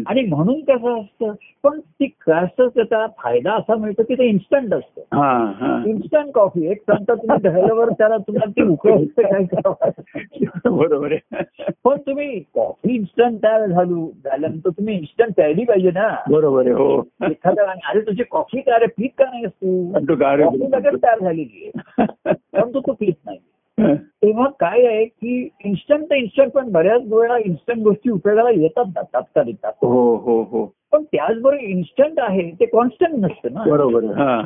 आणि 0.07 0.21
म्हणून 0.21 0.59
कसं 0.61 0.99
असतं 0.99 1.33
पण 1.63 1.79
ती 1.79 2.05
कसं 2.05 2.67
त्याचा 2.67 3.07
फायदा 3.07 3.53
असा 3.53 3.75
मिळतो 3.75 4.03
की 4.03 4.15
ते 4.15 4.25
इन्स्टंट 4.25 4.73
असतं. 4.73 5.01
हा 5.15 5.53
हा. 5.59 5.83
इन्स्टंट 5.85 6.31
कॉफी 6.33 6.71
एक 6.71 6.81
चमचा 6.81 7.13
तुम्ही 7.13 7.37
ढळल्यावर 7.43 7.89
त्याला 7.89 8.17
तुम्हाला 8.17 8.51
ती 8.51 8.63
उकळ 8.63 9.03
काय 9.17 9.43
बरोबर 10.69 11.11
आहे. 11.11 11.43
पण 11.83 11.97
तुम्ही 11.97 12.39
कॉफी 12.39 12.95
इन्स्टंट 12.95 13.43
तयार 13.43 13.65
झालू 13.67 14.11
झाल्यानंतर 14.25 14.69
तुम्ही 14.69 14.97
इन्स्टंट 14.97 15.33
प्यायली 15.35 15.63
पाहिजे 15.63 15.91
ना. 15.91 16.15
बरोबर 16.29 16.65
आहे 16.65 16.73
हो. 16.73 17.01
एखाद्या 17.29 17.65
अरे 17.89 18.01
तुझी 18.01 18.23
कॉफी 18.23 18.61
काय 18.61 18.79
रे 18.79 18.87
पीत 18.87 19.09
का 19.17 19.25
नाही 19.25 19.45
तू? 19.45 19.93
पण 19.93 20.05
तो 20.05 20.15
गार 20.15 20.43
कॉफी 20.43 20.71
लगेच 20.71 21.03
तयार 21.03 21.19
झालेली 21.19 21.65
आहे. 21.65 22.03
परंतु 22.33 22.79
तो 22.79 22.91
पीत 22.91 23.13
नाही. 23.25 23.37
तेव्हा 23.79 24.47
काय 24.49 24.85
आहे 24.85 25.05
की 25.05 25.49
इन्स्टंट 25.65 26.09
तर 26.09 26.15
इन्स्टंट 26.15 26.51
पण 26.51 26.71
बऱ्याच 26.71 27.01
वेळा 27.05 27.37
इन्स्टंट 27.45 27.83
गोष्टी 27.83 28.09
उपयोगाला 28.09 28.49
येतात 28.49 28.85
ना 28.85 29.01
तात्कालिक. 29.01 29.55
हो 29.65 30.15
हो 30.15 30.41
हो. 30.43 30.73
पण 30.91 31.03
त्याचबरोबर 31.03 31.57
इन्स्टंट 31.59 32.19
आहे 32.19 32.51
ते 32.51 32.65
कॉन्स्टंट 32.65 33.13
नसतं 33.13 33.53
ना. 33.53 33.63
बरोबर 33.67 34.03
हा. 34.03 34.41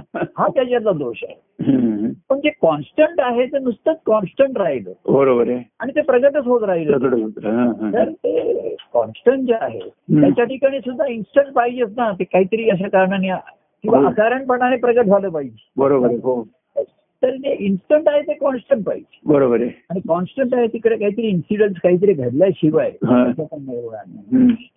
त्याच्यातला 0.48 0.92
दोष 0.92 1.24
आहे. 1.24 1.36
पण 2.30 2.40
जे 2.40 2.50
कॉन्स्टंट 2.50 3.20
आहे 3.20 3.46
ते 3.46 3.60
नुसतंच 3.60 3.98
कॉन्स्टंट 4.06 4.58
राहिलं. 4.58 4.92
बरोबर 5.12 5.50
आहे. 5.50 5.64
आणि 5.80 5.92
ते 5.96 6.02
प्रगतच 6.02 6.46
होत 6.46 6.64
राहिलं. 6.64 6.98
तर 7.94 8.10
ते 8.10 8.76
कॉन्स्टंट 8.94 9.48
जे 9.48 9.54
आहे 9.62 9.80
त्याच्या 10.22 10.46
ठिकाणी 10.46 10.80
सुद्धा 10.80 11.06
इन्स्टंट 11.08 11.54
पाहिजेच 11.54 11.90
ना. 11.98 12.12
ते 12.12 12.24
काहीतरी 12.24 12.70
अशा 12.70 12.88
कारणाने 12.88 13.28
किंवा 13.84 14.00
हो. 14.00 14.06
अकारणपणाने 14.06 14.78
प्रगट 14.78 15.06
झालं 15.06 15.30
पाहिजे. 15.30 15.70
बरोबर 15.78 16.08
हो. 16.08 16.44
तर 17.24 17.36
जे 17.36 17.56
इन्स्टंट 17.60 18.10
आहे 18.10 18.22
ते 18.22 18.34
कॉन्स्टंट 18.34 18.86
पाहिजे. 18.86 19.20
बरोबर 19.26 19.62
आहे. 19.62 19.70
आणि 19.90 20.00
कॉन्स्टंट 20.08 20.56
आहे 20.56 20.68
तिकडे 20.68 20.98
काहीतरी 20.98 21.28
इन्सिडेंट 21.28 21.76
काहीतरी 21.84 22.14
घडल्याशिवाय 22.14 22.92
हा. 23.06 23.32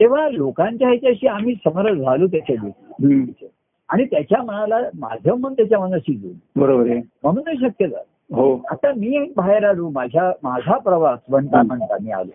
तेव्हा 0.01 0.29
लोकांच्या 0.29 0.89
ह्याच्याशी 0.89 1.27
आम्ही 1.27 1.55
समरस 1.55 1.97
झालो 1.99 2.27
त्याच्या 2.27 2.57
दिवशी. 3.01 3.47
आणि 3.89 4.05
त्याच्या 4.05 4.43
मनाला 4.43 4.79
माझं 4.99 5.35
मन 5.35 5.53
त्याच्या 5.53 5.79
मनाशी 5.79 6.15
जोड 6.15 6.61
बरोबर 6.61 6.91
आहे. 6.91 7.01
म्हणूनच 7.25 7.61
शक्य 7.61 7.89
झालं. 7.89 8.37
हो. 8.37 8.61
आता 8.71 8.93
मी 8.93 9.33
बाहेर 9.37 9.65
आलो 9.65 9.91
माझ्या 9.91 10.33
माझा 10.43 10.79
प्रवास 10.79 11.19
म्हणता 11.29 11.63
म्हणता 11.63 11.97
मी 12.03 12.11
आलो. 12.11 12.31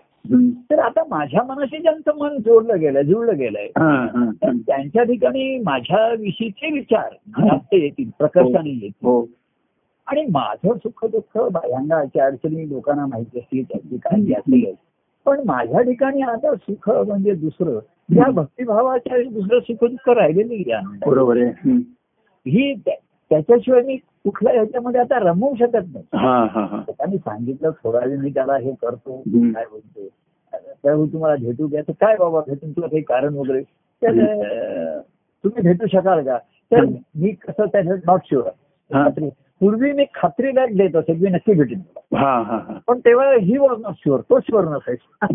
तर 0.72 0.80
आता 0.80 1.04
माझ्या 1.10 1.44
मनाशी 1.44 1.78
ज्यांचं 1.78 2.12
मन 2.18 2.38
जोडलं 2.38 2.80
गेलंय 2.80 3.04
जुळलं 3.04 3.38
गेलंय 3.38 3.66
हा, 3.66 3.90
हा, 3.90 4.26
हा. 4.26 4.52
त्यांच्या 4.68 5.04
ठिकाणी 5.04 5.60
माझ्या 5.60 6.14
विषयीचे 6.14 6.72
विचार 6.74 7.10
ते 7.58 7.78
येतील 7.78 8.10
प्रकर्षाने 8.18 8.70
येतील. 8.70 8.90
हो. 8.90 9.26
आणि 10.08 10.26
माझं 10.32 10.74
सुख 10.74 11.06
दुःख 11.06 11.38
भयांगाच्या 11.38 12.26
अडचणी 12.26 12.70
लोकांना 12.70 13.06
माहिती 13.06 13.40
असतील 13.40 13.64
त्याची 13.64 13.98
काळजी 13.98 14.34
असेल. 14.34 14.74
पण 15.26 15.42
माझ्या 15.46 15.82
ठिकाणी 15.82 16.22
आता 16.22 16.56
सुख 16.56 16.90
म्हणजे 16.90 17.34
दुसरं. 17.34 17.80
या 18.16 18.32
भक्तिभावाच्या 18.32 19.18
दुसरं 19.18 19.60
सुख 19.60 19.90
दुःख 19.90 20.10
राहिलेलं 20.10 20.82
बरोबर 21.06 21.38
आहे. 21.38 21.72
ही 22.50 22.74
त्या- 22.74 23.00
त्याच्याशिवाय 23.30 23.82
मी 23.82 23.96
कुठल्या 23.96 24.54
ह्याच्यामध्ये 24.54 25.02
आता 25.02 25.20
रमवू 25.20 25.56
शकत 25.56 25.86
नाही. 25.94 26.04
हा 26.14 26.48
हा 26.52 26.66
हा. 26.66 26.82
त्यांनी 26.90 27.18
सांगितलं 27.18 27.70
थोडा 27.70 28.00
वेळ 28.06 28.18
मी 28.18 28.30
त्याला 28.30 28.58
हे 28.58 28.72
करतो. 28.82 29.18
काय 29.54 29.66
बोलतो? 29.72 30.08
त्यावेळी 30.84 31.14
तुम्हाला 31.14 31.36
भेटू 31.36 31.68
घ्या 31.68 31.82
तर 31.82 31.92
काय 31.92 32.16
बाबा 32.16 32.40
भेटून 32.48 32.72
तुला 32.72 32.88
काही 32.88 33.02
कारण 33.02 33.34
वगैरे? 33.34 33.62
तर 34.04 34.12
तुम्ही 35.44 35.62
भेटू 35.62 35.88
शकाल 35.88 36.26
का? 36.26 36.38
तर. 36.72 36.86
मी 37.16 37.32
कसं 37.32 37.66
त्याचं 37.66 37.96
नॉट 38.08 38.20
शुअर 38.26 38.50
पूर्वी 39.62 39.92
मी 39.92 40.06
खात्रीला 40.16 40.66
देत 40.66 40.96
असे 40.96 41.14
की 41.14 41.24
मी 41.24 41.30
नक्की 41.30 41.54
भेटेन. 41.54 41.80
हा 42.16 42.42
हा 42.42 42.58
हा. 42.58 42.80
पण 42.88 43.00
तेव्हा 43.00 43.34
ही 43.42 43.58
वॉज 43.58 43.82
नॉट 43.82 43.94
शुअर 43.98 44.20
तो 44.20 44.40
शुअर 44.40 44.64
नसायचा. 44.64 45.26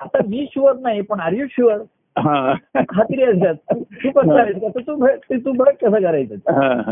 आता 0.00 0.18
मी 0.28 0.46
शुअर 0.54 0.74
नाही 0.78 1.00
पण 1.00 1.20
आर 1.20 1.32
यू 1.32 1.46
शुअर 1.50 1.80
हा. 2.18 2.54
खात्री 2.76 3.40
का? 3.40 3.52
तू 3.52 4.10
कसं 4.10 4.40
आहेस 4.40 4.56
का? 4.56 4.68
तर 4.68 4.80
तू 4.80 5.52
भेट 5.52 5.76
कसं 5.84 6.02
करायचं. 6.02 6.36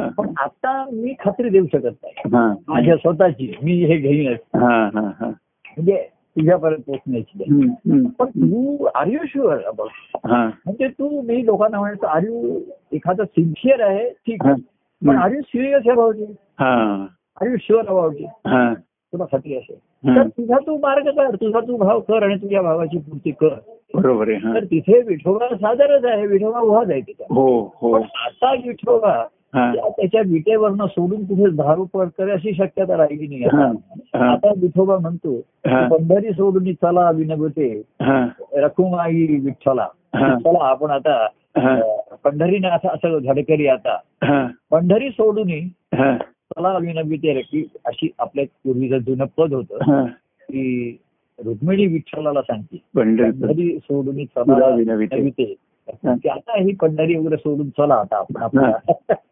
पण 0.09 0.33
आता 0.39 0.85
मी 0.93 1.15
खात्री 1.21 1.49
देऊ 1.51 1.67
शकत 1.67 1.95
नाही. 2.03 2.15
हा. 2.35 2.55
माझ्या 2.69 2.97
स्वतःची 2.97 3.55
मी 3.63 3.73
हे 3.85 3.97
घेईनच 3.97 4.39
हा 4.55 4.91
हा 4.95 5.11
हा. 5.21 5.27
म्हणजे 5.27 6.09
तुझ्यापर्यंत 6.37 6.83
पोहोचण्याची. 6.87 8.09
पण 8.19 8.27
तू 8.27 8.85
आर 8.95 9.07
यू 9.07 9.19
शुअर 9.27 9.59
म्हणजे 10.27 10.89
तू 10.89 11.21
मी 11.21 11.47
लोकांना 11.47 11.81
म्हणतो 11.81 12.07
आर 12.07 12.23
यू 12.23 12.61
एखादा 12.93 13.25
सिन्सिअर 13.25 13.81
आहे? 13.81 14.11
ठीक. 14.11 14.47
आहे. 14.47 14.72
पण 15.07 15.17
are 15.17 15.33
you 15.35 15.41
serious 15.41 15.89
about 15.91 16.17
it 16.17 16.29
हा. 16.61 17.07
Are 17.43 17.47
you 17.51 17.57
sure 17.61 17.87
about 17.87 18.15
it 18.15 18.49
हा. 18.49 18.75
तुला 19.13 19.25
खात्री 19.25 19.57
असेल. 19.57 19.77
तर 20.17 20.29
तुझा 20.29 20.57
तू 20.67 20.77
मार्ग 20.77 21.09
कर 21.09 21.35
तुझा 21.35 21.61
तू 21.61 21.77
भाव 21.77 22.01
कर 22.01 22.23
आणि 22.23 22.37
तुझ्या 22.37 22.63
भावाची 22.63 22.99
पूर्ती 22.99 23.31
कर. 23.31 23.49
बरोबर 23.95 24.29
आहे 24.29 24.37
हा. 24.37 24.55
तर 24.55 24.65
तिथे 24.65 25.01
विठोबा 25.03 25.55
सादरच 25.55 26.05
आहे 26.05 26.27
विठोबा 26.27 26.61
उभाच 26.61 26.91
आहे 26.91 27.01
तिथे. 27.01 27.25
हो 27.31 27.73
हो. 27.77 27.93
आता 28.01 28.53
विठोबा 28.53 29.27
हा. 29.55 29.75
त्या- 29.75 29.91
त्याच्या 29.91 30.21
विटेवरनं 30.21 30.87
सोडून 30.87 31.25
कुठे 31.25 31.51
दारू 31.51 31.85
पड 31.85 32.31
अशी 32.31 32.55
शक्यता 32.55 32.97
राहिली 32.97 33.27
नाही 33.27 33.45
आता. 33.45 34.49
विठोबा 34.49 34.99
म्हणतो. 34.99 35.41
पंढरी 35.67 36.31
सोडून 36.31 36.73
चला 36.73 37.11
विनवते 37.11 37.83
हा. 38.03 38.29
रखुमाई 38.57 39.41
विठ्ठला. 39.45 39.87
चला 40.17 40.65
आपण 40.65 40.91
आता 40.91 41.27
पंढरीने 42.25 42.69
असं 42.69 42.89
असं 42.89 43.19
झडकरी 43.19 43.67
आता. 43.67 43.97
पंढरी 44.71 45.11
सोडून 45.11 45.69
चला 46.27 46.79
विनविते 46.79 47.41
की 47.41 47.69
अशी 47.85 48.11
आपल्या 48.19 48.45
पूर्वीचं 48.45 48.99
जुनं 48.99 49.25
पद 49.37 49.53
होतं. 49.53 50.07
की 50.51 50.97
रुक्मिणी 51.45 51.87
विठ्ठलाला 51.87 52.43
सांगते. 52.43 52.77
पंढरी 52.97 53.79
सोडून 53.79 54.25
चला. 54.25 54.75
विनविते 54.75 55.55
की 56.05 56.29
आता 56.29 56.63
ही 56.63 56.75
पंढरी 56.75 57.17
वगैरे 57.17 57.37
सोडून 57.37 57.71
चला 57.71 57.95
आता. 57.95 58.17
आपण 58.17 58.43
आपल्या 58.43 59.15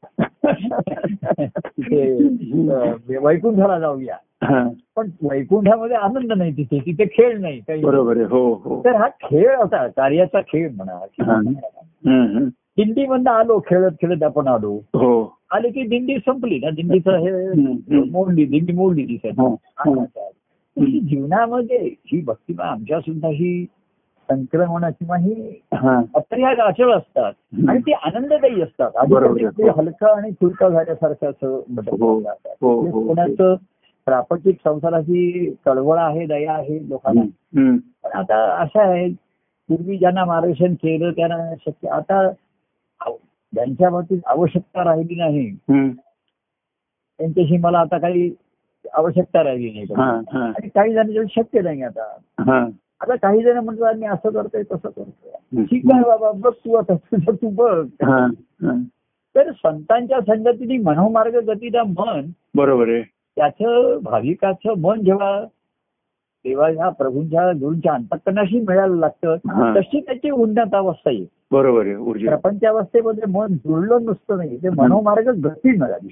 तिथे 1.69 3.17
वैकुंठाला 3.19 3.79
जाऊया. 3.79 4.17
पण 4.97 5.09
वैकुंठामध्ये 5.23 5.97
आनंद 5.97 6.33
नाही 6.33 6.53
तिथे 6.57 6.79
तिथे 6.79 7.05
खेळ 7.05 7.41
नाही 7.41 7.61
काही 7.61 7.81
बरोबर 7.83 8.17
आहे 8.17 8.25
हो 8.25 8.53
हो 8.65 8.83
तर 8.85 8.95
हा 8.95 9.09
खेळ 9.09 9.55
होता 9.57 9.87
कार्याचा 9.87 10.41
खेळ 10.41 10.71
म्हणा 10.73 10.99
किंवा 11.17 11.35
हा. 11.35 11.39
हम्म, 11.39 12.27
हम्म. 12.37 12.49
दिंडी 12.77 13.07
मधनं 13.07 13.31
आलो 13.31 13.59
खेळत 13.61 13.93
खेळत 13.93 14.23
आपण 14.23 14.49
आलो 14.49 14.75
हो 14.95 15.37
आले 15.51 15.71
की 15.71 15.83
दिंडी 15.83 16.17
संपली 16.19 16.59
ना 16.59 16.71
दिंडीचं 16.71 17.17
हे. 17.17 18.11
मोडली 18.11 18.45
दिंडी 18.45 18.73
मोडली 18.73 19.05
ती 19.05 19.29
हा. 19.29 19.55
हा. 19.79 20.05
जीवनामध्ये 20.81 21.79
ही 22.13 22.21
भक्तिमा 22.21 22.65
आमच्या 22.65 23.01
सुद्धा 23.01 23.29
ही 23.29 23.67
संक्रमण 24.31 24.85
किंवा 24.91 25.17
ही 25.17 25.61
हा. 25.75 26.01
अपर्याग 26.15 26.59
अचळ 26.59 26.93
असतात 26.93 27.33
आणि 27.69 27.81
ते 27.81 27.93
आनंददायी 27.93 28.63
असतात 28.63 28.91
हलका 29.79 30.17
आणि 30.17 30.31
खुलका 30.31 30.69
झाल्यासारखं 30.69 31.31
असं 31.31 31.47
हो. 32.01 32.21
जातात. 32.21 32.55
हो, 32.61 32.81
म्हणजे 32.81 32.91
हो. 32.91 33.07
कोणाचं 33.07 33.55
प्रापंचिक 34.07 34.57
संसाराची 34.65 35.51
कळवळ 35.65 35.99
आहे 35.99 36.27
दया 36.27 36.53
आहे 36.53 36.89
लोकांना. 36.89 37.23
पण 38.05 38.11
आता 38.13 38.45
असं 38.63 38.81
आहे 38.81 39.09
पूर्वी 39.69 39.97
ज्यांना 39.99 40.25
मार्गदर्शन 40.25 40.75
केलं 40.75 41.11
त्यांना 41.11 41.55
शक्य 41.55 41.89
आता 41.89 42.31
ज्यांच्या 43.53 43.91
बाबतीत 43.91 44.19
आवश्यकता 44.27 44.85
राहिली 44.85 45.15
नाही. 45.15 45.51
त्यांच्याशी 47.19 47.57
मला 47.57 47.79
आता 47.79 47.99
काही 47.99 48.31
आवश्यकता 48.93 49.43
राहिली 49.45 49.71
नाही 49.71 49.85
हा, 49.97 50.11
हा. 50.33 50.45
आणि 50.47 50.69
काही 50.69 50.93
जणांच्या 50.93 51.23
शक्य 51.31 51.61
नाही 51.61 51.83
आता 51.83 52.03
हा. 52.41 52.65
आता 53.01 53.15
काही 53.17 53.43
जण 53.43 53.59
म्हणतात 53.59 53.95
मी 53.95 54.07
असं 54.07 54.31
करतोय 54.31 54.63
तसं 54.63 54.89
करतोय. 54.89 55.63
ठीक 55.65 55.83
आहे 55.93 56.03
बाबा 56.03 56.31
बघ 56.33 56.53
तू 56.55 56.75
आता 56.75 56.95
तुझं 56.95 57.35
तू 57.35 57.49
बघ. 57.51 57.85
तर 59.35 59.51
संतांच्या 59.53 60.21
संगतीने 60.21 60.77
मनोमार्ग 60.79 61.37
गतीला 61.49 61.83
मन 61.89 62.31
बरोबर 62.57 62.89
आहे 62.89 63.03
त्याचं 63.37 63.99
भाविकाचं 64.03 64.79
मन 64.79 65.01
जेव्हा 65.01 65.41
देवाच्या 66.45 66.89
प्रभूंच्या 66.89 67.51
गुरूंच्या 67.53 67.93
अंतकरणाशी 67.93 68.61
मिळायला. 68.61 68.95
लागतं 68.97 69.37
तशी 69.77 70.01
त्याची 70.01 70.31
उन्नत 70.31 70.75
अवस्था 70.75 71.11
येईल 71.11 71.27
बरोबर 71.53 71.87
आहे 71.87 71.95
ऊर्जा 71.97 72.29
प्रपंचावस्थेमध्ये 72.31 73.31
मन 73.33 73.55
जुळलं 73.55 74.05
नुसतं 74.05 74.37
नाही 74.37 74.57
ते 74.57 74.69
मनोमार्ग 74.69 75.29
गती 75.47 75.77
मिळाली 75.79 76.09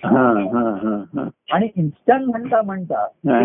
आणि 1.52 1.68
इन्स्टंट 1.76 2.28
म्हणता 2.28 2.62
म्हणता 2.62 3.00
हा. 3.00 3.38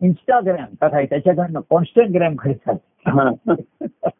इंस्टाग्राम 0.00 0.74
कसा 0.82 0.96
आहे 0.96 1.06
त्याच्याकडनं 1.06 1.60
कॉन्स्टंटग्रामकडे 1.70 2.54
चाललं 2.54 3.10
हा. 3.10 3.30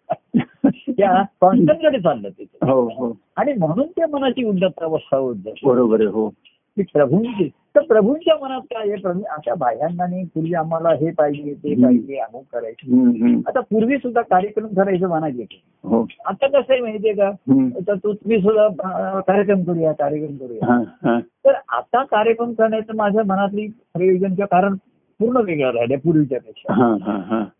त्या 0.88 1.22
कॉन्स्टंटकडे 1.40 1.98
चाललं 1.98 2.28
ते. 2.28 2.44
हो 2.62 2.80
हो. 2.88 3.12
आणि 3.36 3.52
म्हणून 3.52 3.86
त्या 3.86 4.06
मनाची 4.12 4.44
उन्नत 4.44 4.82
अवस्था 4.82 5.16
होत 5.16 5.36
जाते 5.36 5.66
बरोबर 5.66 6.06
हो. 6.06 6.28
की 6.76 6.82
प्रभूंची. 6.82 7.48
तर 7.76 7.82
प्रभूंच्या 7.82 8.34
मनात 8.42 8.60
काय 8.60 8.88
आहे? 8.88 9.00
प्रभू 9.00 9.20
अशा 9.30 9.54
बाह्यांनी 9.54 10.24
पूर्वी 10.24 10.54
आम्हाला 10.54 10.88
हे 10.88 11.10
पाहिजे 11.10 11.54
ते 11.54 11.74
पाहिजे 11.82 12.16
अमुक 12.16 12.44
करायचे. 12.52 13.34
आता 13.48 13.60
पूर्वी 13.60 13.96
सुद्धा 13.96 14.20
कार्यक्रम 14.20 14.66
करायचं 14.66 15.08
म्हणायचे 15.08 15.46
हो. 15.84 16.06
आता 16.24 16.46
कसं 16.46 16.72
आहे 16.72 16.80
माहितीये 16.80 17.14
का. 17.14 17.30
तर 17.86 17.94
तू 17.94 18.12
तुम्ही 18.12 18.40
सुद्धा 18.40 18.68
कार्यक्रम 19.20 19.62
करूया 19.62 19.92
कार्यक्रम 19.92 20.36
करूया. 20.36 21.18
तर 21.46 21.52
आता 21.68 22.02
कार्यक्रम 22.04 22.52
करण्याचं 22.52 22.96
माझ्या 22.96 23.24
मनातली 23.24 23.66
प्रयोजनचं 23.94 24.44
कारण 24.44 24.76
पूर्ण 25.20 25.36
वेगळं 25.36 25.70
राहिलं 25.72 25.96
पूर्वीच्या 25.96 26.38
पेक्षा. 26.40 26.74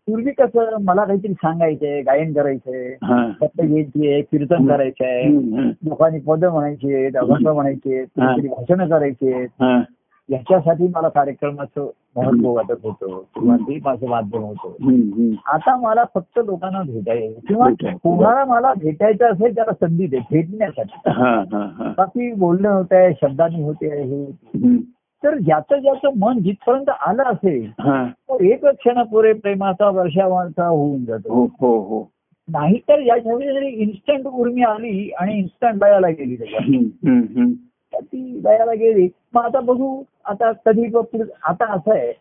पूर्वी 0.07 0.31
कसं 0.31 0.75
मला 0.83 1.05
काहीतरी 1.05 1.33
सांगायचंय 1.33 2.01
गायन 2.01 2.33
करायचंय. 2.33 2.95
फक्त 3.39 3.61
घ्यायची 3.61 4.21
कीर्तन 4.21 4.67
करायचंय. 4.67 5.23
लोकांनी 5.89 6.19
पद 6.19 6.45
म्हणायचे 6.45 7.05
अभंग 7.17 7.47
म्हणायचे 7.47 8.03
भाषण 8.49 8.89
करायचे. 8.89 9.45
याच्यासाठी 10.29 10.87
मला 10.87 11.09
कार्यक्रमाचं 11.09 11.89
महत्त्व 12.15 12.49
वाटत 12.53 12.75
होतं 12.83 13.21
किंवा 13.35 13.55
ते 13.57 13.79
माझं 13.85 14.07
माध्यम 14.07 14.41
होतं. 14.41 14.69
आता 15.47 15.75
मला 15.75 16.03
फक्त 16.15 16.39
लोकांना 16.45 16.81
भेटायचं 16.81 17.39
किंवा. 17.47 17.67
कोणाला 18.03 18.45
मला 18.45 18.73
भेटायचं 18.73 19.31
असेल 19.31 19.55
त्याला 19.55 19.87
संधी 19.87 20.07
दे 20.07 20.17
भेटण्यासाठी. 20.17 21.09
बाकी 21.97 22.33
बोलणं 22.33 22.69
होत 22.69 22.93
आहे 22.93 23.13
शब्दांनी 23.13 23.61
होते 23.63 23.91
आहे. 23.91 24.25
तर 25.23 25.37
ज्याचं 25.37 25.79
ज्याचं 25.79 26.17
मन 26.19 26.39
जिथपर्यंत 26.39 26.89
आलं 27.07 27.23
असेल 27.23 27.65
हा. 27.79 28.05
तो 28.05 28.37
एक 28.43 28.65
क्षण 28.65 29.01
पुरे 29.03 29.33
प्रेमाचा 29.33 29.89
वर्षावाचा 29.89 30.67
होऊन 30.67 31.03
जातो 31.05 31.33
हो 31.33 31.45
हो 31.59 31.77
हो 31.79 32.09
नाहीतर 32.47 32.99
याच्यामध्ये 32.99 33.53
जरी 33.53 33.67
इन्स्टंट 33.67 34.25
उर्मी 34.27 34.63
आली 34.63 35.09
आणि 35.19 35.37
इन्स्टंट 35.37 35.79
दयाला 35.79 36.09
गेली. 36.09 36.35
तर 36.35 37.99
ती 38.01 38.39
दयाला 38.43 38.73
गेली 38.73 39.07
मग 39.33 39.45
आता 39.45 39.59
बघू 39.59 40.03
आता 40.25 40.51
कधी 40.65 40.85
आता 41.43 41.73
असं 41.73 41.91
आहे. 41.91 42.11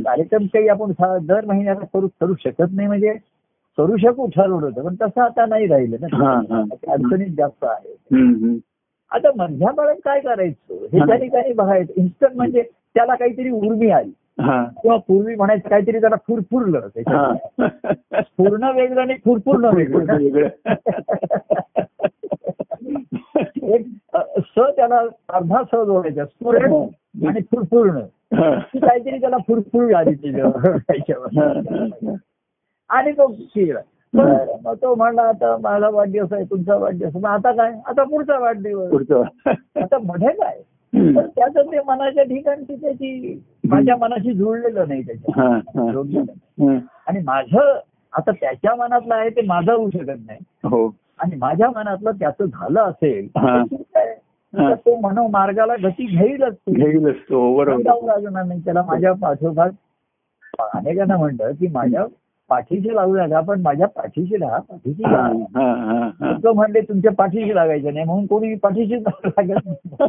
कार्यक्रम 0.00 0.46
काही 0.46 0.68
आपण 0.68 0.92
दर 1.26 1.44
महिन्याला 1.44 1.84
करू 1.94 2.08
करू 2.20 2.34
शकत 2.44 2.72
नाही 2.72 2.88
म्हणजे 2.88 3.12
करू 3.78 3.96
शकू 3.96 4.26
ठरवलं 4.26 4.66
होतं 4.66 4.84
पण 4.84 4.94
तसं 5.02 5.20
आता 5.22 5.46
नाही 5.46 5.66
राहिलं. 5.66 5.96
ना 6.02 6.62
अडचणीत 6.92 7.34
जास्त 7.36 7.64
आहे. 7.64 7.94
आता 9.14 9.30
मधल्या 9.36 9.70
काळात 9.70 9.96
काय 10.04 10.20
करायचं 10.20 10.74
हे. 10.92 10.98
त्या 10.98 11.16
ठिकाणी 11.16 11.52
बघायचं 11.52 11.92
इन्स्टंट 11.96 12.36
म्हणजे 12.36 12.62
त्याला 12.94 13.14
काहीतरी 13.14 13.50
उर्मी 13.50 13.90
आली. 13.90 14.10
किंवा 14.38 14.96
पूर्वी 14.96 15.34
म्हणायचं 15.34 15.68
काहीतरी 15.68 16.00
त्याला 16.00 16.16
फुरफुरलं 16.28 16.88
त्याच्यात. 16.94 18.22
पूर्ण 18.38 18.70
वेगळं 18.74 19.00
आणि 19.00 19.14
फुरफुरणं 19.24 19.74
वेगळं. 19.74 20.48
एक 23.62 23.86
स 24.38 24.60
त्याला 24.76 25.00
अर्धा 25.28 25.62
स 25.62 25.86
जोडायचा 25.86 26.24
स्फुरण 26.24 26.72
आणि 27.26 27.40
फुरफुरणं 27.40 28.00
काहीतरी 28.80 29.20
त्याला 29.20 29.38
फुरफुर 29.38 29.94
आली 29.94 30.14
त्याच्यावर 30.14 30.76
त्याच्यावर. 30.76 31.54
आणि 32.90 33.12
तो 33.12 33.26
केला 33.26 33.80
बरं, 34.14 34.56
मग 34.64 34.74
तो 34.74 34.94
म्हणला 34.94 35.22
आता 35.22 35.56
माझा 35.56 35.88
वाढदिवस 35.88 36.32
आहे 36.32 36.44
तुमचा 36.44 36.76
वाढदिवस 36.76 37.16
मग 37.16 37.26
आता 37.26 37.52
काय? 37.52 37.72
आता 37.86 38.02
पुढचा 38.04 38.38
वाढदिवस. 38.38 39.12
आता 39.76 39.98
मध्ये 39.98 40.28
काय? 40.28 40.60
त्याचं 41.36 41.62
ते 41.72 41.78
मनाच्या 41.86 42.24
ठिकाणची 42.24 42.74
त्याची 42.76 43.40
माझ्या 43.68 43.96
मनाशी 43.96 44.32
जुळलेलं 44.32 44.88
नाही 44.88 45.02
त्याच्या. 45.02 45.58
जोडलेलं 45.92 46.24
नाही. 46.26 46.66
हम्म. 46.66 46.78
आणि 47.06 47.20
माझं 47.24 47.78
आता 48.12 48.30
त्याच्या 48.30 48.74
मनातलं 48.74 49.14
आहे 49.14 49.30
ते 49.30 49.40
माझं 49.46 49.72
होऊ 49.72 49.90
शकत 49.90 50.20
नाही. 50.26 50.38
हो. 50.64 50.94
आणि 51.18 51.36
माझ्या 51.36 51.68
मनातलं 51.70 52.10
त्याचं 52.10 52.44
झालं 52.44 52.80
असेल 52.80 53.28
हा. 53.36 53.62
तर. 53.72 54.12
तर 54.52 54.74
तो 54.74 55.00
मनोमार्गाला 55.00 55.74
गती 55.82 56.04
घेईलच. 56.06 56.54
घेईलच 56.70 57.16
लागणार 57.30 58.44
नाही. 58.44 58.60
त्याला 58.60 58.82
माझ्या 58.82 59.12
पाठोपाठ 59.12 59.72
अनेकांना 60.74 61.16
म्हणतं 61.16 61.50
की 61.52 61.68
माझ्या 61.68 62.04
पाठीशी 62.50 62.94
लागू 62.94 63.14
नका 63.16 63.40
पण 63.40 63.60
माझ्या 63.60 63.86
पाठीशी 63.86 64.36
राहा 64.36 64.58
पाठीशी. 64.60 65.02
तो 66.42 66.52
म्हणले 66.52 66.80
तुमच्या 66.80 67.12
पाठीशी 67.12 67.54
लागायचं 67.54 67.94
नाही 67.94 68.06
म्हणून 68.06 68.26
कोणी 68.26 68.54
पाठीशी 68.54 68.94
लागत. 68.94 70.02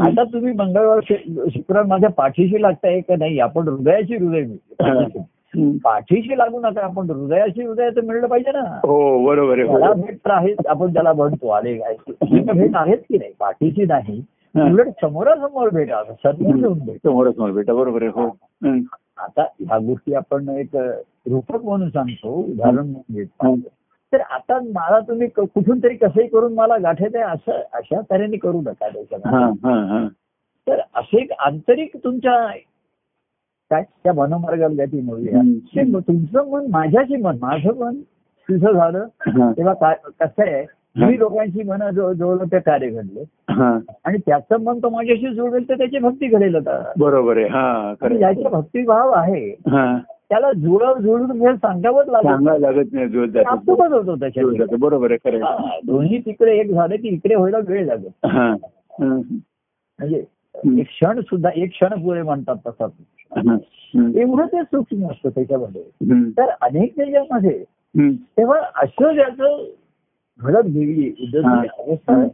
आता 0.00 0.24
तुम्ही 0.24 0.52
मंगळवार 0.52 1.00
शुक्रवार 1.02 1.84
माझ्या 1.84 2.10
पाठीशी 2.10 2.62
लागताय 2.62 3.00
का 3.00 3.16
नाही 3.18 3.38
आपण 3.40 3.68
हृदयाशी 3.68 4.16
हृदय 4.16 4.44
मिळतो. 4.44 5.22
पाठीशी 5.84 6.38
लागू 6.38 6.60
नका 6.60 6.84
आपण 6.84 7.10
हृदयाशी 7.10 7.62
हृदयाचं 7.62 8.06
मिळलं 8.06 8.26
पाहिजे 8.26 8.52
ना 8.52 8.60
हो 8.84 9.24
बरोबर 9.26 9.64
मला. 9.64 9.92
भेट 9.92 10.16
तर 10.16 10.30
आहेच 10.30 10.66
आपण 10.68 10.92
त्याला 10.94 11.12
म्हणतो 11.12 11.48
आले 11.48 11.74
काय 11.78 11.94
भेट 12.52 12.76
आहेच 12.76 13.00
की 13.00 13.18
नाही 13.18 13.32
पाठीशी 13.40 13.84
नाही. 13.84 14.22
उलट 14.54 14.88
समोरासमोर 15.00 15.68
भेटा 15.68 16.02
भेट 16.02 17.02
समोर 17.02 17.50
बेटा 17.50 17.74
बरोबर 17.74 18.02
आहे 18.02 18.10
हो. 18.14 18.28
आता 19.18 19.42
ह्या 19.60 19.78
गोष्टी 19.78 20.14
आपण 20.14 20.48
एक 20.50 20.76
रूपक 20.76 21.64
म्हणून 21.64 21.88
सांगतो 21.90 22.34
उदाहरण 22.42 22.76
म्हणून 22.76 23.14
घेत 23.14 23.26
हम्म. 23.42 23.60
तर 24.12 24.20
आता 24.30 24.58
मला 24.64 24.98
तुम्ही 25.00 25.26
कुठून 25.28 25.78
तरी 25.82 25.96
कसंही 25.96 26.26
करून 26.28 26.54
मला 26.54 26.76
गाठायचं 26.78 27.18
आहे 27.18 27.32
असं 27.32 27.62
अशा 27.72 28.00
तऱ्हेने 28.10 28.36
करू 28.36 28.60
नका 28.60 28.88
हा 29.26 29.38
हा 29.64 29.74
हा 29.86 30.06
तर 30.66 30.80
असे 30.94 31.20
एक 31.22 31.32
आंतरिक 31.38 31.96
तुमच्या 32.04 32.36
काय 33.70 33.82
त्या 34.04 34.12
मनोमार्गाला 34.12 34.84
गती 34.84 35.00
मिळूया 35.00 35.38
हम्म. 35.38 35.58
ते 35.76 35.82
म- 35.82 35.98
तुमचं 35.98 36.48
मन 36.50 36.66
माझ्याशी 36.70 37.16
मन 37.16 37.38
माझं 37.40 37.78
मन 37.78 38.00
तुझं 38.48 38.72
झालं 38.72 39.06
हा. 39.20 39.50
तेव्हा 39.52 39.74
काय 39.74 39.94
कसं 40.20 40.42
आहे 40.42 40.64
मी 40.96 41.62
मन 41.62 41.90
जोडलं 41.90 42.44
ते 42.44 42.58
कार्य 42.58 42.88
घडले. 42.88 43.24
आणि 44.04 44.18
त्याचं 44.18 44.60
मन 44.60 44.78
तो 44.78 44.88
माझ्याशी 44.88 45.34
जोडेल 45.34 45.68
तर 45.68 45.74
त्याची 45.74 45.98
भक्ती 45.98 46.26
घडेल 46.26 46.56
आता. 46.56 46.92
बरोबर 46.98 47.36
आहे. 47.36 47.46
हा 47.46 47.94
ज्याचा 48.18 48.48
भक्तिभाव 48.48 49.10
आहे. 49.10 49.50
हा. 49.50 49.98
त्याला 50.28 50.52
जुळव 50.52 50.98
जुळून 50.98 51.30
हे 51.30 51.56
सांगावंच 51.56 52.08
लागत 52.08 52.86
नाही. 52.92 54.76
बरोबर 54.76 55.10
आहे 55.10 55.38
दोन्ही 55.86 56.20
तिकडे 56.20 56.58
एक 56.58 56.70
झालं 56.70 56.96
की 56.96 57.08
इकडे 57.08 57.34
व्हायला 57.34 57.58
वेळ 57.68 57.86
लागत 57.86 58.26
हा. 58.26 58.56
म्हणजे 59.00 60.24
एक 60.80 60.86
क्षण 60.86 61.20
सुद्धा 61.20 61.50
एक 61.54 61.70
क्षण 61.70 61.88
पुरे 61.88 62.22
म्हणतात. 62.22 62.56
हम्म. 62.82 64.18
एवढं 64.18 64.46
ते 64.46 64.62
सूक्ष्म 64.62 65.06
असतं 65.06 65.28
त्याच्यामध्ये. 65.28 65.82
तर 66.30 66.46
अनेक 66.62 66.96
त्याच्यामध्ये. 66.96 67.64
तेव्हा 68.38 68.58
असं 68.82 69.14
ज्याचं 69.14 69.64
घडत 70.40 70.66
गेली. 70.66 71.10
अवस्था. 71.78 72.26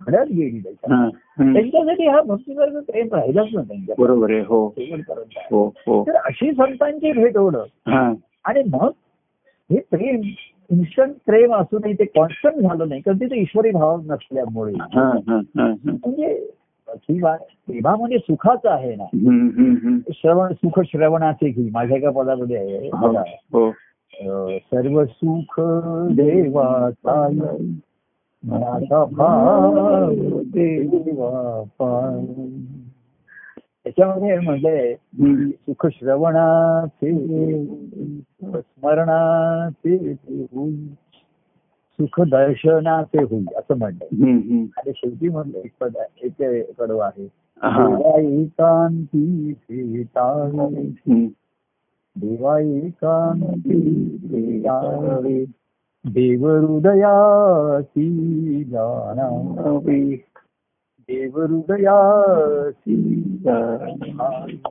घडत 0.00 0.30
गेली 0.30 0.58
हा. 0.58 1.08
त्यांच्यासाठी 1.38 2.06
हा 2.06 2.20
भक्तिवर्ग 2.22 2.78
प्रेम 2.80 3.14
राहिलाच 3.14 3.46
ना 3.54 3.62
त्यांच्या 3.62 3.94
बरोबर 3.98 4.30
आहे 4.30 4.40
हो. 4.40 4.66
हो 5.50 5.66
हो 5.86 6.04
तर 6.06 6.14
अशी 6.16 6.52
संतांची 6.52 7.12
भेट 7.12 7.36
होणं 7.36 7.64
आणि 8.44 8.62
मग 8.72 8.90
हे 9.70 9.78
प्रेम 9.90 10.20
इन्स्टंट 10.70 11.12
प्रेम 11.26 11.54
असूनही 11.54 11.94
ते 11.94 12.04
कॉन्स्टंट 12.04 12.54
झालं 12.54 12.88
नाही 12.88 13.00
कारण 13.00 13.20
तिथे 13.20 13.40
ईश्वरी 13.40 13.70
भाव 13.70 14.00
नसल्यामुळे. 14.06 14.72
म्हणजे 14.74 16.46
प्रेमा 16.88 17.96
म्हणजे 17.96 18.18
सुखाचं 18.18 18.70
आहे 18.70 18.94
ना. 18.94 19.04
श्रवण 20.12 20.52
सुख 20.52 20.80
श्रवणाचे 20.80 21.48
घी 21.48 21.70
माझ्या 21.72 21.96
एका 21.96 22.10
पदामध्ये 22.10 22.56
आहे 22.56 22.88
सर्व 24.58 25.04
सुख 25.04 25.60
देवाचा 26.14 27.28
मनाचा 28.44 29.04
भाव 29.04 29.98
देवा 30.42 31.62
पाय. 31.78 32.24
त्याच्यामध्ये 33.84 34.92
हम्म. 34.92 35.50
सुख 35.50 35.86
श्रवणाचे 35.86 37.64
स्मरणाचे 38.60 40.14
ते 40.14 40.46
होई 40.52 40.86
सुख 42.00 42.20
दर्शनाचे 42.20 43.22
होई 43.22 43.44
असं 43.56 43.78
म्हणलंय. 43.78 44.22
आणि 44.76 44.92
शेवटी 44.96 45.28
म्हणलं 45.28 45.58
एक 45.58 45.70
पद 45.80 45.96
आहे, 45.96 46.28
एक 46.58 46.78
कडव 46.78 46.98
आहे 46.98 47.28
हा. 47.62 47.88
देवा 52.16 52.58
एकांती 52.58 54.18
भेटावे 54.22 54.96
हम्म. 54.96 55.00
देवा 55.02 55.02
एकांती 55.02 55.04
भेटावे 55.04 56.06
देव 56.06 56.48
हृदयाची 56.48 58.64
जाणावे. 58.64 60.24
देव 61.00 61.42
हृदयाची 61.42 63.38
जाणावे. 63.44 64.62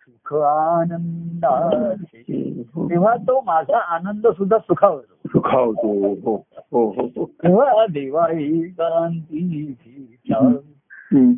सुख 0.00 0.34
आनंदाचे 0.34 2.62
तेव्हा 2.76 3.16
तो 3.16 3.40
माझा 3.40 3.78
आनंद 3.78 4.26
सुद्धा 4.26 4.58
सुखावर 4.58 5.00
सुखावतो. 5.26 6.14
हो 6.14 6.44
हो 6.72 6.90
हो 6.90 7.00
हो. 7.06 7.24
तेव्हा 7.24 7.86
देवा 7.86 8.26
एकांती 8.30 9.68
भेटावे 9.68 10.72
हम्म. 11.12 11.32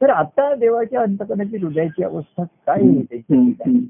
तर 0.00 0.10
आता 0.10 0.54
देवाच्या 0.54 1.00
अंतकरणाची 1.00 1.56
हृदयाची 1.56 2.04
अवस्था 2.04 2.44
काय 2.66 2.82
त्याची? 3.02 3.88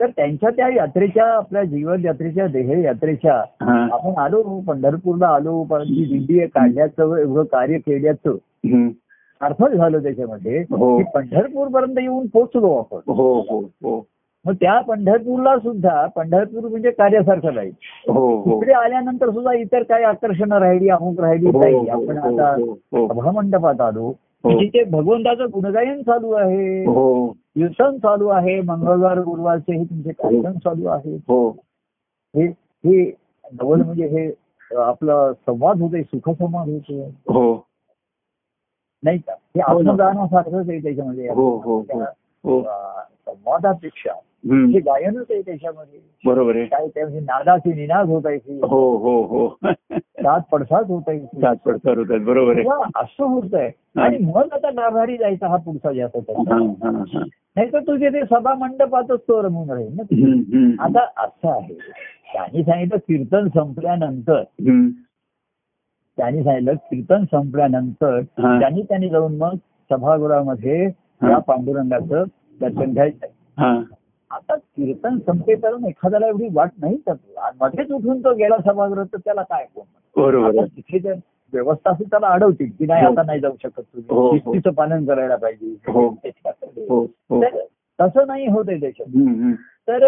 तर 0.00 0.06
त्यांच्या 0.06 0.50
त्या 0.50 0.68
यात्रेच्या 0.68 1.24
आपल्या 1.24 1.64
जीवन 1.64 2.04
यात्रेच्या 2.04 2.46
देह 2.46 2.70
यात्रेच्या. 2.84 3.34
आपण 3.92 4.18
आलो 4.18 4.60
पंढरपूरला 4.66 5.28
आलो 5.28 5.62
पण 5.62 5.82
ती 5.82 6.04
दिंडी 6.04 6.46
काढल्याचं 6.46 7.16
एवढं 7.16 7.42
कार्य 7.42 7.78
केल्याचं. 7.78 8.36
सार्थक 9.40 9.74
झालं 9.74 10.02
त्याच्यामध्ये 10.02 10.58
हो. 10.60 11.02
पंढरपूर 11.14 11.68
पर्यंत 11.68 11.98
येऊन 11.98 12.26
पोहोचलो 12.26 12.72
आपण 12.76 13.12
हो 13.12 13.40
हो 13.40 14.06
मग 14.44 14.54
त्या 14.54 14.80
पंढरपूरला 14.80 15.56
सुद्धा 15.58 16.06
पंढरपूर 16.06 16.68
म्हणजे 16.68 16.90
कार्यासारखं 16.90 17.54
राहील 17.54 17.70
तिकडे 17.70 18.72
आल्यानंतर 18.72 19.30
सुद्धा 19.30 19.52
इतर 19.52 19.82
काही 19.82 20.04
आकर्षण 20.04 20.52
राहिली 20.52 20.88
अमुक 20.88 21.20
राहिली 21.20 21.46
हो, 21.46 21.60
काही 21.60 21.74
हो, 21.74 21.84
आपण 21.86 22.18
आता. 22.18 22.56
सभामंडपात 23.08 23.80
आलो. 23.80 24.12
तिथे 24.44 24.82
भगवंताचं 24.84 25.46
गुणगायन 25.52 26.02
चालू 26.02 26.30
आहे 26.32 26.84
हो 26.84 27.26
कीर्तन 27.54 27.96
चालू 27.98 28.28
आहे 28.28 28.60
मंगळवार 28.60 29.18
गुरुवारचे 29.20 29.76
हे 29.76 29.84
तुमचे 29.84 30.12
कार्यक्रम 30.12 30.58
चालू 30.58 30.86
आहे 30.86 31.14
हो 31.28 31.48
हे 32.34 32.46
हे 32.84 33.04
नवल 33.52 33.82
म्हणजे 33.82 34.06
हे 34.08 34.26
आपलं 34.80 35.32
संवाद 35.46 35.80
होतोय 35.80 36.02
सुखसंवाद 36.02 36.68
होतोय 36.68 37.02
हो 37.28 37.42
नाही 39.02 39.18
का 39.18 39.32
हे 39.32 39.60
हो. 39.62 39.78
आत्मदानासारखंच 39.78 40.68
आहे 40.68 40.78
त्याच्यामध्ये 40.82 41.28
हो, 41.28 41.48
हो, 41.56 41.78
हो. 41.82 42.00
हो 42.44 42.62
संवादापेक्षा. 42.62 44.12
हे 44.44 44.80
गायनच 44.80 45.26
आहे 45.30 45.40
त्याच्यामध्ये 45.40 45.98
बरोबर 46.24 46.56
आहे 46.56 46.64
काय 46.66 46.86
त्यामध्ये 46.88 47.20
नादाची 47.20 47.72
निनाद 47.72 48.06
होत 48.06 48.26
आहे 48.26 48.58
हो 48.62 48.78
हो 48.96 49.20
हो 49.22 49.46
दात 50.22 50.40
पडसाद 50.52 50.86
होत 50.88 51.02
आहे 51.08 51.18
सात 51.18 51.56
पडसार 51.64 51.98
होतात 51.98 52.20
बरोबर 52.20 52.58
आहे 52.58 52.90
असं 52.96 53.24
होत 53.24 53.54
आहे. 53.54 53.70
आणि 54.00 54.18
मग 54.18 54.52
आता 54.52 54.70
गाभारी 54.70 55.16
जायचा 55.16 55.48
हा 55.48 55.56
पुढचा 55.56 55.92
जास्त. 55.92 56.30
नाही 57.56 57.72
तर 57.72 57.80
तुझे 57.80 58.08
ते 58.08 58.24
सभा 58.24 58.54
मंडपातच 58.54 59.20
तो 59.28 59.42
रमून 59.42 59.70
राहील 59.70 59.94
ना. 59.96 60.02
आता 60.84 61.04
असं 61.24 61.50
आहे 61.50 61.74
त्यांनी 62.32 62.62
सांगितलं 62.62 62.96
कीर्तन 62.96 63.48
संपल्यानंतर. 63.48 64.42
त्यांनी 66.18 66.42
सांगितलं 66.42 66.74
कीर्तन 66.74 67.24
संपल्यानंतर. 67.24 68.20
त्यांनी 68.60 68.82
त्यांनी 68.82 69.08
जाऊन 69.08 69.36
मग 69.36 69.54
सभागृहामध्ये. 69.90 70.84
या 71.22 71.38
पांडुरंगाचं 71.38 72.24
दर्शन 72.60 72.92
घ्यायचं. 72.92 73.26
आता 74.30 74.54
कीर्तन 74.56 75.18
संपेपर्यंत 75.20 75.86
एखाद्याला 75.86 76.26
एवढी 76.26 76.48
वाट 76.52 76.70
नाही 76.78 76.96
तर 77.06 77.12
मध्येच 77.60 77.90
उठून 77.92 78.20
तो 78.24 78.34
गेला 78.34 78.56
सभागृहात 78.64 79.06
तर 79.06 79.18
त्याला 79.18 79.42
काय 79.44 79.66
बरोबर 80.16 80.58
आहे 80.58 80.66
तिथे 80.76 80.98
जर 80.98 81.14
व्यवस्था 81.52 81.90
असेल 81.90 82.06
त्याला 82.10 82.26
अडवतील 82.28 82.70
की 82.70 82.86
नाही 82.86 83.04
हो. 83.04 83.10
आता 83.12 83.22
नाही 83.22 83.40
जाऊ 83.40 83.54
शकत 83.62 83.78
हो, 83.78 84.00
तुम्ही 84.00 84.16
हो. 84.18 84.36
शिस्तीचं 84.36 84.74
पालन 84.74 85.04
करायला 85.04 85.34
हो. 85.34 85.40
पाहिजे 85.40 85.74
हो 86.88 87.00
हो 87.30 87.42
तसं 87.98 88.26
नाही 88.26 88.46
होतंय 88.48 88.78
त्याच्यात 88.80 89.08
हम्म, 89.08 89.28
हम्म. 89.34 89.52
तर 89.88 90.06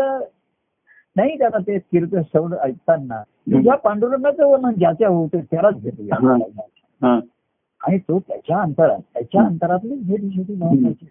नाही 1.17 1.39
त्याला 1.39 1.59
ते 1.59 1.79
कीर्तन 1.81 2.23
श्रवण 2.23 2.53
ऐकताना 2.63 3.23
तुझ्या 3.47 3.75
पांडुरंगाचं 3.79 4.47
वर्णन 4.47 4.75
ज्याच्या 4.75 5.09
होते 5.09 5.41
त्यालाच 5.41 5.75
हा. 6.13 6.37
हा. 7.01 7.19
आणि 7.81 7.99
तो 7.99 8.19
त्याच्या 8.19 8.61
अंतरात 8.61 9.01
त्याच्या 9.15 9.43
अंतरातलीच 9.43 10.07
भेट 10.07 10.33
शेवटी 10.35 10.55
महत्वाची 10.55 11.07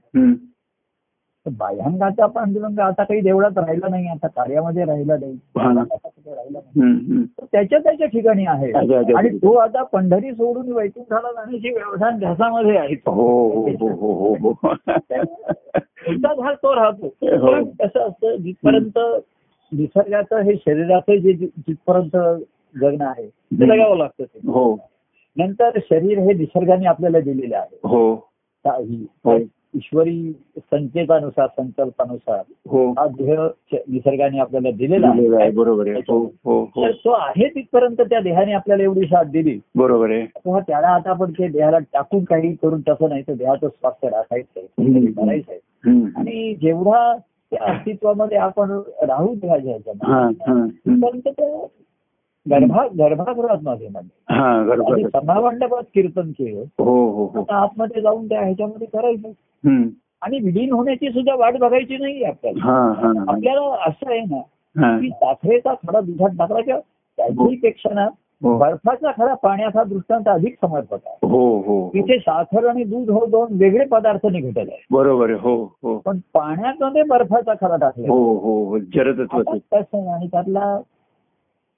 बाह्यांगाचा 1.50 2.26
पांडुरंग 2.26 2.80
आता 2.80 3.04
काही 3.04 3.22
देवळात 3.22 3.58
राहिला 3.58 3.88
नाही 3.88 4.08
आता 4.08 4.28
कार्यामध्ये 4.28 4.86
राहिला 4.86 5.16
नाही. 5.16 5.38
त्याच्या 7.42 7.80
त्याच्या 7.80 8.08
ठिकाणी 8.08 8.46
आहे. 8.46 8.72
आणि 9.14 9.30
तो 9.38 9.54
आता 9.54 9.84
पंढरी 9.84 10.32
सोडून 10.32 10.72
वैकुंठाला 10.72 11.32
जाण्याची 11.32 11.70
व्यवधान 11.70 12.20
ध्यासामध्ये 12.20 12.78
आहे. 12.78 12.94
हो 13.08 13.50
हो 13.80 13.88
हो 13.88 14.34
हो 14.34 14.74
एकदा 16.08 16.34
भाग 16.34 16.54
तो 16.54 16.76
राहतो. 16.76 17.08
पण 17.52 17.64
कसं 17.64 18.00
असतं 18.00 18.36
जिथपर्यंत 18.36 19.00
निसर्गाचं 19.72 20.38
हे 20.38 20.56
शरीराचं 20.56 21.16
जे 21.16 21.34
जिथपर्यंत 21.34 22.44
जगणं 22.80 23.06
आहे 23.06 23.28
ते. 23.28 23.66
जगावं 23.66 23.98
लागतं 23.98 24.24
ते. 24.24 24.40
हो. 24.48 24.78
नंतर 25.38 25.70
शरीर 25.78 26.20
हे 26.20 26.34
निसर्गाने 26.34 26.86
आपल्याला 26.86 27.20
दिलेले 27.20 27.56
आहे. 27.56 28.16
काही. 28.66 29.08
ईश्वरी 29.76 30.32
संकेतानुसार 30.58 31.48
संकल्पानुसार 31.48 32.42
हो. 32.70 32.92
हा 32.92 33.08
देह 33.08 33.40
निसर्गाने 33.74 34.40
आपल्याला 34.40 34.72
दिलेला 34.72 35.08
आहे. 35.08 35.52
बरोबर 35.52 35.88
आहे. 35.88 36.00
हो 36.10 36.34
हो 36.46 36.92
तो 36.92 37.12
आहे 37.12 37.50
तिथपर्यंत 37.50 38.02
त्या 38.02 38.20
देहाने 38.20 38.54
आपल्याला 38.54 38.84
एवढी 38.84 39.02
साथ 39.02 39.26
दिली. 39.26 39.60
बरोबर 39.76 40.12
आहे. 40.12 40.26
तेव्हा 40.26 40.60
त्याला 40.60 40.88
आता 40.88 41.10
आपण 41.10 41.32
ते 41.32 41.48
देहाला 41.48 41.78
टाकून 41.80 42.24
काही 42.24 42.56
करून 42.56 42.82
तसं 42.82 43.10
नाही 43.10 43.22
तर 43.22 43.34
देहाचं 43.34 43.68
स्वास्थ्य 43.68 44.10
राखायचं 44.10 44.60
हम्म. 44.60 44.96
आहे 44.98 45.06
करायचं 45.06 45.52
आहे. 45.52 45.60
हम्म. 45.86 46.06
आणि 46.16 46.56
जेवढा 46.62 47.18
त्या 47.52 47.72
अस्तित्वामध्ये 47.72 48.38
आपण 48.38 48.72
राहू 49.02 49.36
देहाच्या 49.36 49.94
हा 50.04 50.28
गर्भा 52.50 52.88
गर्भागृहात 52.88 53.96
हा 54.30 54.46
आणि 54.46 54.70
बरोबर 54.70 55.08
समामंडपात 55.08 55.84
कीर्तन 55.84 56.32
केलं. 56.32 56.60
हो 56.60 57.10
हो 57.10 57.26
हो. 57.26 57.40
आता 57.40 57.56
आतमध्ये 57.56 58.02
जाऊन 58.02 58.30
त्या 58.30 58.42
ह्याच्यामध्ये 58.42 58.88
करायचं. 58.88 59.28
आणि 60.22 60.40
विलीन 60.40 60.74
होण्याची 60.74 61.10
सुद्धा 61.10 61.36
वाट 61.36 61.58
बघायची 61.58 61.98
नाही 61.98 62.24
आपल्याला. 62.24 62.94
आपल्याला 63.28 63.62
असं 63.88 64.12
आहे 64.12 64.20
ना. 64.20 65.00
की 65.00 65.10
साखरेचा 65.10 65.74
खडा 65.74 66.00
दुधात 66.00 66.30
टाकला 66.40 66.62
किंवा 66.62 67.56
पेक्षा 67.62 67.94
ना 67.94 68.08
बर्फाचा 68.42 69.12
खडा 69.18 69.34
पाण्याचा 69.34 69.84
दृष्टांत 69.84 70.28
अधिक 70.28 70.56
समर्पक 70.62 71.00
आहे. 71.06 71.28
हो 71.28 71.40
हो 71.40 71.60
हो. 71.60 71.90
तिथे 71.90 72.20
साखर 72.20 72.68
आणि 72.68 72.84
दूध 72.84 73.10
हो 73.10 73.26
दोन 73.26 73.48
वेगळे 73.52 73.86
पदार्थ 73.86 74.28
निघत 74.28 74.58
आहे 74.58 74.86
बरोबर 74.92 75.32
हो 75.32 75.78
हो. 75.84 75.98
पण 75.98 76.18
पाण्यामध्ये 76.34 77.04
बर्फाचा 77.04 77.54
खडा 77.62 77.76
टाकला 77.76 78.08
हो 78.08 78.34
हो 78.34 78.76
आणि 80.14 80.28
त्यातला 80.28 80.80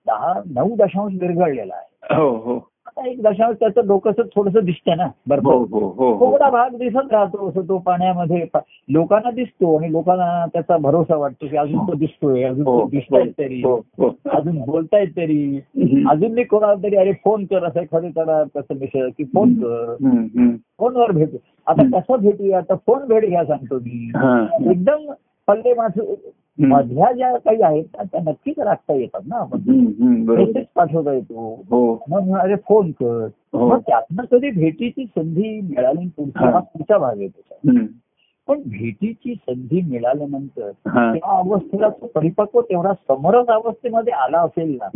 दहा 0.07 0.33
नऊ 0.49 0.75
दशांश 0.75 1.13
विरघळलेला 1.21 1.73
आहे. 1.75 2.15
हो 2.15 2.29
हो. 2.29 2.69
आता 2.87 3.07
एक 3.09 3.21
दशांश 3.23 3.55
त्याचं 3.59 3.81
डोकंच 3.87 4.15
थोडस 4.35 4.57
दिसतं 4.63 4.97
ना 4.97 5.07
बर्फ 5.27 5.45
हो 5.45 5.63
हो 5.63 6.31
थोडा 6.31 6.49
भाग 6.49 6.75
दिसत 6.75 7.11
राहतो 7.11 7.49
असं 7.49 7.61
तो 7.61 7.77
पाण्यामध्ये. 7.77 8.45
लोकांना 8.89 9.31
दिसतो 9.31 9.77
आणि 9.77 9.91
लोकांना 9.91 10.45
त्याचा 10.53 10.77
भरोसा 10.77 11.15
वाटतो 11.15 11.47
की 11.47 11.57
अजून 11.57 11.79
तो 11.79 11.93
दिसतोय 11.93 12.43
अजून 12.43 12.65
तो 12.65 12.89
दिसतायत 12.89 13.31
तरी. 13.37 13.61
अजून 14.29 14.61
बोलतायत 14.61 15.07
तरी. 15.07 15.59
अजून 16.09 16.31
मी 16.31 16.43
कोणाला 16.43 16.83
तरी 16.83 16.95
अरे 16.95 17.11
फोन 17.11 17.45
कर 17.45 17.63
असं 17.63 17.79
एखादं 17.79 18.09
त्याला 18.09 18.43
तसं 18.43 18.73
विषय 18.75 19.09
की 19.17 19.23
फोन 19.23 19.53
कर. 19.53 19.95
फोनवर 20.79 21.11
भेटू. 21.11 21.37
आता 21.67 21.99
कसं 21.99 22.15
भेटूया? 22.19 22.57
आता 22.57 22.75
फोन 22.75 23.07
भेट 23.07 23.29
घ्या 23.29 23.45
सांगतो 23.45 23.75
मी. 23.75 24.11
एकदम 24.71 25.11
पल्ले 25.47 25.73
माझं 25.73 26.01
हम्म. 26.01 26.29
मधल्या 26.59 27.11
ज्या 27.11 27.37
काही 27.37 27.61
आहेत 27.61 27.85
ना, 27.97 28.03
त्या 28.03 28.21
नक्कीच 28.21 28.59
राखता 28.59 28.93
येतात 28.93 29.21
ना. 29.27 29.35
आपण 29.35 29.59
मेसेज 30.27 30.65
पाठवता 30.75 31.13
येतो. 31.13 31.63
हो. 31.69 32.03
मग 32.09 32.39
अरे 32.39 32.55
फोन 32.55 32.91
कर. 32.91 33.27
हो. 33.53 33.67
मग 33.67 33.79
त्यातनं 33.79 34.23
कधी 34.31 34.51
भेटीची 34.51 35.05
संधी 35.05 35.61
मिळाली 35.61 36.07
पुढचा 36.07 36.59
पुढचा 36.59 36.97
भाग 36.97 37.17
हम्म. 37.19 37.85
पण 38.47 38.59
भेटीची 38.59 39.33
संधी 39.33 39.81
मिळाल्यानंतर 39.81 40.71
त्या 40.87 41.37
अवस्थेला 41.37 41.89
तो 41.89 42.07
परिपक्व 42.15 42.61
तेवढा 42.61 42.93
समरस 42.93 43.47
अवस्थेमध्ये 43.47 44.13
आला 44.13 44.39
असेल 44.39 44.79
ना 44.81 44.87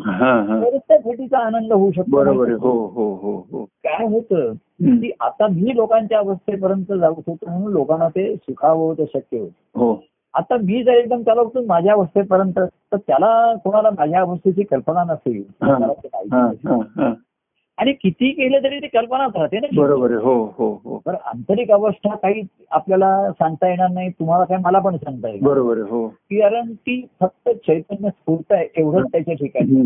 तरच 0.61 0.81
त्या 0.87 0.97
भेटीचा 0.97 1.37
आनंद 1.37 1.73
होऊ 1.73 1.91
शकतो. 1.91 2.15
बरोबर 2.15 2.51
हो 2.51 2.87
हो 2.87 3.13
हो 3.15 3.45
हो. 3.51 3.63
काय 3.63 4.05
होतं. 4.05 4.53
की 4.81 5.11
आता 5.19 5.47
मी 5.47 5.75
लोकांच्या 5.75 6.17
अवस्थेपर्यंत 6.17 6.93
जाऊ 6.93 7.13
शकतो 7.13 7.49
म्हणून 7.49 7.71
लोकांना 7.71 8.07
ते 8.07 8.35
सुखावं 8.35 8.93
ते 8.93 9.05
शक्य 9.05 9.39
होत. 9.39 9.49
हो. 9.75 10.03
आता 10.37 10.57
मी 10.57 10.83
जर 10.83 10.91
एकदम 10.91 11.21
त्याला 11.21 11.41
उठून 11.41 11.65
माझ्या 11.65 11.93
अवस्थेपर्यंत 11.93 12.59
तर 12.59 12.97
त्याला 12.97 13.53
कोणाला 13.63 13.89
माझ्या 13.89 14.19
अवस्थेची 14.21 14.63
कल्पना 14.63 15.03
नसेल 15.03 15.43
हा. 15.63 15.77
हा. 16.31 16.51
हा 16.65 16.77
हा 16.95 17.13
आणि 17.77 17.91
किती 17.93 18.31
केलं 18.31 18.59
तरी 18.63 18.79
ती 18.79 18.87
कल्पनाच 18.87 19.31
राहते 19.35 19.59
ना 19.59 19.67
बरोबर 19.75 20.11
हो 20.13 20.33
हो 20.57 20.69
हो 20.85 21.01
बरं 21.05 21.17
आंतरिक 21.25 21.71
अवस्था 21.71 22.15
काही 22.15 22.41
आपल्याला 22.71 23.31
सांगता 23.31 23.67
येणार 23.69 23.89
नाही 23.89 24.09
तुम्हाला 24.09 24.43
काय 24.43 24.57
मला 24.57 24.79
पण 24.79 24.95
सांगता 24.97 25.29
येईल 25.29 25.43
बरोबर 25.43 25.77
आहे 25.77 25.89
हो 25.89 26.07
कारण 26.31 26.73
ती 26.73 27.01
फक्त 27.21 27.49
चैतन्य 27.49 28.09
स्फूर्त 28.09 28.53
आहे 28.53 28.67
एवढंच 28.75 29.05
त्याच्या 29.11 29.33
ठिकाणी. 29.33 29.81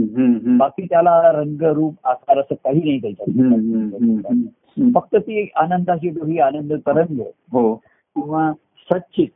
बाकी 0.57 0.85
त्याला 0.85 1.31
रंग 1.31 1.63
रूप 1.63 1.93
आकार 2.03 2.39
असं 2.39 2.55
काही 2.55 2.79
नाही 2.79 2.99
त्याच्यात. 3.01 4.91
फक्त 4.95 5.15
ती 5.15 5.49
आनंदाची 5.55 6.09
ही 6.09 6.39
आनंद 6.39 6.73
तरंग 6.73 7.19
हो 7.51 7.73
किंवा 7.75 8.51
सच्चित. 8.89 9.27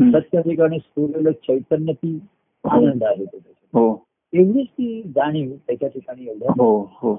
सत्य 0.00 0.40
ठिकाणी 0.42 0.78
स्फुरलेलं 0.78 1.30
चैतन्य 1.32 1.92
ती 1.92 2.18
आनंद 2.64 3.04
आहे. 3.04 3.24
हो. 3.72 4.04
एवढीच 4.32 4.68
ती 4.68 5.02
जाणीव 5.02 5.52
त्याच्या 5.66 5.88
ठिकाणी 5.88 6.26
एवढ्या 6.26 6.50
हो 6.50 6.80
हो. 6.80 7.16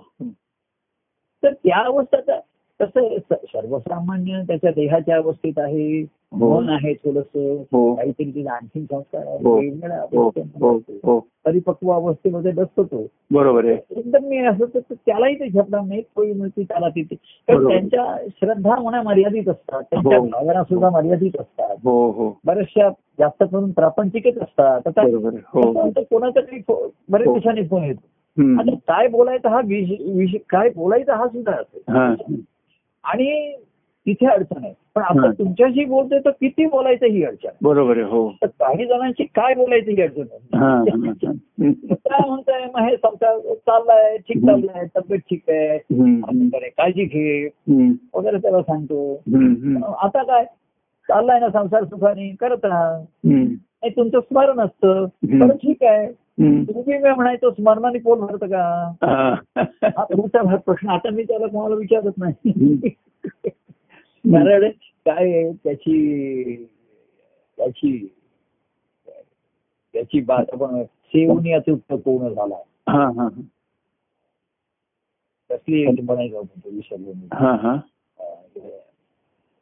तर 1.44 1.54
त्या 1.54 1.86
अवस्थेत 1.86 2.32
कसं 2.80 3.18
सर्वसामान्य 3.32 4.42
त्याच्या 4.48 4.72
देहाच्या 4.72 5.16
अवस्थेत 5.16 5.54
आहे. 5.58 6.06
मन 6.34 6.70
आहे 6.70 6.94
थोडस. 6.94 7.30
हो. 7.74 7.96
काहीतरी 7.96 8.32
तिथे 8.32 8.50
आणखी 8.50 8.82
संस्कार 8.82 9.28
हो. 9.28 9.60
हो. 10.18 10.32
हो. 10.62 10.78
हो. 11.04 11.20
परिपक्व 11.46 11.92
अवस्थेमध्ये 11.92 12.52
बसतो 12.52 12.84
तो. 12.84 13.08
बरोबर 13.32 13.66
आहे. 13.66 13.78
एकदम 13.90 14.26
मी 14.26 14.38
असं 14.38 14.66
तर 14.66 14.80
त्यालाही 14.94 15.36
ते 15.36 15.50
झपणार 15.50 15.82
नाही. 15.82 16.02
तोही 16.02 16.34
मिळते 16.34 16.64
त्याला 16.64 16.90
तिथे. 16.90 17.16
त्यांच्या 17.48 18.18
श्रद्धा 18.30 18.76
म्हणा 18.76 19.02
मर्यादित 19.02 19.50
असतात. 19.50 19.82
त्यांच्या 19.82 20.18
हो. 20.18 20.26
भावना 20.26 20.64
सुद्धा 20.64 20.90
मर्यादित 20.90 21.32
असतात. 21.40 21.76
हो 21.84 22.12
हो. 22.12 22.40
बऱ्याचशा 22.46 22.90
जास्त 22.90 23.44
करून 23.52 23.72
प्रापंचिकच 23.72 24.38
असतात. 24.38 24.82
हो 25.54 25.90
कोणाचा 25.90 26.42
तरी 26.42 26.60
फो- 26.60 26.90
बरेच 27.10 27.28
हो. 27.28 27.34
दिवसांनी 27.34 27.68
फोन 27.68 27.84
येतो. 27.84 28.08
आता 28.60 28.76
काय 28.76 29.08
बोलायचा 29.08 29.50
हा 29.50 29.62
विषय 29.66 30.38
काय 30.50 30.70
बोलायचा 30.70 31.16
हा 31.16 31.28
सुद्धा 31.28 31.52
असेल 31.52 31.82
हा. 31.88 32.16
आणि 33.04 33.54
तिथे 34.08 34.26
अडचण 34.26 34.64
आहे. 34.64 34.74
पण. 34.96 35.02
आपण 35.02 35.32
तुमच्याशी 35.32 35.86
बोलतोय 35.86 36.20
तर 36.20 36.30
किती 36.30 36.66
बोलायचं 36.66 37.06
ही 37.06 37.24
अडचण. 37.24 37.50
बरोबर 37.62 37.98
आहे 37.98 38.06
हो. 38.06 38.30
तर 38.42 38.48
काही 38.48 38.86
जणांची 38.86 39.24
काय 39.24 39.54
बोलायचं 39.54 39.92
ही 39.92 40.02
अडचण 40.02 40.22
आहे. 40.22 40.40
काय 41.94 42.30
म्हणताय? 42.30 42.66
मग 42.76 42.82
हे 42.82 42.96
संसार 42.98 43.40
चाललाय 43.40 44.18
ठीक 44.18 44.38
चाललाय 44.46 44.86
तब्येत 44.98 45.20
ठीक 45.20 45.44
आहे 45.50 45.78
काळजी 46.70 47.04
घे. 47.04 47.50
वगैरे 48.16 48.38
त्याला 48.38 48.62
सांगतो. 48.62 49.14
आता 50.02 50.24
काय? 50.24 50.46
चाललाय 51.08 51.40
ना 51.40 51.48
संसार 51.50 51.84
सुखाने 51.84 52.36
करत 52.40 52.66
राहा. 52.66 53.04
तुमचं 53.90 54.20
स्मरण 54.20 54.60
असतं. 54.60 55.06
तर 55.06 55.56
ठीक 55.56 55.84
आहे. 55.84 56.08
तुम्ही 56.68 56.98
मी 56.98 57.10
म्हणायचो 57.10 57.52
स्मरणाने 57.52 58.00
पोट 58.00 58.18
भरतं 58.18 58.48
का? 58.48 58.92
हा. 59.04 59.34
भाग 60.44 60.58
प्रश्न. 60.58 60.90
आता 60.90 61.10
मी 61.10 61.24
त्याला 61.24 61.48
कोणाला 61.48 61.76
विचारत 61.76 62.12
नाही. 62.18 62.52
कारण 64.26 64.70
काय 65.06 65.52
त्याची 65.64 66.56
त्याची 67.58 67.98
त्याची 69.94 70.22
बात 70.22 70.46
आपण 70.54 70.84
सेवून 70.84 71.54
अचूक 71.54 71.94
पूर्ण 71.94 72.30
झाला 72.30 72.56
हा 72.88 73.04
हा 73.18 73.28
कसली 75.50 75.86
म्हणायचं 76.02 76.42
विसरलो. 76.66 77.12
हा 77.34 77.56
हा. 77.56 77.76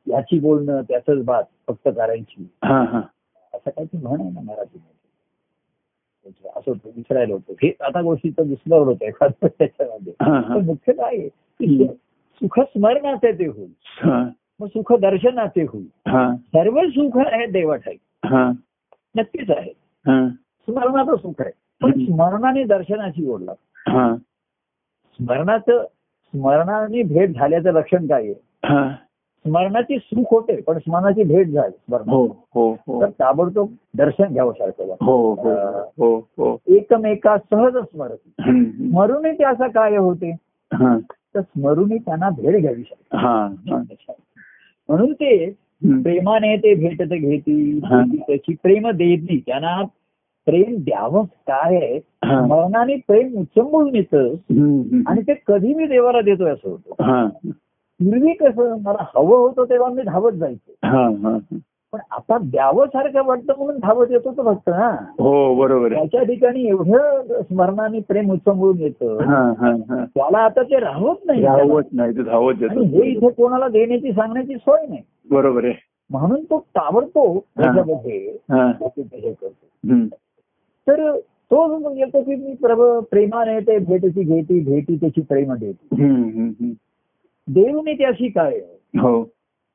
याची 0.08 0.40
बोलणं 0.40 0.82
त्याच 0.82 1.24
बात 1.26 1.44
फक्त 1.68 1.88
करायची. 1.96 2.48
हा 2.64 2.84
हा. 2.84 3.02
असं 3.54 3.70
काही 3.70 3.88
ती 3.88 3.98
म्हण 3.98 4.22
आहे 4.22 4.30
ना 4.30 4.42
मराठीमध्ये. 4.42 4.90
त्याचं 6.24 6.60
असं 6.60 6.72
होतं, 6.72 6.90
विसरायला 6.96 7.34
होतं. 7.34 7.54
हे 7.64 7.72
आता 7.80 8.02
गोष्टीचं 8.02 8.48
विस्मरण 8.48 8.84
होतं 8.84 9.06
एखादं 9.06 9.48
त्याच्यामध्ये. 9.48 10.14
मुख्य 10.62 10.94
काय 10.94 11.18
आहे 11.18 11.28
की 11.28 11.66
हम्म. 11.66 11.94
सुख 12.42 12.60
स्मरणाचे 12.60 13.32
ते 13.32 13.46
होईल 13.46 13.72
मग 14.62 14.68
सुख 14.68 14.94
दर्शनाचे 15.00 15.62
होईल. 15.62 15.88
हा. 16.08 16.36
सर्व 16.36 16.80
सुख 16.90 17.18
आहे 17.18 17.46
देवाठाई. 17.46 17.96
हा. 18.26 18.52
नक्कीच 19.16 19.50
आहे. 19.50 19.72
हा. 20.08 20.30
स्मरणाचं 20.62 21.16
सुख 21.16 21.34
आहे. 21.40 21.52
पण. 21.82 21.92
स्मरणाने 21.92 22.64
दर्शनाची 22.64 23.30
ओढ 23.30 23.42
लागते 23.42 23.92
हा. 23.92 24.16
स्मरणाचं 25.14 25.84
स्मरणाने 26.26 27.04
भेट 27.04 27.36
झाल्याचं 27.36 27.72
लक्षण 27.72 28.08
काय 28.08 28.22
आहे? 28.24 28.34
स्मरणाची 29.46 29.98
सुख 29.98 30.24
होते 30.32 30.62
पण 30.62 30.78
स्मरणाची 30.78 31.24
भेट 31.24 31.48
झाली 31.48 31.72
स्मरण. 31.72 32.10
हो 32.10 32.26
हो 32.26 32.72
हो. 32.72 33.02
तर 33.02 33.10
ताबडतोब 33.10 33.70
दर्शन 33.98 34.34
घ्यावं 34.34 34.52
सारखं. 34.52 34.96
हो 35.02 35.34
हो 35.34 35.56
हो 35.98 36.18
हो 36.38 36.58
एकमेका 36.68 37.38
सहज 37.38 37.78
स्मरत. 37.78 38.42
हम्म. 38.42 38.64
स्मरूनही 38.64 39.40
ते 39.40 39.44
असं 39.44 39.68
काय 39.68 39.96
होते? 39.96 40.32
हा. 40.74 40.98
तर 41.36 41.42
स्मरूनही 41.42 41.98
त्यांना 41.98 42.30
भेट 42.30 42.62
घ्यावी 42.62 42.84
शकते 42.84 43.18
म्हणून 44.90 45.14
ते. 45.14 45.50
प्रेमाने 46.04 46.56
ते 46.58 46.74
भेटत 46.76 47.14
घेती 47.14 47.80
हा. 47.86 48.02
त्याची 48.28 48.54
प्रेम 48.54 48.90
देती 48.90 49.40
त्यांना 49.46 49.82
प्रेम 50.48 50.76
द्यावं 50.78 51.24
काय. 51.48 52.00
मरणाने 52.26 52.96
प्रेम 53.08 53.34
उचंबळून 53.38 53.96
येतं. 53.96 54.28
आणि 55.08 55.22
ते 55.22 55.34
कधी 55.48 55.74
मी 55.74 55.86
देवाला 55.86 56.22
देतोय 56.22 56.52
असं 56.52 56.70
होतं 56.70 57.40
पूर्वी 58.00 58.34
कसं 58.34 58.78
मला 58.82 59.06
हवं 59.16 59.38
होतं 59.38 59.64
तेव्हा 59.64 59.90
मी 59.90 60.02
धावत 60.02 60.32
जायचो 60.32 60.74
हा 60.84 61.08
हा 61.24 61.38
पण 61.94 62.00
आता 62.12 62.38
द्यावं 62.38 62.86
सारखं 62.86 63.26
वाटतं 63.26 63.54
म्हणून 63.58 63.78
धावत 63.78 64.12
येतो 64.12 64.32
तो 64.32 64.44
फक्त 64.44 64.70
ना 64.70 64.90
हो 65.20 65.56
बरोबर 65.56 65.94
त्याच्या 65.94 66.24
ठिकाणी 66.24 66.68
एवढं 66.68 67.42
स्मरणाने 67.42 68.00
प्रेम 68.00 68.32
उचंबळून 68.32 68.80
येतं. 68.80 69.18
हा 69.24 69.42
हा 69.60 69.72
हा. 69.90 70.06
त्याला 70.06 70.38
आता 70.38 70.64
ते 70.64 70.80
राहत 70.80 71.26
नाही 71.26 71.44
धावत 71.44 71.84
नाही 71.92 72.14
धावत 72.14 72.64
हे 72.64 73.08
इथे 73.12 73.30
कोणाला 73.30 73.68
देण्याची 73.68 74.12
सांगण्याची 74.12 74.56
सोय 74.56 74.86
नाही. 74.90 75.02
बरोबर 75.30 75.66
आहे. 75.66 75.74
म्हणून 76.10 76.44
तो 76.44 76.60
ताबडतोब 76.60 77.38
त्याच्यामध्ये 77.38 78.38
करतो. 79.32 80.08
तर 80.88 81.20
तो 81.52 81.92
येतो 81.96 82.22
की 82.22 82.36
मी 82.36 82.54
प्रभ 82.54 82.82
प्रेमाने 83.12 83.60
ते 83.60 83.78
भेटची 83.78 84.24
घेती 84.24 84.60
भेटी 84.60 84.96
त्याची 84.96 85.22
प्रेम 85.22 85.54
देते. 85.54 85.96
देऊने 87.48 87.94
त्याशी 87.94 88.30
काय? 88.30 88.60
हो. 89.00 89.22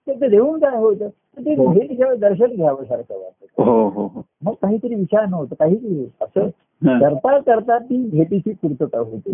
ते 0.07 0.29
देऊन 0.29 0.59
काय 0.61 0.77
होतं 0.77 1.09
ते 1.39 1.55
हो. 1.55 1.73
भेट 1.73 1.97
घ्यावं 1.97 2.19
दर्शन 2.19 2.47
घ्यावं 2.47 2.85
सारखं 2.85 3.15
वाटतं. 3.15 3.63
हो 3.65 3.89
हो 3.89 4.07
हो. 4.07 4.23
मग 4.43 4.53
काहीतरी 4.53 4.95
विचार 4.95 5.27
नव्हतं 5.27 5.55
काहीतरी 5.55 6.05
असं 6.21 6.41
हा. 6.83 6.99
करता 6.99 7.39
करता 7.39 7.79
ती 7.79 8.09
भेटीची 8.11 8.53
पूर्तता 8.53 8.99
होते. 8.99 9.31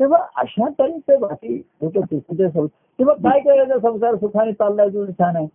तेव्हा 0.00 0.18
अशा 0.36 0.68
तऱ्हेचे 0.78 1.16
बाकी 1.16 1.62
तेव्हा 2.98 3.14
काय 3.14 3.40
करायचं? 3.40 3.78
संसार 3.78 4.16
सुखाने 4.16 4.52
चाललाय 4.52 4.88
तुझं 4.88 5.12
छान 5.12 5.36
आहे. 5.36 5.46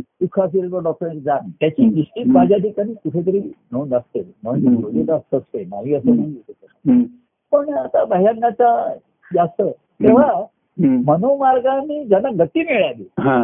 सुख 0.00 0.40
असेल 0.40 0.72
तर 0.72 0.78
डॉक्टरांची 0.78 1.20
जा 1.20 1.38
त्याची 1.60 1.86
निश्चित 1.86 2.26
माझ्या 2.26 2.58
ठिकाणी 2.58 2.94
कुठेतरी 2.94 3.40
नोंद 3.72 3.94
असते. 3.94 4.20
नोंद. 4.44 4.64
योजित 4.64 5.10
असते 5.10 5.64
नाही 5.64 5.94
असं 5.94 6.16
नाही. 6.16 7.04
पण 7.52 7.74
आता 7.74 8.04
बाह्यांगाचा 8.04 8.94
जास्त. 9.34 9.62
तेव्हा. 9.62 10.44
मनोमार्गाने 10.88 12.04
ज्यांना 12.04 12.44
गती 12.44 12.60
मिळाली. 12.60 13.04
हा. 13.18 13.36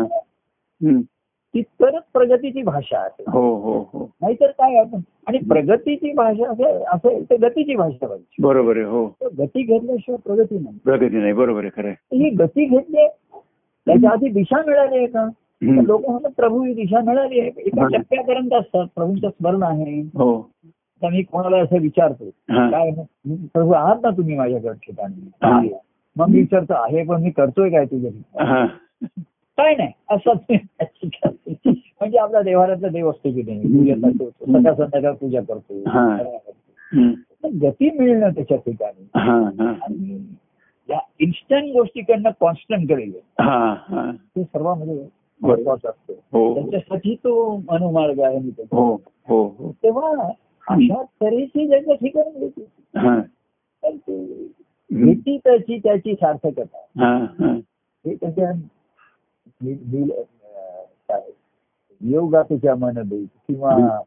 हम्म. 0.83 1.01
तिथपर्यंत 1.55 2.03
प्रगतीची 2.13 2.63
भाषा 2.63 2.99
आहे. 2.99 3.25
हो 3.29 3.57
हो 3.57 3.79
हो. 3.93 4.11
नाहीतर 4.23 4.47
काय 4.47 4.77
आपण 4.77 5.01
आणि 5.27 5.39
प्रगतीची 5.39 6.13
भाषा 6.13 6.51
असेल 6.51 6.83
असेल 6.87 7.25
तर 7.31 7.37
गतीची 7.37 7.77
भाषा 7.77 8.07
पाहिजे 8.07 8.43
बरोबर 8.43 8.77
आहे 8.77 8.87
हो. 8.87 9.07
गती 9.39 9.63
घेतल्याशिवाय 9.63 10.19
प्रगती 10.27 10.59
नाही. 10.59 10.79
प्रगती 10.85 11.17
नाही 11.17 11.33
बरोबर 11.33 11.65
आहे 11.65 11.83
खरं 11.83 11.91
ही 11.91 12.31
गती 12.31 12.65
घेतली 12.65 13.07
त्याच्या 13.87 14.11
आधी 14.11 14.29
दिशा 14.29 14.63
मिळाली 14.67 14.97
आहे 14.97 15.07
का. 15.07 15.29
लोक 15.63 16.09
म्हणतात 16.09 16.31
प्रभू 16.37 16.63
ही 16.63 16.75
दिशा 16.75 17.01
मिळाली 17.01 17.41
आहे. 17.41 17.51
एका. 17.57 17.87
टप्प्यापर्यंत 17.97 18.53
असतात. 18.53 18.87
प्रभूंचं 18.95 19.29
स्मरण 19.29 19.63
आहे. 19.63 20.01
हो. 20.01 20.51
तर 21.03 21.09
मी 21.09 21.23
कोणाला 21.23 21.57
असं 21.57 21.79
विचारतो. 21.79 22.31
काय 22.51 22.91
प्रभू 23.27 23.73
आहात 23.73 23.97
ना 24.03 24.11
तुम्ही 24.11 24.37
माझ्याकडे 24.37 24.73
ठिकाणी. 24.73 25.73
मग 26.17 26.29
मी 26.29 26.39
विचारतो 26.41 26.75
आहे 26.75 27.05
पण 27.05 27.23
मी 27.23 27.31
करतोय 27.31 27.71
काय 27.71 27.85
तुझ्या 27.85 28.45
हा. 28.45 28.67
काय 29.59 29.75
नाही 29.75 29.93
असंच 30.11 30.39
म्हणजे 31.67 32.19
आपला 32.19 32.41
देवारातला 32.43 32.89
देव 32.89 33.11
असतो 33.11 33.31
की 33.33 33.43
नाही? 33.43 33.61
पूजेचा 33.61 34.09
तो 34.19 34.29
सकाळ 34.31 34.75
संध्याकाळ 34.75 35.13
पूजा 35.13 35.41
करतो. 35.41 35.83
हा. 35.87 36.17
गती 37.63 37.91
मिळणं 37.91 38.31
त्याच्या 38.31 38.57
ठिकाणी. 38.57 39.07
हा 39.15 39.41
हा. 39.59 39.73
आणि 39.83 40.19
या 40.89 40.99
इन्स्टंट 41.19 41.73
गोष्टीकडनं 41.73 42.31
कॉन्स्टंटकडे 42.41 43.07
ते 43.07 44.43
सर्वांमध्ये 44.43 45.05
महत्वाचं 45.41 45.89
असतं. 45.89 46.13
हो. 46.33 46.55
त्याच्यासाठी 46.55 47.15
तो 47.15 47.63
अनुमार्ग 47.69 48.21
आहे 48.21 48.39
मी 48.39 48.51
त्याचा. 48.51 48.77
हो 48.77 48.95
हो 49.29 49.43
हो. 49.59 49.73
तेव्हा 49.83 50.31
अशा 50.67 51.03
तऱ्हेची 51.03 51.67
ज्याच्या 51.67 51.95
ठिकाणी 51.95 52.51
येते, 54.91 55.05
हा 55.05 55.07
तर 55.07 55.11
ते 55.11 55.15
भेटी 55.15 55.39
त्याची 55.39 55.79
त्याची 55.79 56.15
सार्थकता. 56.15 56.79
हा 57.01 57.17
हा. 57.17 57.53
हे 58.07 58.15
त्याच्या 58.15 58.53
काय, 61.09 61.21
योगातीच्या 62.01 62.75
मन 62.77 62.95
देत 62.95 63.27
किंवा 63.49 64.01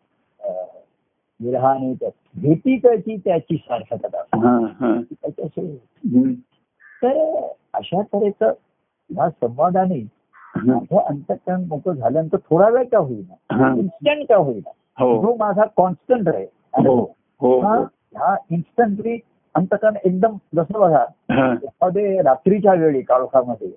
विरहाने 1.39 1.93
भेटी 2.35 2.77
त्याची 2.77 3.17
त्याची 3.17 3.55
सार्थकता. 3.55 4.17
हा 4.17 4.59
हा. 4.79 5.01
त्याच्याशी. 5.11 5.75
तर 7.03 7.47
अशा 7.73 8.01
तऱ्हेचं 8.01 8.53
या 9.09 9.29
संवादाने 9.29 9.99
हा. 10.55 10.61
माझं 10.65 10.99
अंतकरण 10.99 11.63
मोकळं 11.67 11.93
झाल्यानंतर 11.93 12.37
थोडा 12.37 12.69
वेळ 12.69 12.83
का 12.83 12.97
होईना? 12.97 13.55
हा. 13.55 13.75
इन्स्टंट 13.75 14.27
का 14.29 14.35
होईना? 14.35 14.69
हो. 14.99 15.21
जो 15.21 15.35
माझा 15.35 15.63
कॉन्स्टंट 15.65 16.27
हो 16.27 16.33
आहे 16.33 16.45
हो. 17.41 17.59
हा 17.59 17.75
ह्या 17.77 18.35
इन्स्टंटली 18.51 19.17
अंतकरण 19.59 19.95
एकदम 20.03 20.35
जसं 20.55 20.79
बघा 20.79 21.03
एखादे 21.53 22.21
रात्रीच्या 22.21 22.73
वेळी 22.73 23.01
काळोखामध्ये 23.01 23.67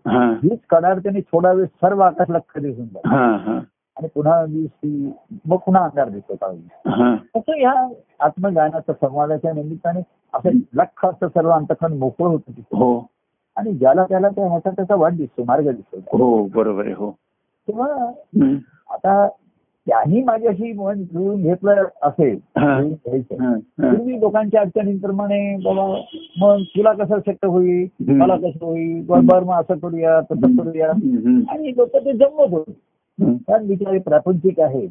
हीच 0.42 0.58
कडाडतेने 0.70 1.20
थोडा 1.20 1.52
वेळ 1.52 1.64
सर्व 1.64 2.00
आकाश 2.00 2.30
लक्ष 2.30 2.60
दिसून 2.60 2.84
जातं. 2.84 3.08
हा 3.08 3.36
हा. 3.36 3.58
आणि 3.96 4.08
पुन्हा 4.14 4.44
ती 4.46 5.12
मग 5.46 5.56
पुन्हा 5.56 5.84
अंधार 5.84 6.08
दिसतो 6.08 6.46
हा. 6.90 7.16
तसं 7.36 7.58
ह्या 7.58 7.88
आत्मगानाच्या 8.20 8.94
संवादाच्या 8.94 9.52
निमित्ताने 9.52 10.00
असं 10.34 10.50
लख 10.74 11.06
असं 11.06 11.28
सर्व 11.28 11.50
अंतकरण 11.50 11.92
मोकळं 11.92 12.28
होतं 12.28 12.56
तिथे. 12.56 12.76
हो. 12.76 13.06
आणि 13.56 13.72
ज्याला 13.72 14.04
त्याला 14.04 14.28
त्या 14.28 14.48
ह्याचा 14.48 14.70
त्याचा 14.70 14.94
वाट 14.94 15.12
दिसतो 15.12 15.44
मार्ग 15.44 15.70
दिसतो. 15.70 16.18
हो 16.18 16.46
बरोबर 16.54 16.84
आहे 16.84 16.94
हो. 16.94 17.10
तेव्हा. 17.68 18.08
आता 18.90 19.28
त्यांनी 19.86 20.22
माझ्याशी 20.22 20.72
मन 20.72 21.02
जुळून 21.02 21.42
घेतलं 21.42 21.84
असेल. 22.02 22.38
पूर्वी 23.80 24.20
लोकांच्या 24.20 24.60
अडचणींप्रमाणे 24.60 25.56
बाबा 25.56 25.86
मग 26.38 26.62
तुला 26.76 26.92
कसं 26.92 27.18
शक्य 27.26 27.46
होईल. 27.46 27.86
मला 28.12 28.36
कसं 28.36 28.64
होईल? 28.64 29.06
बरं 29.06 29.26
बरं, 29.26 29.44
मग 29.44 29.60
असं 29.60 29.78
करूया 29.78 30.20
तसं 30.20 30.56
करूया. 30.56 30.90
आणि 31.52 31.72
लोक 31.76 31.96
ते 31.96 32.12
जमवत 32.12 32.52
होते. 32.52 32.72
कारण 33.18 33.66
बिचारे 33.66 33.98
प्रापंचिक 33.98 34.60
आहेत. 34.60 34.88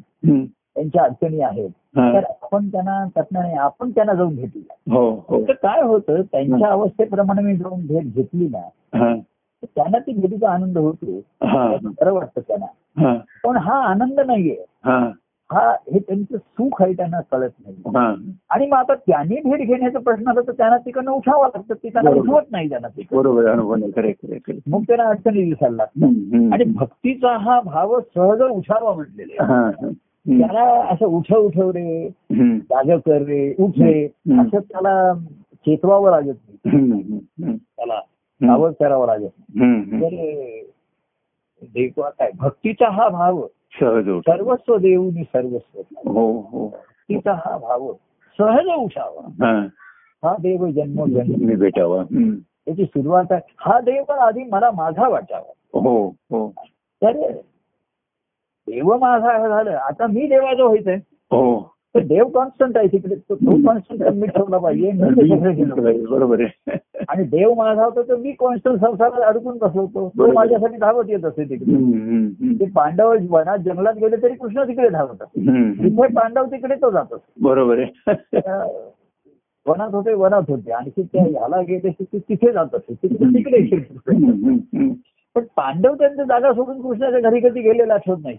त्यांच्या 0.76 1.04
अडचणी 1.04 1.40
आहेत. 1.42 1.70
तर 1.98 2.24
आपण 2.24 2.68
त्यांना 2.68 3.04
त्यातनं 3.16 3.40
नाही 3.40 3.54
आपण 3.54 3.90
त्यांना 3.90 4.14
जाऊन 4.14 4.36
भेटूया 4.36 4.96
हो 4.96 5.10
हो. 5.28 5.42
तर 5.48 5.54
काय 5.54 5.82
होतं? 5.82 6.22
त्यांच्या 6.22 6.70
अवस्थेप्रमाणे 6.70 7.42
मी 7.42 7.56
जाऊन 7.56 7.86
भेट 7.88 8.14
घेतली 8.16 8.48
ना 8.48 9.14
त्यांना 9.66 10.00
ती 10.00 10.14
भेटीचा 10.14 10.50
आनंद 10.50 10.78
होतो. 10.78 11.20
बरं 12.02 12.14
वाटतं 12.14 12.42
त्यांना. 12.42 12.66
पण 13.44 13.58
हा 13.58 13.74
आनंद 13.74 14.20
नाहीये. 14.20 14.66
हा. 14.86 15.12
हा 15.52 15.76
त्यांचं 15.76 16.38
सुख 16.38 16.82
आहे 16.82 16.94
त्यांना 16.94 17.22
कळत 17.22 17.50
नाही. 17.60 17.76
आणि 18.50 18.68
मग 18.68 18.78
आता 18.78 18.94
त्यांनी 18.96 19.36
भेट 19.36 19.68
घेण्याचा 19.68 20.00
प्रश्न 20.00 20.28
आला 20.28 20.42
तर 20.48 20.52
त्यांना 20.52 20.78
तिकडनं 20.78 21.12
उठावं 21.12 21.48
लागतं. 21.48 21.74
ते 21.84 21.90
त्यांना. 21.90 22.12
उठवत 22.12 22.42
नाही 22.52 22.70
त्यांना 22.70 22.88
तिकडे. 22.88 23.18
बरोबर 23.18 23.56
मग 24.68 24.82
त्यांना 24.82 25.04
अडचणी 25.04 25.44
दिसायला 25.44 25.76
लागतात. 25.76 26.54
आणि 26.54 26.64
भक्तीचा 26.64 27.38
हा 27.38 27.62
भाव 27.62 28.00
सहज 28.00 28.42
उठावा 28.42 28.94
म्हटलेले 28.94 29.34
त्याला 30.28 30.84
असं 30.92 31.06
उठव 31.06 31.36
उठव 31.36 31.70
रे. 31.70 32.10
जाग 32.32 32.98
कर 33.00 33.22
रे. 33.22 33.56
उठ 33.60 33.72
रे. 33.78 34.06
असं 34.40 34.60
त्याला 34.60 35.14
चेतवावं 35.54 36.12
लागत 36.12 36.66
नाही. 36.66 37.58
त्याला. 37.58 38.00
सावध 38.44 38.74
करावं 38.80 39.14
हम्म. 39.16 39.82
तर 39.82 40.10
देवा 41.64 42.10
काय? 42.10 42.32
भक्तीचा 42.36 42.90
हा 42.90 43.10
भाव. 43.10 43.48
सहज 43.80 44.10
सर्वस्व 44.10 44.78
देऊनी 44.78 45.24
सर्वस्व. 45.24 45.82
हो 46.10 46.42
हो. 46.52 46.68
भक्तीचा 46.68 47.34
हा 47.34 47.58
भाव. 47.58 47.94
सहज 48.38 48.66
उठावा. 48.66 49.28
हा. 50.24 50.36
देव 50.40 50.68
जन्म 50.72 51.06
जन्म. 51.06 51.46
मी 51.46 51.56
भेटावा. 51.56 52.04
त्याची 52.66 52.86
सुरुवात 52.86 53.32
आहे. 53.32 53.42
हा 53.58 53.80
देव 53.80 54.04
पण 54.04 54.16
आधी 54.16 54.44
मला 54.44 54.72
माझा 54.72 55.10
वाटावा. 55.10 55.80
हो 55.80 56.08
हो. 56.08 56.54
तर 56.74 57.32
देव 58.68 58.98
माझा 58.98 59.48
झालं. 59.48 59.72
आता 59.72 60.08
मी 60.08 60.28
देवाचं 60.28 60.64
व्हायचंय. 60.64 60.96
हो. 61.32 61.76
तर 61.96 62.04
देव 62.08 62.28
कॉन्स्टंट 62.34 62.78
आहे 62.78 62.88
तिकडे. 62.88 63.16
तो 63.16 63.36
कॉन्स्टंट 63.36 64.04
मी 64.16 64.28
ठेवला 64.28 64.58
पाहिजे. 64.58 64.92
ते. 64.92 66.06
बरोबर 66.06 66.42
आहे. 66.42 66.78
आणि 67.10 67.24
देव 67.24 67.54
माझा 67.54 67.84
होता 67.84 68.02
तर 68.02 68.16
मी 68.16 68.32
कॉन्स्टंट 68.40 68.80
संसारात 68.80 69.22
अडकून 69.22 69.58
बसवतो 69.58 69.88
तो 69.88 70.10
बरोबर. 70.16 70.34
माझ्यासाठी 70.34 70.78
धावत 70.78 71.10
येत 71.10 71.26
असे 71.26 71.44
तिकडे. 71.50 72.56
ते 72.60 72.70
पांडव 72.76 73.14
वनात 73.30 73.58
जंगलात 73.66 73.94
गेले 73.94 74.22
तरी 74.24 74.34
कृष्ण 74.34 74.64
तिकडे 74.64 74.90
धावत. 74.90 75.24
तिथे 75.24 76.08
पांडव 76.14 76.46
तिकडे 76.46 76.76
तो 76.76 76.92
जात 76.92 77.14
असतो 77.14 77.44
बरोबर 77.44 77.80
आहे. 77.80 78.40
वनात 79.66 79.94
होते 79.94 80.14
वनात 80.14 80.50
होते. 80.50 80.72
आणखी 80.72 81.02
त्या 81.04 81.24
ह्याला 81.24 81.62
गेले 81.62 81.90
ते 81.92 82.18
तिथे 82.20 82.52
जात 82.52 82.76
असते 82.76 83.08
तिकडे 83.08 83.60
पण 85.36 85.44
पांडव 85.58 85.94
त्यांच्या 85.94 86.26
जागा 86.26 86.52
सोडून 86.54 86.82
कृष्णाच्या 86.82 87.30
घरी 87.30 87.40
कधी 87.40 87.62
गेलेला 87.62 87.94
आठवत 87.94 88.18
नाही 88.24 88.38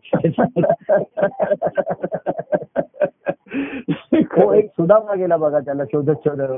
हो 4.32 4.52
एक 4.52 4.66
सुदामा 4.70 5.14
गेला 5.14 5.36
बघा 5.36 5.58
त्याला 5.60 5.84
शोधत 5.84 6.26
शोधत. 6.26 6.52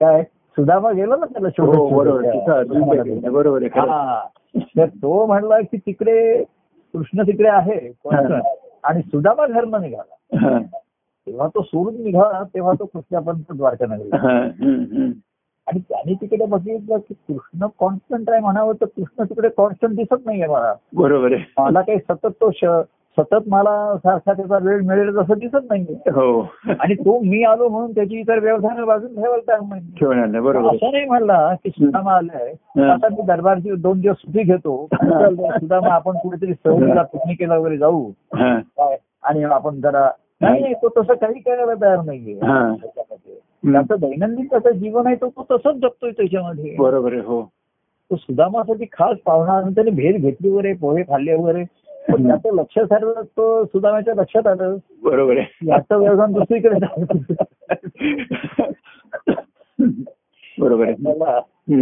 काय 0.00 0.22
सुदामा 0.56 0.92
गेला 0.92 1.16
ना 1.16 1.26
त्याला 1.26 1.48
हो 1.58 1.72
शोधत 1.72 3.30
बरोबर. 3.30 3.66
हा 3.76 4.20
तर 4.76 4.86
तो 4.86 5.26
म्हणला 5.26 5.60
की 5.60 5.76
तिकडे 5.76 6.44
कृष्ण 6.94 7.22
तिकडे 7.22 7.48
आहे. 7.48 7.78
आणि 8.84 9.02
सुदामा 9.02 9.46
धर्म 9.46 9.76
निघाला 9.76 10.58
तेव्हा 11.26 11.48
तो 11.48 11.62
सोडून 11.62 12.02
निघाला 12.02 12.42
तेव्हा 12.54 12.72
तो 12.72 12.84
कृष्णापर्यंत 12.84 13.56
द्वारका 13.56 13.86
नगरी. 13.86 15.10
आणि 15.68 15.80
त्याने 15.80 16.14
तिकडे 16.14 16.46
बघितलं 16.46 16.96
की 16.96 17.14
कृष्ण 17.14 17.66
कॉन्स्टंट 17.78 18.30
आहे 18.30 18.40
म्हणावं 18.40 18.72
तर 18.72 18.84
कृष्ण 18.84 19.24
तिकडे 19.24 19.48
कॉन्स्टंट 19.48 19.96
दिसत 19.96 20.26
नाहीये 20.26 20.46
मला. 20.46 20.74
बरोबर 20.94 21.32
आहे. 21.32 21.44
मला 21.58 21.80
काही 21.80 21.98
सतत 21.98 22.26
तो 22.26 22.50
सतत 23.18 23.48
मला 23.48 23.96
सारखा 23.96 24.32
त्याचा 24.32 24.58
वेळ 24.62 24.80
मिळेल 24.80 25.16
तसं 25.16 25.38
दिसत 25.38 25.64
नाहीये. 25.70 26.10
हो. 26.10 26.40
आणि 26.80 26.94
तो 26.94 27.20
मी 27.20 27.44
आलो 27.44 27.68
म्हणून 27.68 27.90
त्याची 27.90 28.20
इतर 28.20 28.38
व्यवधान 28.38 28.84
बाजून 28.84 29.14
ठेवायला 29.14 30.40
बरोबर. 30.40 30.74
असं 30.74 30.92
नाही 30.92 31.04
म्हणला 31.04 31.54
की 31.54 31.70
सुदामा 31.70 32.12
आलाय. 32.12 32.52
आता 32.90 33.08
मी 33.10 33.22
दरबारची 33.22 33.70
दोन 33.70 34.00
दिवस 34.00 34.16
सुट्टी 34.16 34.42
घेतो. 34.42 34.88
सुदामा 34.94 35.94
आपण 35.94 36.16
कुठेतरी 36.16 36.52
सहलीला 36.52 37.02
पिकनिकेला 37.02 37.56
वगैरे 37.58 37.78
जाऊ. 37.78 38.10
काय? 38.34 38.96
आणि 39.22 39.44
आपण 39.44 39.80
जरा 39.80 40.10
नाही 40.40 40.60
नाही 40.60 40.74
तो 40.74 40.88
तसं 40.88 41.14
काही 41.14 41.40
करायला 41.40 41.74
तयार 41.74 41.98
नाहीये. 42.06 42.40
त्याचं 43.64 43.94
दैनंदिन 44.00 44.46
त्याचं 44.46 44.70
जीवन 44.70 45.06
आहे 45.06 45.16
तो 45.16 45.28
तो 45.28 45.46
तसंच 45.50 45.74
जगतोय 45.76 46.10
त्याच्यामध्ये. 46.10 46.76
बरोबर 46.78 47.12
आहे 47.12 47.20
हो. 47.20 47.42
तो 48.10 48.16
सुदामासाठी 48.16 48.84
खास 48.92 49.16
पाहुणा 49.24 49.60
त्याने 49.60 49.90
भेट 49.90 50.20
घेतली 50.20 50.48
वगैरे 50.48 50.72
पोहे 50.74 51.02
खाल्ले 51.02 51.34
वगैरे 51.34 51.64
पण 52.12 52.26
त्याचं 52.26 52.54
लक्ष 52.54 52.78
सर्व 52.78 53.12
तो 53.22 53.64
सुदामाच्या 53.64 54.14
लक्षात 54.14 54.46
आलं. 54.46 54.76
बरोबर 55.02 55.36
आहे. 55.36 55.70
याचं 55.70 55.98
व्यवधान 55.98 56.32
दुसरीकडे. 56.32 56.78
बरोबर 60.58 60.88
आहे. 60.88 61.16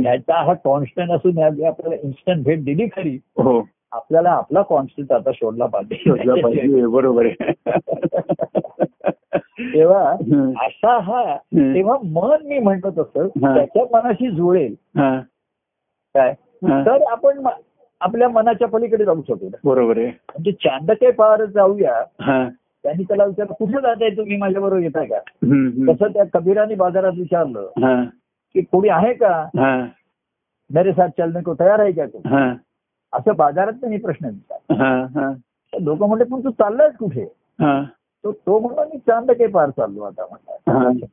याचा 0.04 0.44
हा 0.44 0.54
कॉन्स्टंट 0.54 1.10
असून 1.10 1.42
आपल्याला 1.42 1.94
इन्स्टंट 2.02 2.44
भेट 2.44 2.64
दिली 2.64 2.86
खरी. 2.86 3.18
हो. 3.36 3.60
आपल्याला 3.92 4.30
आपला 4.30 4.62
कॉन्स्टंट 4.62 5.12
आता 5.12 5.30
शोधला 5.34 5.66
पाहिजे. 5.66 6.40
पाहिजे 6.42 6.86
बरोबर 6.86 7.26
आहे. 7.26 7.52
तेव्हा. 9.72 10.10
असा 10.66 10.98
हा. 11.00 11.36
तेव्हा 11.54 11.96
मन 12.04 12.46
मी 12.46 12.58
म्हणतो 12.58 12.88
हा. 13.18 13.54
त्याच्या 13.54 13.84
मनाशी 13.92 14.30
जुळेल. 14.30 14.74
काय. 16.14 16.34
तर 16.64 17.02
आपण 17.10 17.46
आपल्या 18.00 18.28
मनाच्या 18.28 18.68
पलीकडे 18.68 19.04
जाऊ 19.04 19.22
शकू. 19.28 19.48
बरोबर 19.64 19.98
आहे. 19.98 20.06
म्हणजे 20.06 20.52
चांदके 20.52 21.10
पार 21.10 21.44
जाऊया 21.44 22.04
त्यांनी 22.82 23.02
त्याला 23.02 23.24
विचारलं 23.24 23.52
कुठे 23.52 23.80
जाताय 23.82 24.10
तुम्ही? 24.10 24.36
माझ्या 24.36 24.60
बरोबर 24.60 24.80
येताय 24.80 25.06
का. 25.06 25.18
तसं 25.92 26.06
त्या 26.08 26.38
कबीराने 26.38 26.74
बाजारात 26.74 27.12
विचारलं 27.18 28.04
की 28.54 28.60
कोणी 28.60 28.88
आहे 28.88 29.12
का? 29.14 29.48
मेरे 30.70 30.92
साथ 30.92 31.08
चलने 31.08 31.42
को 31.42 31.54
तयार 31.54 31.78
आहे 31.78 31.92
का 31.92 32.06
तू? 32.06 32.18
असं 33.16 33.36
बाजारात 33.36 33.72
त्यांनी 33.72 33.96
प्रश्न 33.96 34.26
विचारला 34.26 34.84
हा 34.84 35.20
हा. 35.20 35.32
लोक 35.80 36.02
म्हणले 36.02 36.24
पण 36.24 36.44
तू 36.44 36.50
चाललायस 36.50 36.96
कुठे? 36.96 37.22
हा. 37.60 37.82
तो 38.24 38.32
तो 38.32 38.58
म्हणला 38.58 38.84
मी 38.84 38.98
चांदके 38.98 39.46
पार 39.46 39.70
चाललो 39.70 40.02
आता 40.02 40.24
म्हणला. 40.30 41.12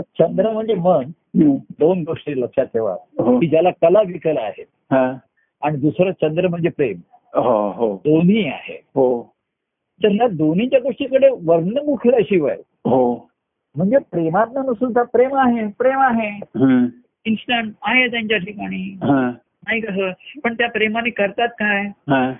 चंद्र 0.00 0.50
म्हणजे 0.50 0.74
मन. 0.74 1.10
दोन 1.60 2.02
गोष्टी 2.02 2.40
लक्षात 2.40 2.66
ठेवा. 2.66 2.92
हो. 2.92 3.40
की 3.40 3.46
ज्याला 3.46 3.70
कला 3.70 4.00
विकला 4.02 4.40
आहेत 4.40 4.66
हा. 4.92 5.12
आणि 5.62 5.76
दुसरं 5.76 6.10
चंद्र 6.10 6.48
म्हणजे 6.48 6.68
प्रेम. 6.68 6.96
हो 7.40 7.70
हो. 7.70 7.96
दोन्ही 7.96 8.46
आहे. 8.46 8.82
हो. 8.94 9.34
तर 10.02 10.08
ह्या 10.08 10.28
दोन्हीच्या 10.28 10.80
गोष्टीकडे 10.80 11.28
वर्णमुख 11.44 11.98
शिवाय 12.06 12.56
हो. 12.84 13.30
म्हणजे 13.76 13.98
प्रेमातनं 13.98 14.72
सुद्धा 14.72 15.02
प्रेम 15.02 15.36
आहे 15.36 15.66
प्रेम 15.66 15.98
आहे. 15.98 16.40
इन्स्टंट 17.26 17.72
आहे 17.82 18.06
त्यांच्या 18.08 18.38
ठिकाणी. 18.38 18.84
नाही 19.02 19.80
कसं 19.80 20.10
पण 20.44 20.54
त्या 20.54 20.68
प्रेमाने 20.70 21.10
करतात 21.10 21.48
काय? 21.58 21.82
हा. 22.10 22.30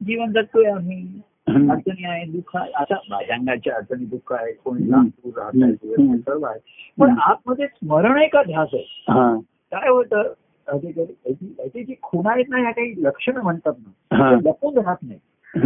जीवन 0.00 0.32
जगतोय 0.32 0.70
आम्ही. 0.70 1.02
अडचणी 1.48 2.04
आहे 2.04 2.24
दुःख 2.24 2.56
आहे 2.56 2.70
आता 2.72 2.94
अंगाच्या 3.34 3.74
अडचणी 3.76 4.04
दुःख 4.04 4.32
आहे 4.32 4.52
कोणी 4.64 4.90
राहत. 4.90 6.20
सर्व 6.24 6.44
आहे 6.44 6.58
पण 6.98 7.14
आतमध्ये 7.22 7.66
स्मरण 7.66 8.16
आहे 8.18 8.26
का 8.28 8.42
ध्यास 8.42 8.68
आहे. 8.74 8.82
हा, 9.08 9.34
काय 9.72 9.88
होतं? 9.88 10.32
याची 10.66 11.82
जी 11.84 11.94
खुणा 12.02 12.30
आहेत 12.32 12.44
ना 12.48 12.58
ह्या 12.58 12.70
काही 12.70 12.92
लक्षणं 13.02 13.42
म्हणतात 13.42 13.72
ना 14.12 14.30
लपून 14.44 14.78
राहत 14.78 14.96
नाही. 15.02 15.18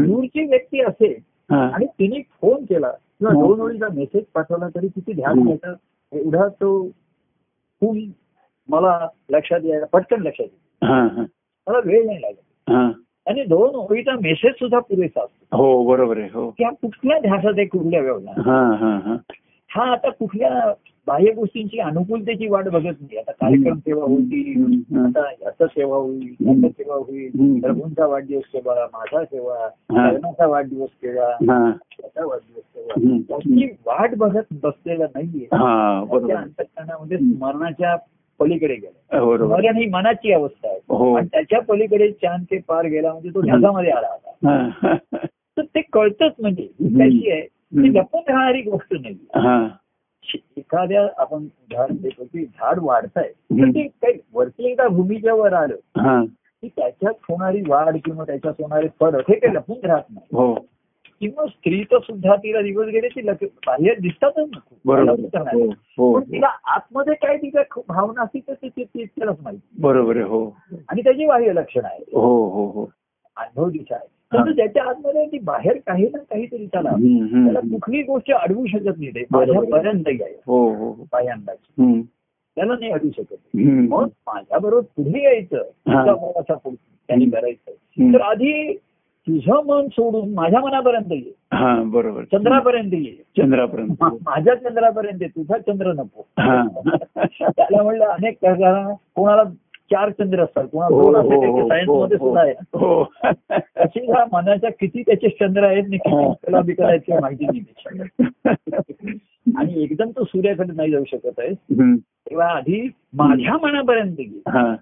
दूरची 0.07 0.45
व्यक्ती 0.47 0.81
असेल. 0.81 1.15
आणि 1.55 1.87
तिने 1.99 2.21
फोन 2.41 2.65
केला 2.65 2.91
किंवा. 2.91 3.33
दोन 3.33 3.61
ओळीचा 3.61 3.89
मेसेज 3.95 4.25
पाठवला 4.35 4.69
तरी 4.75 4.89
किती 4.89 5.13
ध्यान 5.13 5.39
हम्म. 5.39 5.45
घ्यायचं 5.47 6.19
एवढा 6.19 6.49
तो 6.61 6.87
खून 7.83 7.99
मला 8.69 9.09
लक्षात 9.31 9.61
यायला 9.65 9.87
पटकन 9.87 10.23
लक्षात 10.23 10.47
येईल. 10.47 10.91
हा, 10.91 11.01
हा. 11.07 11.25
मला 11.67 11.79
वेळ 11.85 12.07
नाही 12.07 12.23
लागत. 12.23 12.71
हा. 12.71 12.91
आणि 13.27 13.45
दोन 13.45 13.75
ओळीचा 13.75 14.13
मेसेज 14.13 14.53
सुद्धा 14.53 14.79
पुरेसा 14.79 15.21
असतो. 15.25 15.57
हो 15.57 15.85
बरोबर 15.85 16.19
आहे 16.19 16.29
हो. 16.33 16.49
हा 16.49 16.71
कुठल्या 16.71 17.19
ध्यासात 17.19 17.53
आहे 17.57 17.67
कुठल्या 17.67 18.01
व्यवहार 18.01 18.41
हा 18.41 18.77
हा 18.77 18.99
हा. 19.05 19.17
हा 19.71 19.93
आता 19.93 20.11
कुठल्या 20.11 20.73
बाह्य 21.07 21.33
गोष्टींची 21.33 21.79
अनुकूलतेची 21.79 22.49
वाट 22.49 22.65
बघत 22.65 23.01
नाही. 23.01 23.17
आता 23.19 23.33
कार्यक्रम 23.33 23.79
सेवा 23.79 24.05
हम्म. 24.05 25.07
आता 25.07 25.31
याचा 25.43 25.67
सेवा 25.67 25.97
होईल 25.97 26.69
सेवा 26.69 26.95
होईल. 26.95 27.61
प्रभूंचा 27.61 28.07
वाढदिवस 28.07 28.43
सेवा 28.43 28.75
माझा 28.93 29.25
सेवा. 29.25 29.69
लग्नाचा 29.93 30.47
वाढदिवस 30.47 30.89
सेवा 30.89 31.31
त्याचा 31.41 32.27
वाढदिवस 32.27 32.65
सेवा. 32.65 33.19
त्याची 33.29 33.67
वाट 33.87 34.15
बघत 34.15 34.55
बसलेला 34.63 35.05
नाहीये. 35.05 35.47
अंतकरणामध्ये 36.35 37.19
स्मरणाच्या 37.19 37.97
पलीकडे 38.41 38.75
गेला. 38.75 39.25
बरोबर. 39.25 39.61
ही 39.61 39.87
मनाची 39.87 40.33
अवस्था 40.33 40.69
आहे. 40.69 40.81
हो. 40.89 41.15
आणि 41.15 41.27
त्याच्या 41.27 41.61
पलीकडे 41.61 42.11
चांद 42.11 42.45
ते 42.51 42.59
पार 42.69 42.85
गेला 42.85 43.13
म्हणजे 43.13 43.29
तो 43.29 43.41
ढगामध्ये 43.41 43.91
आला 43.91 44.07
होता. 44.07 44.97
तर 45.57 45.63
ते 45.63 45.81
कळतच 45.81 46.33
म्हणजे 46.39 46.63
कशी 46.83 47.31
आहे. 47.31 47.41
ती 47.43 47.95
लपून 47.95 48.21
राहणारी 48.29 48.63
गोष्ट 48.63 48.95
नाही. 49.01 49.15
हा. 49.15 49.69
एखाद्या 50.57 51.09
आपण 51.19 51.37
उदाहरण 51.37 51.97
देतो 51.97 52.25
की 52.25 52.45
झाड 52.45 52.79
वाढतंय. 52.83 53.33
ते 53.73 53.83
काही 53.83 54.15
वरती 54.35 54.71
एकदा 54.71 54.89
भूमीच्या 54.89 55.35
वर 55.35 55.53
आलं. 55.53 55.75
हा. 56.01 56.25
की 56.63 56.69
त्याच्यात 56.69 57.13
होणारी 57.23 57.63
वाढ 57.69 57.97
किंवा 58.05 58.25
त्याच्यात 58.25 58.55
होणारे 58.59 58.89
फरक 59.01 59.31
हे 59.31 59.39
काही 59.39 59.55
लपून 59.55 59.87
राहत 59.87 60.03
नाही. 60.11 60.27
हो. 60.33 60.55
किंवा 61.21 61.47
स्त्रीचं 61.47 61.99
सुद्धा 61.99 62.37
तिला 62.37 62.61
दिवस 62.63 62.87
गेले 62.87 63.09
ती 63.09 63.47
बाहेर 63.67 63.99
दिसतातच 64.01 64.39
ना 64.39 64.59
खूप. 64.59 64.79
बरोबर. 64.85 65.13
लपून 65.13 65.25
राहणार. 65.35 65.55
हो 65.55 65.71
हो 65.99 66.15
पण 66.15 66.33
तिला 66.33 66.49
आतमध्ये 66.65 67.15
काय 67.15 67.37
तिच्या 67.37 67.63
खूप 67.71 67.85
भावना 67.89 68.23
असतील 68.23 68.41
तर 68.49 68.55
ती- 68.55 68.85
तिलाच 68.97 69.37
माहिती. 69.43 69.83
बरोबर 69.83 70.17
आहे 70.17 70.25
हो. 70.25 70.57
आणि 70.89 71.01
त्याची 71.03 71.27
बाह्य 71.27 71.53
लक्षण 71.53 71.85
आहे 71.85 72.03
हो 72.13 72.49
हो 72.49 72.67
हो. 72.71 72.91
अनुभव 73.37 73.71
दिशा 73.71 73.95
आहे 73.95 74.07
तर 74.33 74.53
त्याच्या 74.53 74.85
आतमध्ये 74.85 75.27
ती 75.27 75.39
बाहेर 75.39 75.79
काही 75.87 76.05
ना 76.05 76.19
काहीतरी 76.19 76.67
त्याला 76.67 76.91
त्याला. 76.91 77.61
कुठली 77.61 78.03
गोष्ट 78.03 78.33
अडवू 78.33 78.67
शकत 78.67 78.99
नाही 78.99 79.11
ते. 79.11 79.23
बरोबर. 79.31 79.53
माझ्यापर्यंत 79.53 80.05
आहे 80.09 80.41
हो 80.47 80.69
हो 80.75 80.91
हो. 80.93 81.05
बाह्यांदाच. 81.13 81.59
त्याला 82.57 82.75
नाही 82.81 82.93
अडवू 82.93 83.11
शकत. 83.11 83.57
मग 83.57 84.05
माझ्याबरोबर 84.27 84.83
पुढे 84.97 85.23
यायचं 85.25 85.57
हा. 85.89 86.15
पुढे. 86.55 86.75
त्यांनी 87.09 87.27
करायचं. 87.27 87.71
तर 88.15 88.21
आधी 88.21 88.79
तुझं 89.27 89.61
मन 89.67 89.87
सोडून 89.89 90.33
माझ्या 90.35 90.61
मनापर्यंत 90.61 91.13
ये 91.13 91.33
हा 91.53 91.75
बरोबर 91.83 92.25
चंद्रापर्यंत 92.25 92.95
ये 92.95 93.11
चंद्रापर्यंत 93.39 94.03
माझ्या 94.03 94.55
चंद्रापर्यंत 94.55 95.23
ये 95.23 95.29
तुझा 95.29 95.59
चंद्र 95.59 95.93
नको 95.93 96.27
हा. 96.39 96.63
त्याला 97.41 97.83
म्हणलं 97.83 98.05
अनेक 98.05 98.39
कोणाला 98.45 99.45
चार 99.91 100.11
चंद्र 100.11 100.43
असतात 100.43 100.65
कोणाला 100.73 100.95
हो, 100.95 101.03
दोन 101.03 101.15
हो, 101.15 101.69
असतात 101.69 101.89
हो. 101.89 102.17
सुद्धा 102.17 102.41
आहे 102.41 102.53
अशी 103.83 104.05
ह्या 104.07 104.25
मनाच्या 104.33 104.71
किती 104.71 105.03
त्याचे 105.03 105.29
चंद्र 105.29 105.65
आहेत 105.65 105.83
आणि. 105.85 105.97
किती 105.97 106.33
त्याला 106.33 106.61
बिकल 106.61 106.85
आहेत 106.85 107.11
माहिती 107.21 107.47
नाही. 107.47 109.19
आणि 109.57 109.83
एकदम 109.83 110.11
तो 110.11 110.25
सूर्याकडे 110.25 110.73
नाही 110.73 110.91
जाऊ 110.91 111.05
शकत 111.07 111.39
आहे. 111.39 111.55
तेव्हा 111.55 112.49
आधी 112.49 112.89
माझ्या 113.15 113.57
मनापर्यंत 113.63 114.21
ये 114.21 114.41
हा. 114.49 114.75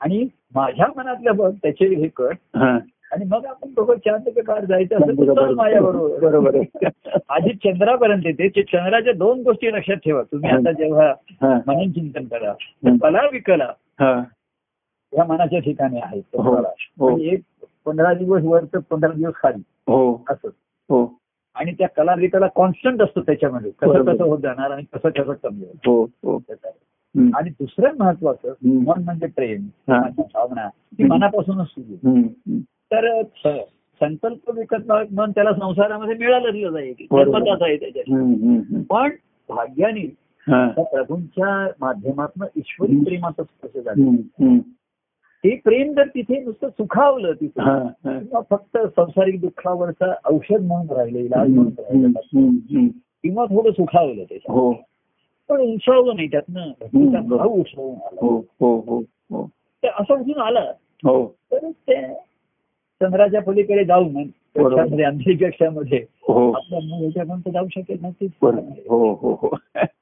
आणि 0.00 0.26
माझ्या 0.54 0.86
मनातल्या 0.96 1.32
बघ 1.32 1.50
त्याचे 1.62 1.94
हे 1.94 2.08
कर. 2.08 2.32
आणि 3.14 3.24
मग 3.24 3.46
आपण 3.46 3.96
चार 3.96 4.16
टक्के 4.16 4.40
पार 4.40 4.64
जायचं. 4.64 4.98
चल 4.98 5.54
माझ्या 5.54 5.80
बरोबर. 5.80 6.56
आधी 7.28 7.52
चंद्रापर्यंत 7.54 8.22
येते 8.24 8.48
ते 8.48 8.62
चंद्राच्या 8.62 9.12
दोन 9.12 9.42
गोष्टी 9.42 9.72
लक्षात 9.72 9.96
ठेवा 9.96 10.22
तुम्ही 10.22 10.50
आता 10.50 10.72
जेव्हा. 10.72 11.12
मनन 11.66 11.90
चिंतन 11.90 12.24
करा 12.24 12.52
कला 13.02 13.20
विकला 13.32 13.72
हा. 14.00 14.22
या 15.12 15.24
मनाच्या 15.24 15.58
ठिकाणी 15.58 16.00
आहेत 16.02 16.22
हो. 16.36 16.56
हो. 16.98 17.18
एक 17.18 17.40
पंधरा 17.86 18.12
दिवस 18.12 18.42
वर 18.44 18.64
तर 18.64 18.78
पंधरा 18.78 19.12
दिवस 19.12 19.34
खाली 19.34 19.62
हो 19.86 20.24
असं 20.30 20.48
हो 20.88 21.18
आणि 21.54 21.72
त्या 21.72 21.88
कला 21.88 22.14
विकला 22.18 22.46
कॉन्स्टंट 22.46 23.02
असतो 23.02 23.20
त्याच्यामध्ये 23.20 23.70
कसं. 23.70 24.04
कसं 24.04 24.24
होत 24.24 24.38
जाणार 24.38 24.70
आणि 24.70 24.82
कसं 24.82 25.08
कसं 25.08 25.32
कमी 25.32 25.64
होत. 25.64 26.50
आणि 27.34 27.50
दुसरं 27.50 27.90
महत्वाचं. 27.98 28.54
मन 28.64 29.02
म्हणजे 29.04 29.26
प्रेम 29.26 29.66
भावना 29.88 30.68
ती. 30.68 31.04
मनापासूनच 31.04 31.66
सुरू. 31.66 32.08
तर 32.90 33.22
संकल्प 34.00 34.50
विकत 34.50 34.92
मन 35.12 35.30
त्याला 35.30 35.52
संसारामध्ये 35.52 36.14
मिळालं 36.14 36.50
बरोबर. 37.10 37.24
जन्मताच 37.24 37.62
आहे 37.62 37.76
त्याच्यात. 37.76 38.84
पण 38.90 39.10
भाग्याने 39.48 40.00
हा. 40.46 40.68
प्रभूंच्या 40.82 41.68
माध्यमातून 41.80 42.46
ईश्वरी. 42.56 42.96
प्रेमाचं 43.04 43.42
स्पर्श 43.42 43.84
झालं. 43.84 44.58
ते 45.44 45.54
प्रेम 45.56 45.92
जर 45.92 46.06
तिथे 46.06 46.40
नुसतं 46.40 46.68
सुखावलं 46.68 47.32
तिथे 47.32 48.40
फक्त 48.50 48.78
संसारिक 48.96 49.40
दुःखावरचं 49.40 50.12
औषध 50.24 50.60
म्हणून 50.60 50.96
राहिलं 50.96 51.18
इलाज 51.18 51.40
हम्म. 51.40 51.54
म्हणून 51.54 51.72
राहिलं 51.78 52.06
हम्म. 52.08 52.48
हम्म. 52.70 52.86
किंवा 53.22 53.44
थोडं 53.44 53.70
सुखावलं 53.70 54.14
त्याच्यात 54.14 54.50
हो 54.50 54.72
पण 55.48 55.60
उसळलं 55.60 56.16
नाही 56.16 56.28
त्यातनं. 56.28 57.28
भाव 57.28 57.48
उसळून 57.48 57.94
आला 57.94 58.20
हो 58.22 58.38
हो 58.60 59.46
तर 59.82 59.88
असं 59.98 60.14
उठून 60.14 60.40
आला 60.42 60.60
हो 61.04 61.26
तर 61.52 61.70
ते 61.70 62.00
चंद्राच्या 63.04 63.42
पलीकडे 63.42 63.84
जाऊन. 63.84 64.22
कक्षामध्ये 64.56 65.04
अंतरिक्ष 65.04 65.44
कक्षामध्ये. 65.44 65.98
हो. 65.98 66.50
ह्याच्यापर्यंत 66.52 67.50
जाऊ 67.52 67.66
शकेल 67.68 67.98
ना 68.02 68.10
ते 68.10 68.26
बरोबर. 68.42 68.80
हो 68.88 69.12
हो 69.12 69.32
हो. 69.42 69.56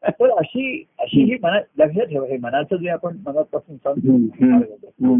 तर 0.09 0.31
अशी 0.31 0.85
अशी 0.99 1.23
ही 1.23 1.37
मना 1.43 1.85
लक्षात 1.85 2.07
ठेवा 2.07 2.27
हे 2.27 2.37
मनाचं 2.37 2.77
जे 2.77 2.89
आपण 2.89 3.17
मनापासून 3.27 3.77
सांगतो 3.77 5.19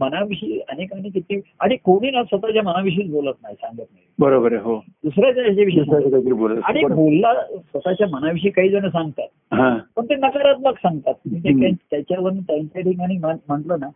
मनाविषयी 0.00 0.58
अनेकांनी 0.68 1.10
किती 1.10 1.40
आणि 1.60 1.76
कोणी 1.76 2.10
ना 2.10 2.22
स्वतःच्या 2.24 2.62
मनाविषयी 2.62 3.08
बोलत 3.08 3.32
नाही 3.42 3.54
सांगत 3.54 3.78
नाही. 3.78 4.04
बरोबर 4.18 4.52
आहे 4.52 4.62
हो. 4.62 4.84
दुसऱ्याच्या 5.04 5.42
ह्याच्याविषयी 5.42 6.32
बोलत 6.32 6.60
आणि. 6.64 6.84
बोलला 6.84 7.34
स्वतःच्या 7.56 8.06
मनाविषयी 8.06 8.50
काही 8.50 8.68
जण 8.68 8.88
सांगतात. 8.88 9.54
पण 9.96 10.04
ते 10.04 10.14
नकारात्मक 10.14 10.78
सांगतात. 10.78 11.14
म्हणजे 11.26 11.70
त्याच्यावरून 11.90 12.40
त्यांच्या 12.40 12.82
ठिकाणी 12.82 13.18
म्हटलं 13.48 13.76
ना. 13.80 13.88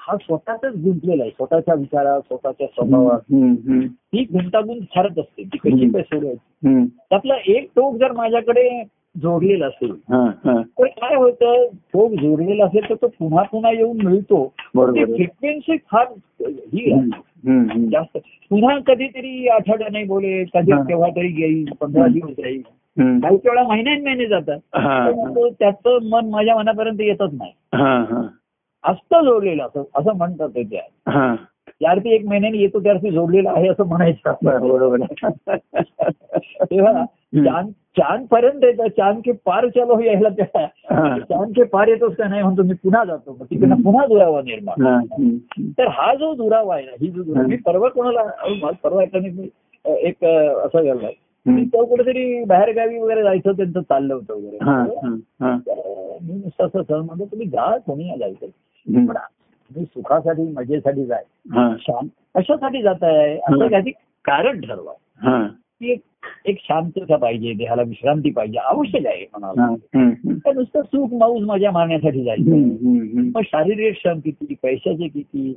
हा 0.00 0.16
स्वतःच 0.16 0.60
गुंतलेला 0.64 1.22
आहे 1.22 1.30
स्वतःच्या 1.30 1.74
विचारात 1.74 2.20
स्वतःच्या 2.20 2.66
स्वभावात. 2.66 3.18
ही 4.14 4.22
गुंतागुंत 4.32 4.80
फारच 4.94 5.18
असते 5.18 5.42
ती 5.42 5.58
कशी. 5.58 5.88
काय 5.90 6.02
सोडवायची. 6.02 6.84
त्यातला 7.10 7.34
एक 7.46 7.68
टोक 7.76 7.96
जर 7.96 8.12
माझ्याकडे 8.12 8.68
जोडलेला 9.16 9.66
असेल 9.66 9.92
तर 10.78 10.86
काय 10.86 11.14
होतं 11.16 11.66
टोक 11.92 12.12
जोडलेला 12.12 12.64
असेल 12.64 12.88
तर 12.88 12.94
तो 12.94 13.06
पुन्हा 13.18 13.42
पुन्हा 13.42 13.72
येऊन 13.72 14.04
मिळतो. 14.04 14.44
फ्रिक्वेन्सी 14.76 15.76
फार 15.92 16.06
ही. 16.42 16.90
जास्त 17.90 18.18
पुन्हा 18.50 18.78
कधीतरी 18.86 19.48
आठवड्याने 19.48 20.04
बोले 20.04 20.42
कधी. 20.44 20.72
केव्हा 20.88 21.08
तरी 21.16 21.34
येईल 21.42 21.72
पंधरा. 21.80 22.06
दिवस 22.06 22.38
येईल 22.38 22.62
हम्म. 22.96 23.18
काही 23.20 23.36
वेळा 23.44 23.62
महिन्यान 23.62 24.02
महिने 24.04 24.26
जातात 24.26 24.58
त्याचं 25.58 25.98
मन 26.10 26.28
माझ्या 26.30 26.56
मनापर्यंत 26.56 27.00
येतच 27.00 27.32
नाही 27.32 27.52
असतं 28.84 29.24
जोडलेलं 29.24 29.62
असं 29.62 29.82
असं 29.94 30.12
म्हणतात 30.12 30.48
ते 30.48 30.62
त्या 30.62 31.10
हा 31.10 31.34
त्यार्थी 31.80 32.14
एक 32.14 32.26
महिन्याने 32.26 32.58
येतो 32.58 32.80
त्यार्थी 32.80 33.10
जोडलेला 33.10 33.50
आहे 33.50 33.68
असं 33.68 33.84
म्हणायचं 33.84 34.32
बरोबर. 34.42 35.00
तेव्हा. 36.62 37.04
चांद 37.36 37.70
चांद 37.96 38.26
पर्यंत 38.26 38.64
येतं 38.64 38.86
चांद 38.88 39.18
के 39.24 39.32
पार 39.32 39.68
चलो 39.68 40.00
यायला 40.00 40.28
त्या. 40.28 40.66
चांद 41.18 41.52
के 41.56 41.62
पार 41.62 41.88
येतोच 41.88 42.16
का 42.16 42.28
नाही 42.28 42.42
म्हणतो 42.42 42.62
मी 42.62 42.74
पुन्हा 42.74 43.04
जातो 43.04 43.36
तिकडनं 43.50 43.72
हम्म. 43.72 43.84
पुन्हा 43.84 44.06
दुरावा 44.06 44.40
निर्माण. 44.42 45.00
तर 45.78 45.86
हा 45.88 46.14
जो 46.14 46.34
दुरावा 46.34 46.74
आहे 46.74 46.84
ना 46.84 46.92
ही 47.00 47.08
जो 47.10 47.22
दुरावा. 47.22 47.46
मी 47.46 47.56
परवा 47.56 47.88
कोणाला 47.88 48.70
परवा 48.82 49.02
मी, 49.14 49.48
एक 49.84 50.24
असं 50.24 50.78
हम्म. 51.46 51.64
तो 51.64 51.84
कुठेतरी 51.84 52.44
बाहेर 52.44 52.74
गावी 52.76 52.98
वगैरे 52.98 53.22
जायचं 53.22 53.52
त्यांचं 53.52 53.80
चाललं 53.80 54.14
होतं. 54.14 54.34
वगैरे 54.34 54.58
मी 56.22 56.32
नुसतं 56.32 56.80
असं 56.80 57.00
म्हणतो 57.04 57.24
तुम्ही 57.24 57.46
जा 57.46 57.76
कोणी 57.76 58.14
जायचं 58.20 58.46
तुम्ही 59.26 59.84
सुखासाठी 59.84 60.42
मजेसाठी 60.42 61.06
जाय. 61.06 61.22
शांत 61.80 62.08
कशासाठी 62.34 62.82
जात 62.82 63.02
आहे 63.02 63.34
असं 63.34 63.68
काही 63.68 63.90
कारण 64.24 64.60
ठरवा. 64.60 64.92
हा. 65.22 65.46
की 65.80 65.96
एक 66.44 66.56
शांतता 66.60 67.16
पाहिजे 67.16 67.52
देहाला 67.52 67.82
विश्रांती 67.82 68.30
पाहिजे 68.30 68.58
आवश्यक 68.58 69.06
आहे 69.06 69.26
म्हणाला 69.36 69.66
नुसतं 70.52 70.82
सुख 70.82 71.08
मौज 71.12 71.42
मजा 71.42 71.70
मारण्यासाठी 71.70 72.24
जायचं. 72.24 72.56
मग 73.34 73.40
शारीरिक 73.44 73.96
श्रम 73.96 74.18
किती 74.18 74.54
पैशाचे 74.62 75.08
किती. 75.08 75.54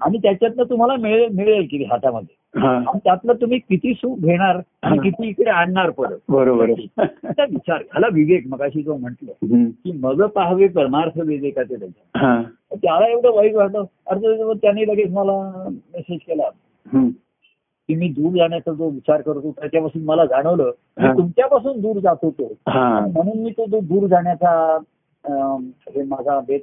आणि 0.00 0.18
त्याच्यातनं 0.18 0.62
तुम्हाला 0.62 0.96
मिळेल 0.96 1.28
मिळेल 1.34 1.62
किती 1.62 1.84
हातामध्ये. 1.84 2.62
आणि 2.68 2.98
त्यातलं 3.04 3.32
तुम्ही 3.32 3.58
किती 3.58 3.94
सुख 3.94 4.16
घेणार 4.18 4.56
आणि. 4.82 4.98
किती 4.98 5.28
इकडे 5.28 5.50
आणणार 5.50 5.90
परत. 5.90 6.18
बरोबर. 6.28 6.70
विचार. 7.50 7.82
झाला 7.82 8.06
विवेक 8.12 8.46
मगाशी 8.46 8.82
जो 8.82 8.96
म्हटलं. 8.96 9.32
की 9.70 9.92
मग 9.92 10.22
पाहावे 10.26 10.68
परमार्थ 10.68 11.18
विवेकाचे 11.20 11.76
त्याच्या 11.76 12.42
त्याला 12.72 13.06
एवढं 13.06 13.34
वाईट 13.34 13.54
वाटलं 13.54 13.84
अर्थात 14.06 14.56
त्याने 14.62 14.86
लगेच 14.86 15.10
मला 15.12 15.32
मेसेज 15.68 16.18
केला. 16.26 16.48
की 17.88 17.94
मी 17.94 18.08
दूर 18.08 18.32
जाण्याचा 18.32 18.72
जो 18.72 18.88
विचार 18.88 19.20
करत 19.20 19.36
होतो 19.36 19.50
त्याच्यापासून 19.50 20.02
मला 20.04 20.24
जाणवलं. 20.24 20.70
मी 20.98 21.08
तुमच्यापासून 21.08 21.80
दूर 21.80 21.98
जात 21.98 22.16
होतो 22.22 22.52
हा 22.68 22.98
म्हणून 23.06 23.42
मी 23.42 23.50
तो 23.50 23.66
जो 23.66 23.80
दूर 23.80 24.06
जाण्याचा 24.08 24.78
हे 25.24 26.02
माझा 26.02 26.38
बेत. 26.40 26.60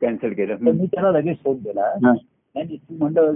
कॅन्सल 0.00 0.32
केलं 0.32 0.54
तर 0.56 0.72
मी 0.72 0.86
त्याला 0.86 1.10
लगेच 1.10 1.36
फोन 1.44 1.56
केला 1.56 1.86
हा. 2.04 2.12
नाही 2.54 2.76
तू 2.76 2.94
म्हणलं 2.98 3.32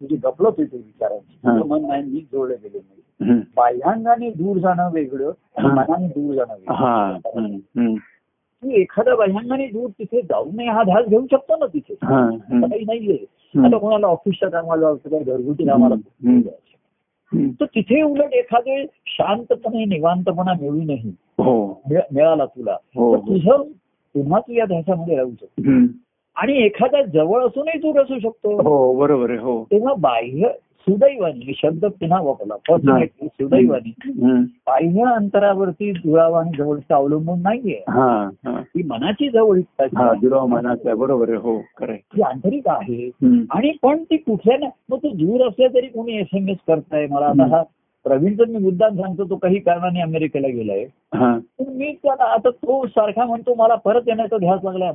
तुझी 0.00 0.16
गपलत 0.16 0.58
होती 0.58 0.76
विचारांची. 0.76 1.34
तुझं 1.36 1.66
मन 1.68 1.86
नाही 1.86 2.02
मी 2.02 2.20
जोडले 2.32 2.54
गेले 2.54 2.78
नाही. 2.78 3.40
बाह्यांगाने 3.56 4.30
दूर 4.30 4.58
जाणं 4.58 4.90
वेगळं. 4.92 5.32
मनाने 5.64 6.06
दूर 6.08 6.34
जाणं 6.34 6.54
वेगळं 6.54 7.94
हा. 8.66 8.72
तू 8.74 8.80
एखादा 8.80 9.14
बाह्यांगाने 9.14 9.66
दूर 9.66 9.90
तिथे 9.90 10.20
जाऊ 10.22 10.50
नये 10.54 10.68
हा 10.68 10.82
ध्यास 10.82 11.06
घेऊ 11.06 11.26
शकतो 11.30 11.56
ना 11.56 11.66
तिथे 11.66 11.94
हा. 12.02 12.30
काही 12.52 12.84
नाहीये. 12.84 13.24
आता 13.66 13.78
कोणाला 13.78 14.06
ऑफिसच्या 14.06 14.48
कामाला 14.48 14.94
काय 14.94 15.20
घरगुती 15.20 15.64
कामाला. 15.64 15.94
तर 17.60 17.64
तिथे 17.64 18.02
उलट 18.02 18.32
एखादे 18.32 18.86
शांतपणे 19.06 19.84
निवांतपणा 19.84 20.52
मिळूनही 20.60 21.12
हो 21.38 21.82
मिळ- 21.90 22.14
मिळाला 22.14 22.44
तुला 22.44 22.76
हो. 22.96 23.16
तर 23.16 23.20
तुझं 23.20 23.62
पुन्हा 24.14 24.40
तू 24.40 24.52
या 24.52 24.64
ध्यासामध्ये 24.64 25.16
राहू 25.16 25.30
शकतो. 25.30 25.70
आणि 26.36 26.56
एखादा 26.56 27.02
जवळ 27.02 27.46
असूनही 27.46 27.78
दूर 27.78 28.00
असू 28.02 28.18
शकतो 28.18 28.62
हो 28.68 28.94
बरोबर 29.00 29.30
आहे 29.30 29.38
हो 29.38 29.64
तेव्हा 29.64 29.94
बाह्य 29.94 30.48
सुदैवानी 30.88 31.44
मी 31.46 31.52
शब्द 31.56 31.84
पुन्हा 31.84 32.20
वापरला 32.20 32.56
फॉर्च्युनेटली 32.68 33.28
सुदैवानी. 33.28 33.92
बाह्य 34.66 35.04
अंतरावरती 35.14 35.90
आणि 35.90 36.50
जवळचं 36.58 36.94
अवलंबून 36.94 37.40
नाहीये. 37.42 37.82
ही 38.48 38.82
मनाची 38.82 39.28
जवळीकता 39.28 39.86
जी 39.86 39.96
हा 39.96 40.04
आहे, 40.04 40.20
दुराव 40.20 40.46
मनाचा 40.46 40.88
आहे. 40.88 40.98
बरोबर 40.98 41.28
आहे. 41.28 41.38
हो 41.38 41.60
ती 41.82 42.22
आंतरिक 42.22 42.68
आहे. 42.68 43.10
आणि 43.50 43.72
पण 43.82 44.02
ती 44.04 44.16
कुठल्या 44.16 44.56
ना 44.58 44.66
मग 44.90 44.98
तू 44.98 45.08
दूर 45.14 45.46
असल्या 45.48 45.68
तरी 45.74 45.86
कोणी 45.86 46.16
एस 46.18 46.26
एम 46.34 46.48
एस 46.48 46.58
करताय. 46.66 47.06
मला 47.10 47.26
आता 47.26 47.46
हा 47.56 47.62
प्रवीणचं 48.06 48.44
मी 48.48 48.58
मुद्दाम 48.58 48.96
सांगतो 48.96 49.24
तो 49.24 49.36
काही 49.36 49.58
कारणाने 49.58 50.00
अमेरिकेला 50.00 50.48
गेलाय. 50.48 50.84
हा. 51.14 51.38
मी 51.60 51.92
त्याला 51.92 52.24
आता 52.24 52.50
तो 52.50 52.86
सारखा 52.86 53.24
म्हणतो 53.24 53.54
मला 53.54 53.74
परत 53.74 54.02
येण्याचा 54.06 54.36
ध्यास 54.36 54.60
लागला 54.64 54.90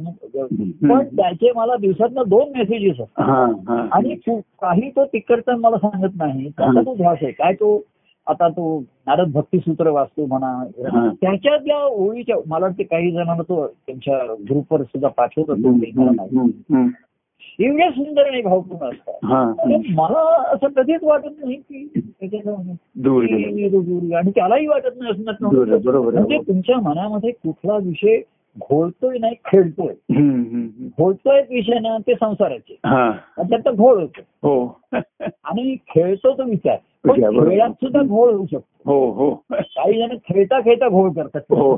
पण 0.90 1.06
त्याचे 1.06 1.52
मला 1.56 1.76
दिवसातनं 1.76 2.24
दोन 2.28 2.58
मेसेजेस 2.58 3.02
असतात. 3.02 3.48
आणि 3.92 4.16
काही 4.38 4.90
तो 4.90 5.06
तिकडचा 5.06 5.56
मला 5.56 5.78
सांगत 5.78 6.12
नाही. 6.16 6.50
त्याचा 6.50 6.82
तो 6.82 6.96
ध्यास 6.96 7.18
आहे. 7.22 7.32
काय 7.32 7.54
तो 7.54 7.84
आता 8.28 8.50
तो 8.50 8.80
नारद 8.80 9.32
भक्ती 9.32 9.58
सूत्र 9.58 9.90
वाचतो. 9.90 10.26
म्हणा. 10.26 10.68
त्याच्यातल्या 11.22 11.78
ओळीच्या 11.78 12.36
मला 12.48 12.66
वाटते 12.66 12.84
काही 12.84 13.12
जणांना 13.12 13.44
तो 13.44 13.68
त्यांच्या 13.68 14.34
ग्रुपवर 14.50 14.84
सुद्धा 14.84 15.08
पाठवत 15.08 15.50
असतो 15.50 15.70
एवढ्या 17.60 17.90
सुंदर 17.92 18.26
आणि 18.26 18.42
भावपूर्ण 18.42 18.86
असतात. 18.86 19.14
हा. 19.26 19.54
मला 19.90 20.44
असं 20.54 20.68
कधीच 20.68 21.04
वाटत 21.04 21.46
नाही 21.46 21.56
की 21.56 22.02
दूर 22.96 24.16
आणि 24.16 24.32
त्यालाही 24.32 24.68
वाटत 24.68 24.90
नाही 24.98 25.12
असं. 25.12 25.48
म्हणजे 26.14 26.38
तुमच्या 26.38 26.80
मनामध्ये 26.80 27.32
कुठला 27.32 27.78
विषय 27.78 28.18
घोळतोय 28.60 29.18
नाही 29.18 29.36
खेळतोय. 29.46 29.94
घोळतोय 30.88 31.42
विषय 31.50 31.80
ना 31.80 31.98
ते 32.08 32.14
संसाराचे. 32.14 32.74
हा. 32.86 33.12
त्यात 33.38 33.74
घोळ 33.74 34.02
होतो. 34.02 34.48
हो. 34.48 34.82
आणि 35.44 35.76
खेळतो 35.76 36.38
तो 36.38 36.44
विचार. 36.44 36.78
खेळात 37.10 37.70
सुद्धा 37.70 38.02
घोळ 38.02 38.34
होऊ 38.34 38.46
शकतो. 38.46 38.92
हो 38.92 39.12
हो. 39.12 39.36
काही 39.52 39.98
जण 39.98 40.16
खेळता 40.16 40.60
खेळता 40.60 40.88
घोळ 40.90 41.10
करतात. 41.12 41.42
हो. 41.50 41.76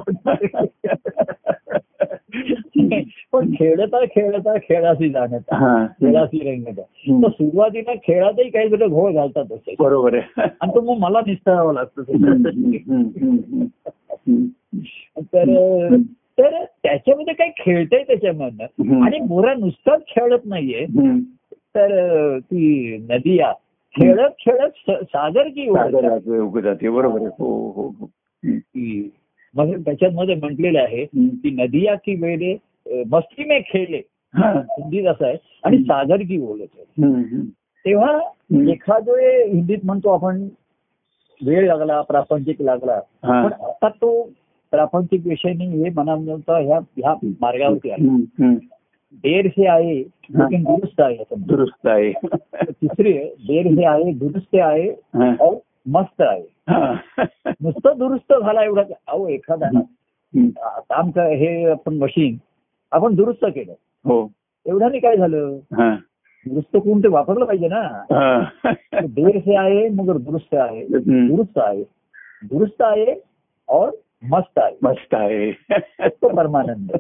पण 3.32 3.54
खेळता 3.60 4.06
खेळता 4.06 4.58
खेळाशी 4.58 5.10
जाण्याचा 5.10 5.56
हा. 5.56 5.86
खेळाशी 5.86 6.52
रंगता. 6.52 6.82
तर 6.82 7.30
सुरुवातीला 7.30 7.94
खेळातही 7.94 8.50
काही 8.50 8.70
जण 8.70 8.88
घोळ 8.88 9.14
घालतात 9.14 9.52
असे 9.52 9.76
बरोबर 9.80 10.14
आहे. 10.14 10.42
आणि 10.62 10.76
तो 10.76 10.82
मग 10.82 11.00
मला 11.00 11.20
निस्तरावं 11.28 11.74
लागतं. 11.74 12.02
तर 15.18 15.96
तर 16.40 16.64
त्याच्यामध्ये 16.84 17.34
काही 17.34 17.52
खेळतंय 17.60 18.04
त्याच्यामधनं. 18.04 19.04
आणि 19.06 19.20
मोरा 19.20 19.54
नुसताच 19.54 20.02
खेळत 20.08 20.40
नाहीये. 20.46 20.86
तर 21.76 22.40
ती 22.40 22.98
नदिया 23.10 23.54
खेळत 24.02 24.30
खेळत 24.40 24.70
स- 24.70 25.04
सागर 25.04 25.48
की 25.48 25.70
जाते 26.62 26.90
बरोबर 26.90 27.20
हो 27.22 27.72
हो 27.72 27.88
हो 27.88 28.06
मग 29.56 29.80
त्याच्यामध्ये 29.86 30.36
म्हटलेलं 30.36 30.80
आहे. 30.80 31.06
की 31.30 31.52
नदिया 31.52 31.96
की 31.96 32.16
वेळे 32.16 32.58
मस्ती 33.12 33.44
में 33.44 33.62
खेळले 33.62 34.02
हा. 34.36 34.52
हिंदीत 34.52 35.08
असं 35.08 35.26
आहे 35.26 35.38
आणि 35.64 35.78
सागर 35.78 36.16
की. 36.16 36.38
हम्म. 37.04 37.46
तेव्हा. 37.86 38.20
एखादे 38.72 39.48
हिंदीत 39.48 39.78
म्हणतो 39.84 40.10
आपण 40.10 40.48
वेळ 41.46 41.68
लागला 41.68 42.02
प्रापंचिक 42.02 42.62
लागला. 42.62 43.00
पण 43.44 43.54
आता 43.54 43.88
तो 43.90 44.30
प्रापंचिक 44.72 45.22
विषय 45.28 45.54
नाही 45.54 45.84
हे 45.84 45.90
मनात 45.90 46.50
ह्या 46.50 46.78
ह्या 46.78 47.14
मार्गावरती. 47.42 47.92
हम्म. 47.92 48.56
देर 49.14 49.48
से 49.50 49.68
आहे 49.68 49.94
लेकिन 50.32 50.64
दुरुस्त 50.64 51.02
आहे 51.02 51.16
असं 51.18 51.42
दुरुस्त 51.48 51.88
आहे 51.88 52.12
तिसरी 52.72 53.14
देर 53.48 53.68
से 53.76 53.86
आहे 53.86 54.12
दुरुस्त 54.14 54.56
आहे 54.56 54.90
और 55.36 55.56
मस्त 55.88 56.22
आहे 56.22 56.42
हा. 56.70 56.94
नुसतं 57.46 57.98
दुरुस्त 57.98 58.34
झाला 58.34 58.64
एवढा 58.64 58.82
अहो 59.08 59.28
एखादा 59.28 59.68
हम्म. 59.76 60.50
काम 60.90 61.10
का 61.12 61.24
हे 61.24 61.70
आपण 61.72 61.98
मशीन 61.98 62.38
आपण 62.92 63.16
दुरुस्त 63.16 63.46
केलं. 63.46 63.74
हो. 64.06 64.28
एवढ्याने 64.66 65.00
काय 65.00 65.18
झालं? 65.18 65.58
दुरुस्त 66.46 66.78
कोण 66.78 67.00
ते 67.00 67.08
वापरलं 67.08 67.46
पाहिजे 67.46 67.68
ना? 67.68 67.82
देर 68.96 69.40
से 69.40 69.56
आहे 69.58 69.88
मग 69.90 70.18
दुरुस्त 70.18 70.56
आहे 70.56 70.82
हम्म. 70.82 71.28
दुरुस्त 71.28 71.58
आहे 71.60 71.84
दुरुस्त 72.44 72.82
आहे 72.82 73.16
और 73.70 73.92
मस्त 74.32 74.60
आहे 74.60 74.76
मस्त 74.84 75.16
आहे 75.16 75.52
तो 76.08 76.36
परमानंद. 76.36 76.92
हो. 76.92 76.98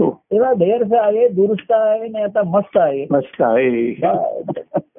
तेव्हा 0.00 0.52
देर 0.52 0.84
से 0.84 0.96
आहे 0.96 1.28
दुरुस्त 1.28 1.72
आहे 1.72 2.00
आणि 2.00 2.22
आता 2.22 2.42
मस्त 2.42 2.76
आहे. 2.76 3.06
मस्त 3.10 3.42
आहे. 3.42 3.92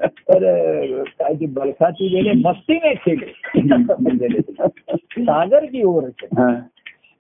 तर 0.10 0.64
काय 1.04 1.34
ती 1.34 1.46
बलखाची 1.46 2.08
गेले 2.08 2.32
मस्ती 2.32 2.80
में 2.84 2.94
खेळ 3.06 3.18
सागर 5.20 5.66
की 5.66 5.84
ओर 5.84 6.04
हा. 6.24 6.60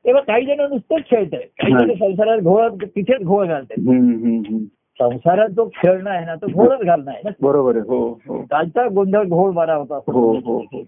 तेव्हा 0.05 0.21
काही 0.21 0.45
जण 0.45 0.61
नुसतंच 0.61 1.03
खेळत 1.09 1.33
आहे 1.33 1.43
काही 1.43 1.73
जण 1.73 1.93
संसारात 1.93 2.37
घोळ 2.37 2.69
तिथेच 2.69 3.21
घोळ 3.21 3.45
घालतात. 3.45 3.79
हम्म. 3.79 4.57
संसारात 5.01 5.49
जो 5.49 5.65
खेळणं 5.65 6.09
आहे 6.09 6.25
ना 6.25 6.35
तो 6.35 6.47
घोळच 6.53 6.79
घालणं 6.79 7.11
आहे 7.11 7.21
ना. 7.25 7.29
बरोबर 7.41 7.75
आहे. 7.75 7.87
हो 7.87 8.19
हो. 8.27 8.41
कालचा 8.51 8.87
गोंधळ 8.87 9.23
घोळ 9.23 9.51
बरा 9.51 9.75
होता. 9.75 9.95
हो. 9.95 10.33
हो 10.33 10.57
हो. 10.59 10.83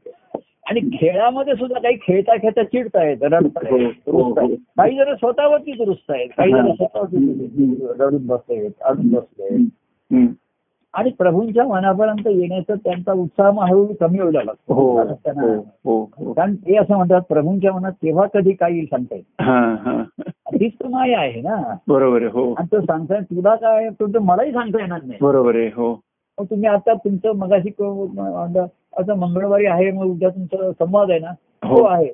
आणि 0.72 0.80
खेळामध्ये 0.94 1.54
सुद्धा 1.56 1.80
काही 1.80 1.96
खेळता 2.02 2.36
खेळता 2.36 2.64
चिडतायत 2.64 3.24
रडतायत 3.24 3.94
हो, 4.08 4.22
हो, 4.22 4.34
आहेत. 4.38 4.58
काही 4.78 4.98
जण 4.98 5.14
स्वतःवरती 5.16 5.72
दुरुस्त 5.72 6.12
आहेत 6.12 6.30
काही 6.38 6.52
जण 6.52 6.68
हा. 6.68 6.74
स्वतःवरती 6.74 7.76
रडून 8.00 8.28
बसलेत 8.28 8.72
अडून 8.82 9.10
बसले. 9.10 9.58
आणि 10.94 11.10
प्रभूंच्या 11.10 11.64
मनापर्यंत 11.66 12.28
येण्याचा 12.28 12.76
त्यांचा 12.76 13.12
उत्साह 13.12 13.48
हळूहळू 13.48 13.94
कमी 14.00 14.20
व्हायला 14.20 14.44
लागतो 14.44 14.74
हो 14.74 14.96
कारण 14.96 15.40
हो 15.40 15.54
हो. 15.86 16.10
हो 16.18 16.34
ते 16.48 16.78
असं 16.78 16.96
म्हणतात 16.96 17.22
प्रभूंच्या 17.30 17.74
मनात 17.74 17.92
तेव्हा 17.92 18.26
कधी 18.34 18.52
काही 18.52 18.76
येईल 18.76 18.86
सांगता 18.86 19.16
येईल 19.16 19.44
हा 19.44 19.60
हा. 19.86 20.04
तीच 20.54 20.74
तर 20.74 20.88
माया 20.88 21.20
आहे 21.20 21.42
ना. 21.42 21.76
बरोबर 21.88 22.22
आहे 22.22 22.32
हो. 22.32 22.54
आणि 22.54 22.68
तो 22.72 22.82
सांगताय 22.82 23.20
तुला 23.20 23.56
काय 23.56 23.90
तुमचं 23.90 24.20
मलाही 24.20 24.52
सांगता 24.52 24.82
येणार 24.82 25.00
नाही. 25.04 25.20
बरोबर 25.22 25.56
आहे 25.56 25.68
हो. 25.68 25.94
तुम्ही 26.38 26.68
आता 26.68 26.94
तुमचं 26.94 27.36
मगाशी 27.36 27.70
क- 28.94 29.00
म- 29.00 29.04
आता 29.04 29.16
मंगळवारी 29.16 29.66
आहे 29.66 29.92
मग 29.92 30.06
उद्या 30.06 30.30
तुमचा 30.30 30.72
संवाद 30.72 31.12
आहे 31.12 31.20
ना 31.20 31.32
हो. 31.68 31.84
आहे. 31.84 32.10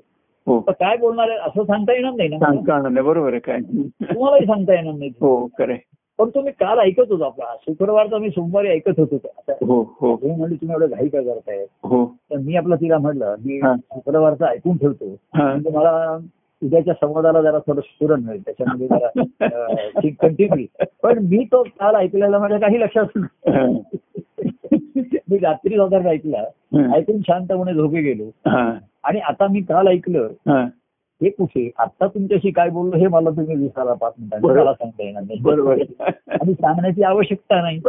हो. 0.48 0.60
तर 0.62 0.72
काय 0.72 0.98
बोलणार 0.98 1.30
आहे 1.30 1.38
असं 1.40 1.64
सांगता 1.64 1.94
येणार 1.94 2.12
नाही 2.14 2.30
ना? 2.30 2.38
सांगता 2.38 2.76
येणार 2.76 2.92
नाही 2.92 3.06
बरोबर 3.06 3.32
आहे 3.32 3.40
काय. 3.40 3.60
तुम्हालाही 4.02 4.46
सांगता 4.46 4.74
येणार 4.74 4.94
नाही. 4.94 5.12
हो 5.22 5.48
खरंय 5.58 5.78
पण 6.18 6.30
तुम्ही 6.30 6.52
काल 6.52 6.80
ऐकत 6.80 7.12
होतो 7.12 7.24
आपला. 7.24 7.56
शुक्रवारचा 7.62 8.18
मी 8.18 8.30
सोमवारी 8.30 8.68
ऐकत 8.68 9.00
होतो. 9.00 9.16
हो 9.52 9.96
हो. 10.02 10.14
हे 10.16 10.36
म्हणले 10.36 10.56
तुम्ही 10.56 10.74
एवढं 10.74 10.86
घाई 10.86 11.08
काय 11.08 11.24
करताय? 11.24 11.66
हो. 11.84 12.06
तर 12.32 12.38
मी 12.38 12.56
आपलं 12.56 12.76
तिला 12.76 12.98
म्हटलं 12.98 13.36
की 13.36 13.60
हा. 13.60 13.76
शुक्रवारचं 13.76 14.46
ऐकून 14.46 14.78
ठेवतो. 14.78 15.06
म्हणजे 15.36 15.70
मला 15.70 16.18
उद्याच्या 16.64 16.94
संवादाला 16.94 17.42
जरा 17.42 17.58
थोडं 17.60 17.82
स्फुरण 17.82 18.22
मिळेल. 18.24 18.42
त्याच्यामध्ये 18.42 18.88
जरा 18.88 20.10
कंटिन्यू 20.22 20.66
पण 21.04 21.20
मी 21.20 21.44
तो 21.52 21.64
काल 21.64 21.96
ऐकलेला 21.96 22.40
माझ्या 22.40 22.60
काही 22.60 22.80
लक्षात 22.80 23.06
नाही. 23.16 23.82
मी 25.32 25.38
रात्री 25.38 25.76
साधारण 25.76 26.08
ऐकला. 26.08 26.44
ऐकून 26.96 27.22
शांतपणे 27.22 27.74
झोपे 27.74 28.02
गेलो. 28.02 28.24
हा, 28.24 28.78
आणि 29.04 29.20
आता 29.20 29.48
मी 29.48 29.62
काल 29.62 29.88
ऐकलं. 29.88 30.28
हा. 30.48 30.68
हे 31.24 31.30
कुठे? 31.30 31.72
आता 31.80 32.08
तुमच्याशी 32.08 32.52
काय 32.52 32.70
बोललो 32.70 32.98
हे 32.98 33.08
मला 33.08 33.30
तुम्ही 33.30 33.56
विचारा 33.56 33.94
पाच 33.94 34.14
मिनिटांनी. 34.20 34.48
बरोबर. 34.48 34.62
मला 34.62 34.74
सांगता 34.74 35.04
येणार 35.04 35.24
नाही. 35.24 35.40
बरोबर. 35.40 35.82
आणि 36.42 36.54
सांगण्याची 36.54 37.04
आवश्यकता 37.04 37.62
नाही. 37.62 37.80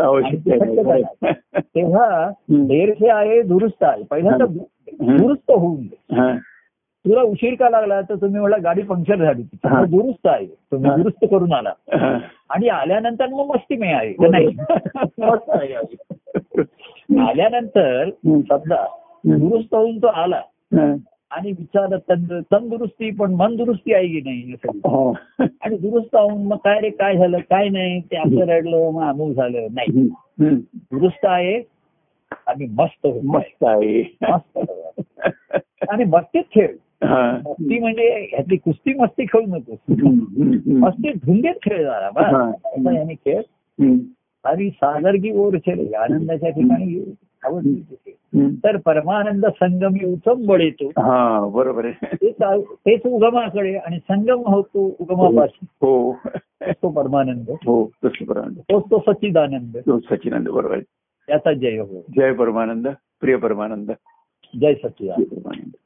तेव्हा 1.59 2.31
हेरफे 2.51 3.09
आहे 3.09 3.43
दुरुस्त 3.43 3.85
आहे. 3.85 4.03
पहिल्यांदा 4.03 4.45
दुरुस्त 4.91 5.51
होऊन. 5.51 6.15
हा, 6.15 6.39
तुला 7.09 7.23
उशीर 7.23 7.55
का 7.55 7.69
लागला 7.69 8.01
तर 8.01 8.15
तुम्ही 8.15 8.41
म्हणला 8.41 8.57
गाडी 8.57 8.83
पंक्चर 8.83 9.17
झाली. 9.17 9.43
हा. 9.67 9.85
दुरुस्त 9.85 10.27
आहे 10.27 10.47
तुम्ही 10.47 10.91
हा. 10.91 10.97
दुरुस्त 10.97 11.25
करून 11.31 11.53
आला 11.53 11.73
हा. 11.95 12.19
आणि 12.51 12.69
आल्यानंतर 12.69 13.27
मग 13.27 13.47
मस्ती 13.47 13.77
मे 13.77 13.93
आहे 13.93 14.13
का 14.13 14.29
नाही. 14.29 14.47
आल्यानंतर. 17.21 18.11
समजा 18.25 18.85
दुरुस्त 19.25 19.75
होऊन 19.75 19.99
तो 19.99 20.07
आला 20.07 20.41
हा. 20.75 20.95
आणि 21.31 21.51
विचार 21.53 21.97
तंद- 22.11 22.41
तंदुरुस्ती 22.53 23.11
पण 23.11 23.35
मन 23.35 23.57
दुरुस्ती 23.57 23.95
आहे 23.95 24.07
की 24.09 24.21
नाही. 24.25 24.55
हो. 24.85 25.11
आणि 25.41 25.77
दुरुस्त 25.77 26.17
होऊन 26.17 26.47
मग 26.47 26.57
काय 26.57 26.81
रे 26.81 26.91
काय 26.91 27.17
झालं 27.17 27.39
काय 27.39 27.69
नाही 27.69 28.01
ते 28.01 28.17
असं 28.17 28.49
रडलं 28.49 28.91
मग 28.91 29.09
अमुक 29.09 29.31
झालं 29.31 29.67
नाही. 29.71 30.09
दुरुस्त 30.41 31.27
आहे 31.27 31.78
आणि 32.49 32.67
मस्त. 32.79 33.07
मस्त 33.25 33.65
आहे 33.65 34.03
मस्त. 34.23 34.59
आणि 35.89 36.05
मस्तीत 36.05 36.43
खेळ 36.55 36.77
हा. 37.05 37.31
मस्ती 37.47 37.79
म्हणजे 37.79 38.29
ह्यातली 38.33 38.57
कुस्ती 38.57 38.95
मस्ती 38.95 39.25
खेळू 39.25 39.47
नको. 39.47 39.77
मस्ती 40.79 41.13
धुंदीत 41.13 41.55
खेळ 41.63 41.85
झाला. 41.85 42.11
हा. 42.17 42.51
याने 42.93 43.15
खेळ. 43.15 43.43
आणि 44.45 44.71
सागरगी 44.71 45.31
ओर 45.31 45.57
खेळ 45.57 45.95
आनंदाच्या 45.95 46.51
ठिकाणी. 46.51 47.03
तर 48.65 48.77
परमानंद 48.77 49.47
संगमी 49.47 50.05
उचंबळ 50.05 50.61
येतो 50.61 50.89
हा 50.89 51.49
बरोबर 51.49 51.85
आहे 51.85 52.31
तेच 52.75 53.01
उगमाकडे 53.05 53.77
आणि 53.77 53.99
संगम 53.99 54.43
होतो 54.47 54.97
उगमापाशी 55.01 55.67
हो 55.83 56.13
तो 56.63 56.89
परमानंद 56.89 57.51
हो 57.67 57.91
तोच 58.05 58.83
तो 58.91 58.99
सच्चिदानंद 58.99 59.77
तो 59.77 59.99
सचिनानंद 59.99 60.49
बरोबर 60.49 60.75
आहे 60.75 60.83
त्याचा 61.29 61.53
जय 61.53 61.79
हो. 61.79 62.05
जय 62.17 62.33
परमानंद 62.33 62.89
प्रिय 63.21 63.37
परमानंद. 63.37 63.91
जय 64.61 64.75
सच्चिदानंद 64.75 65.77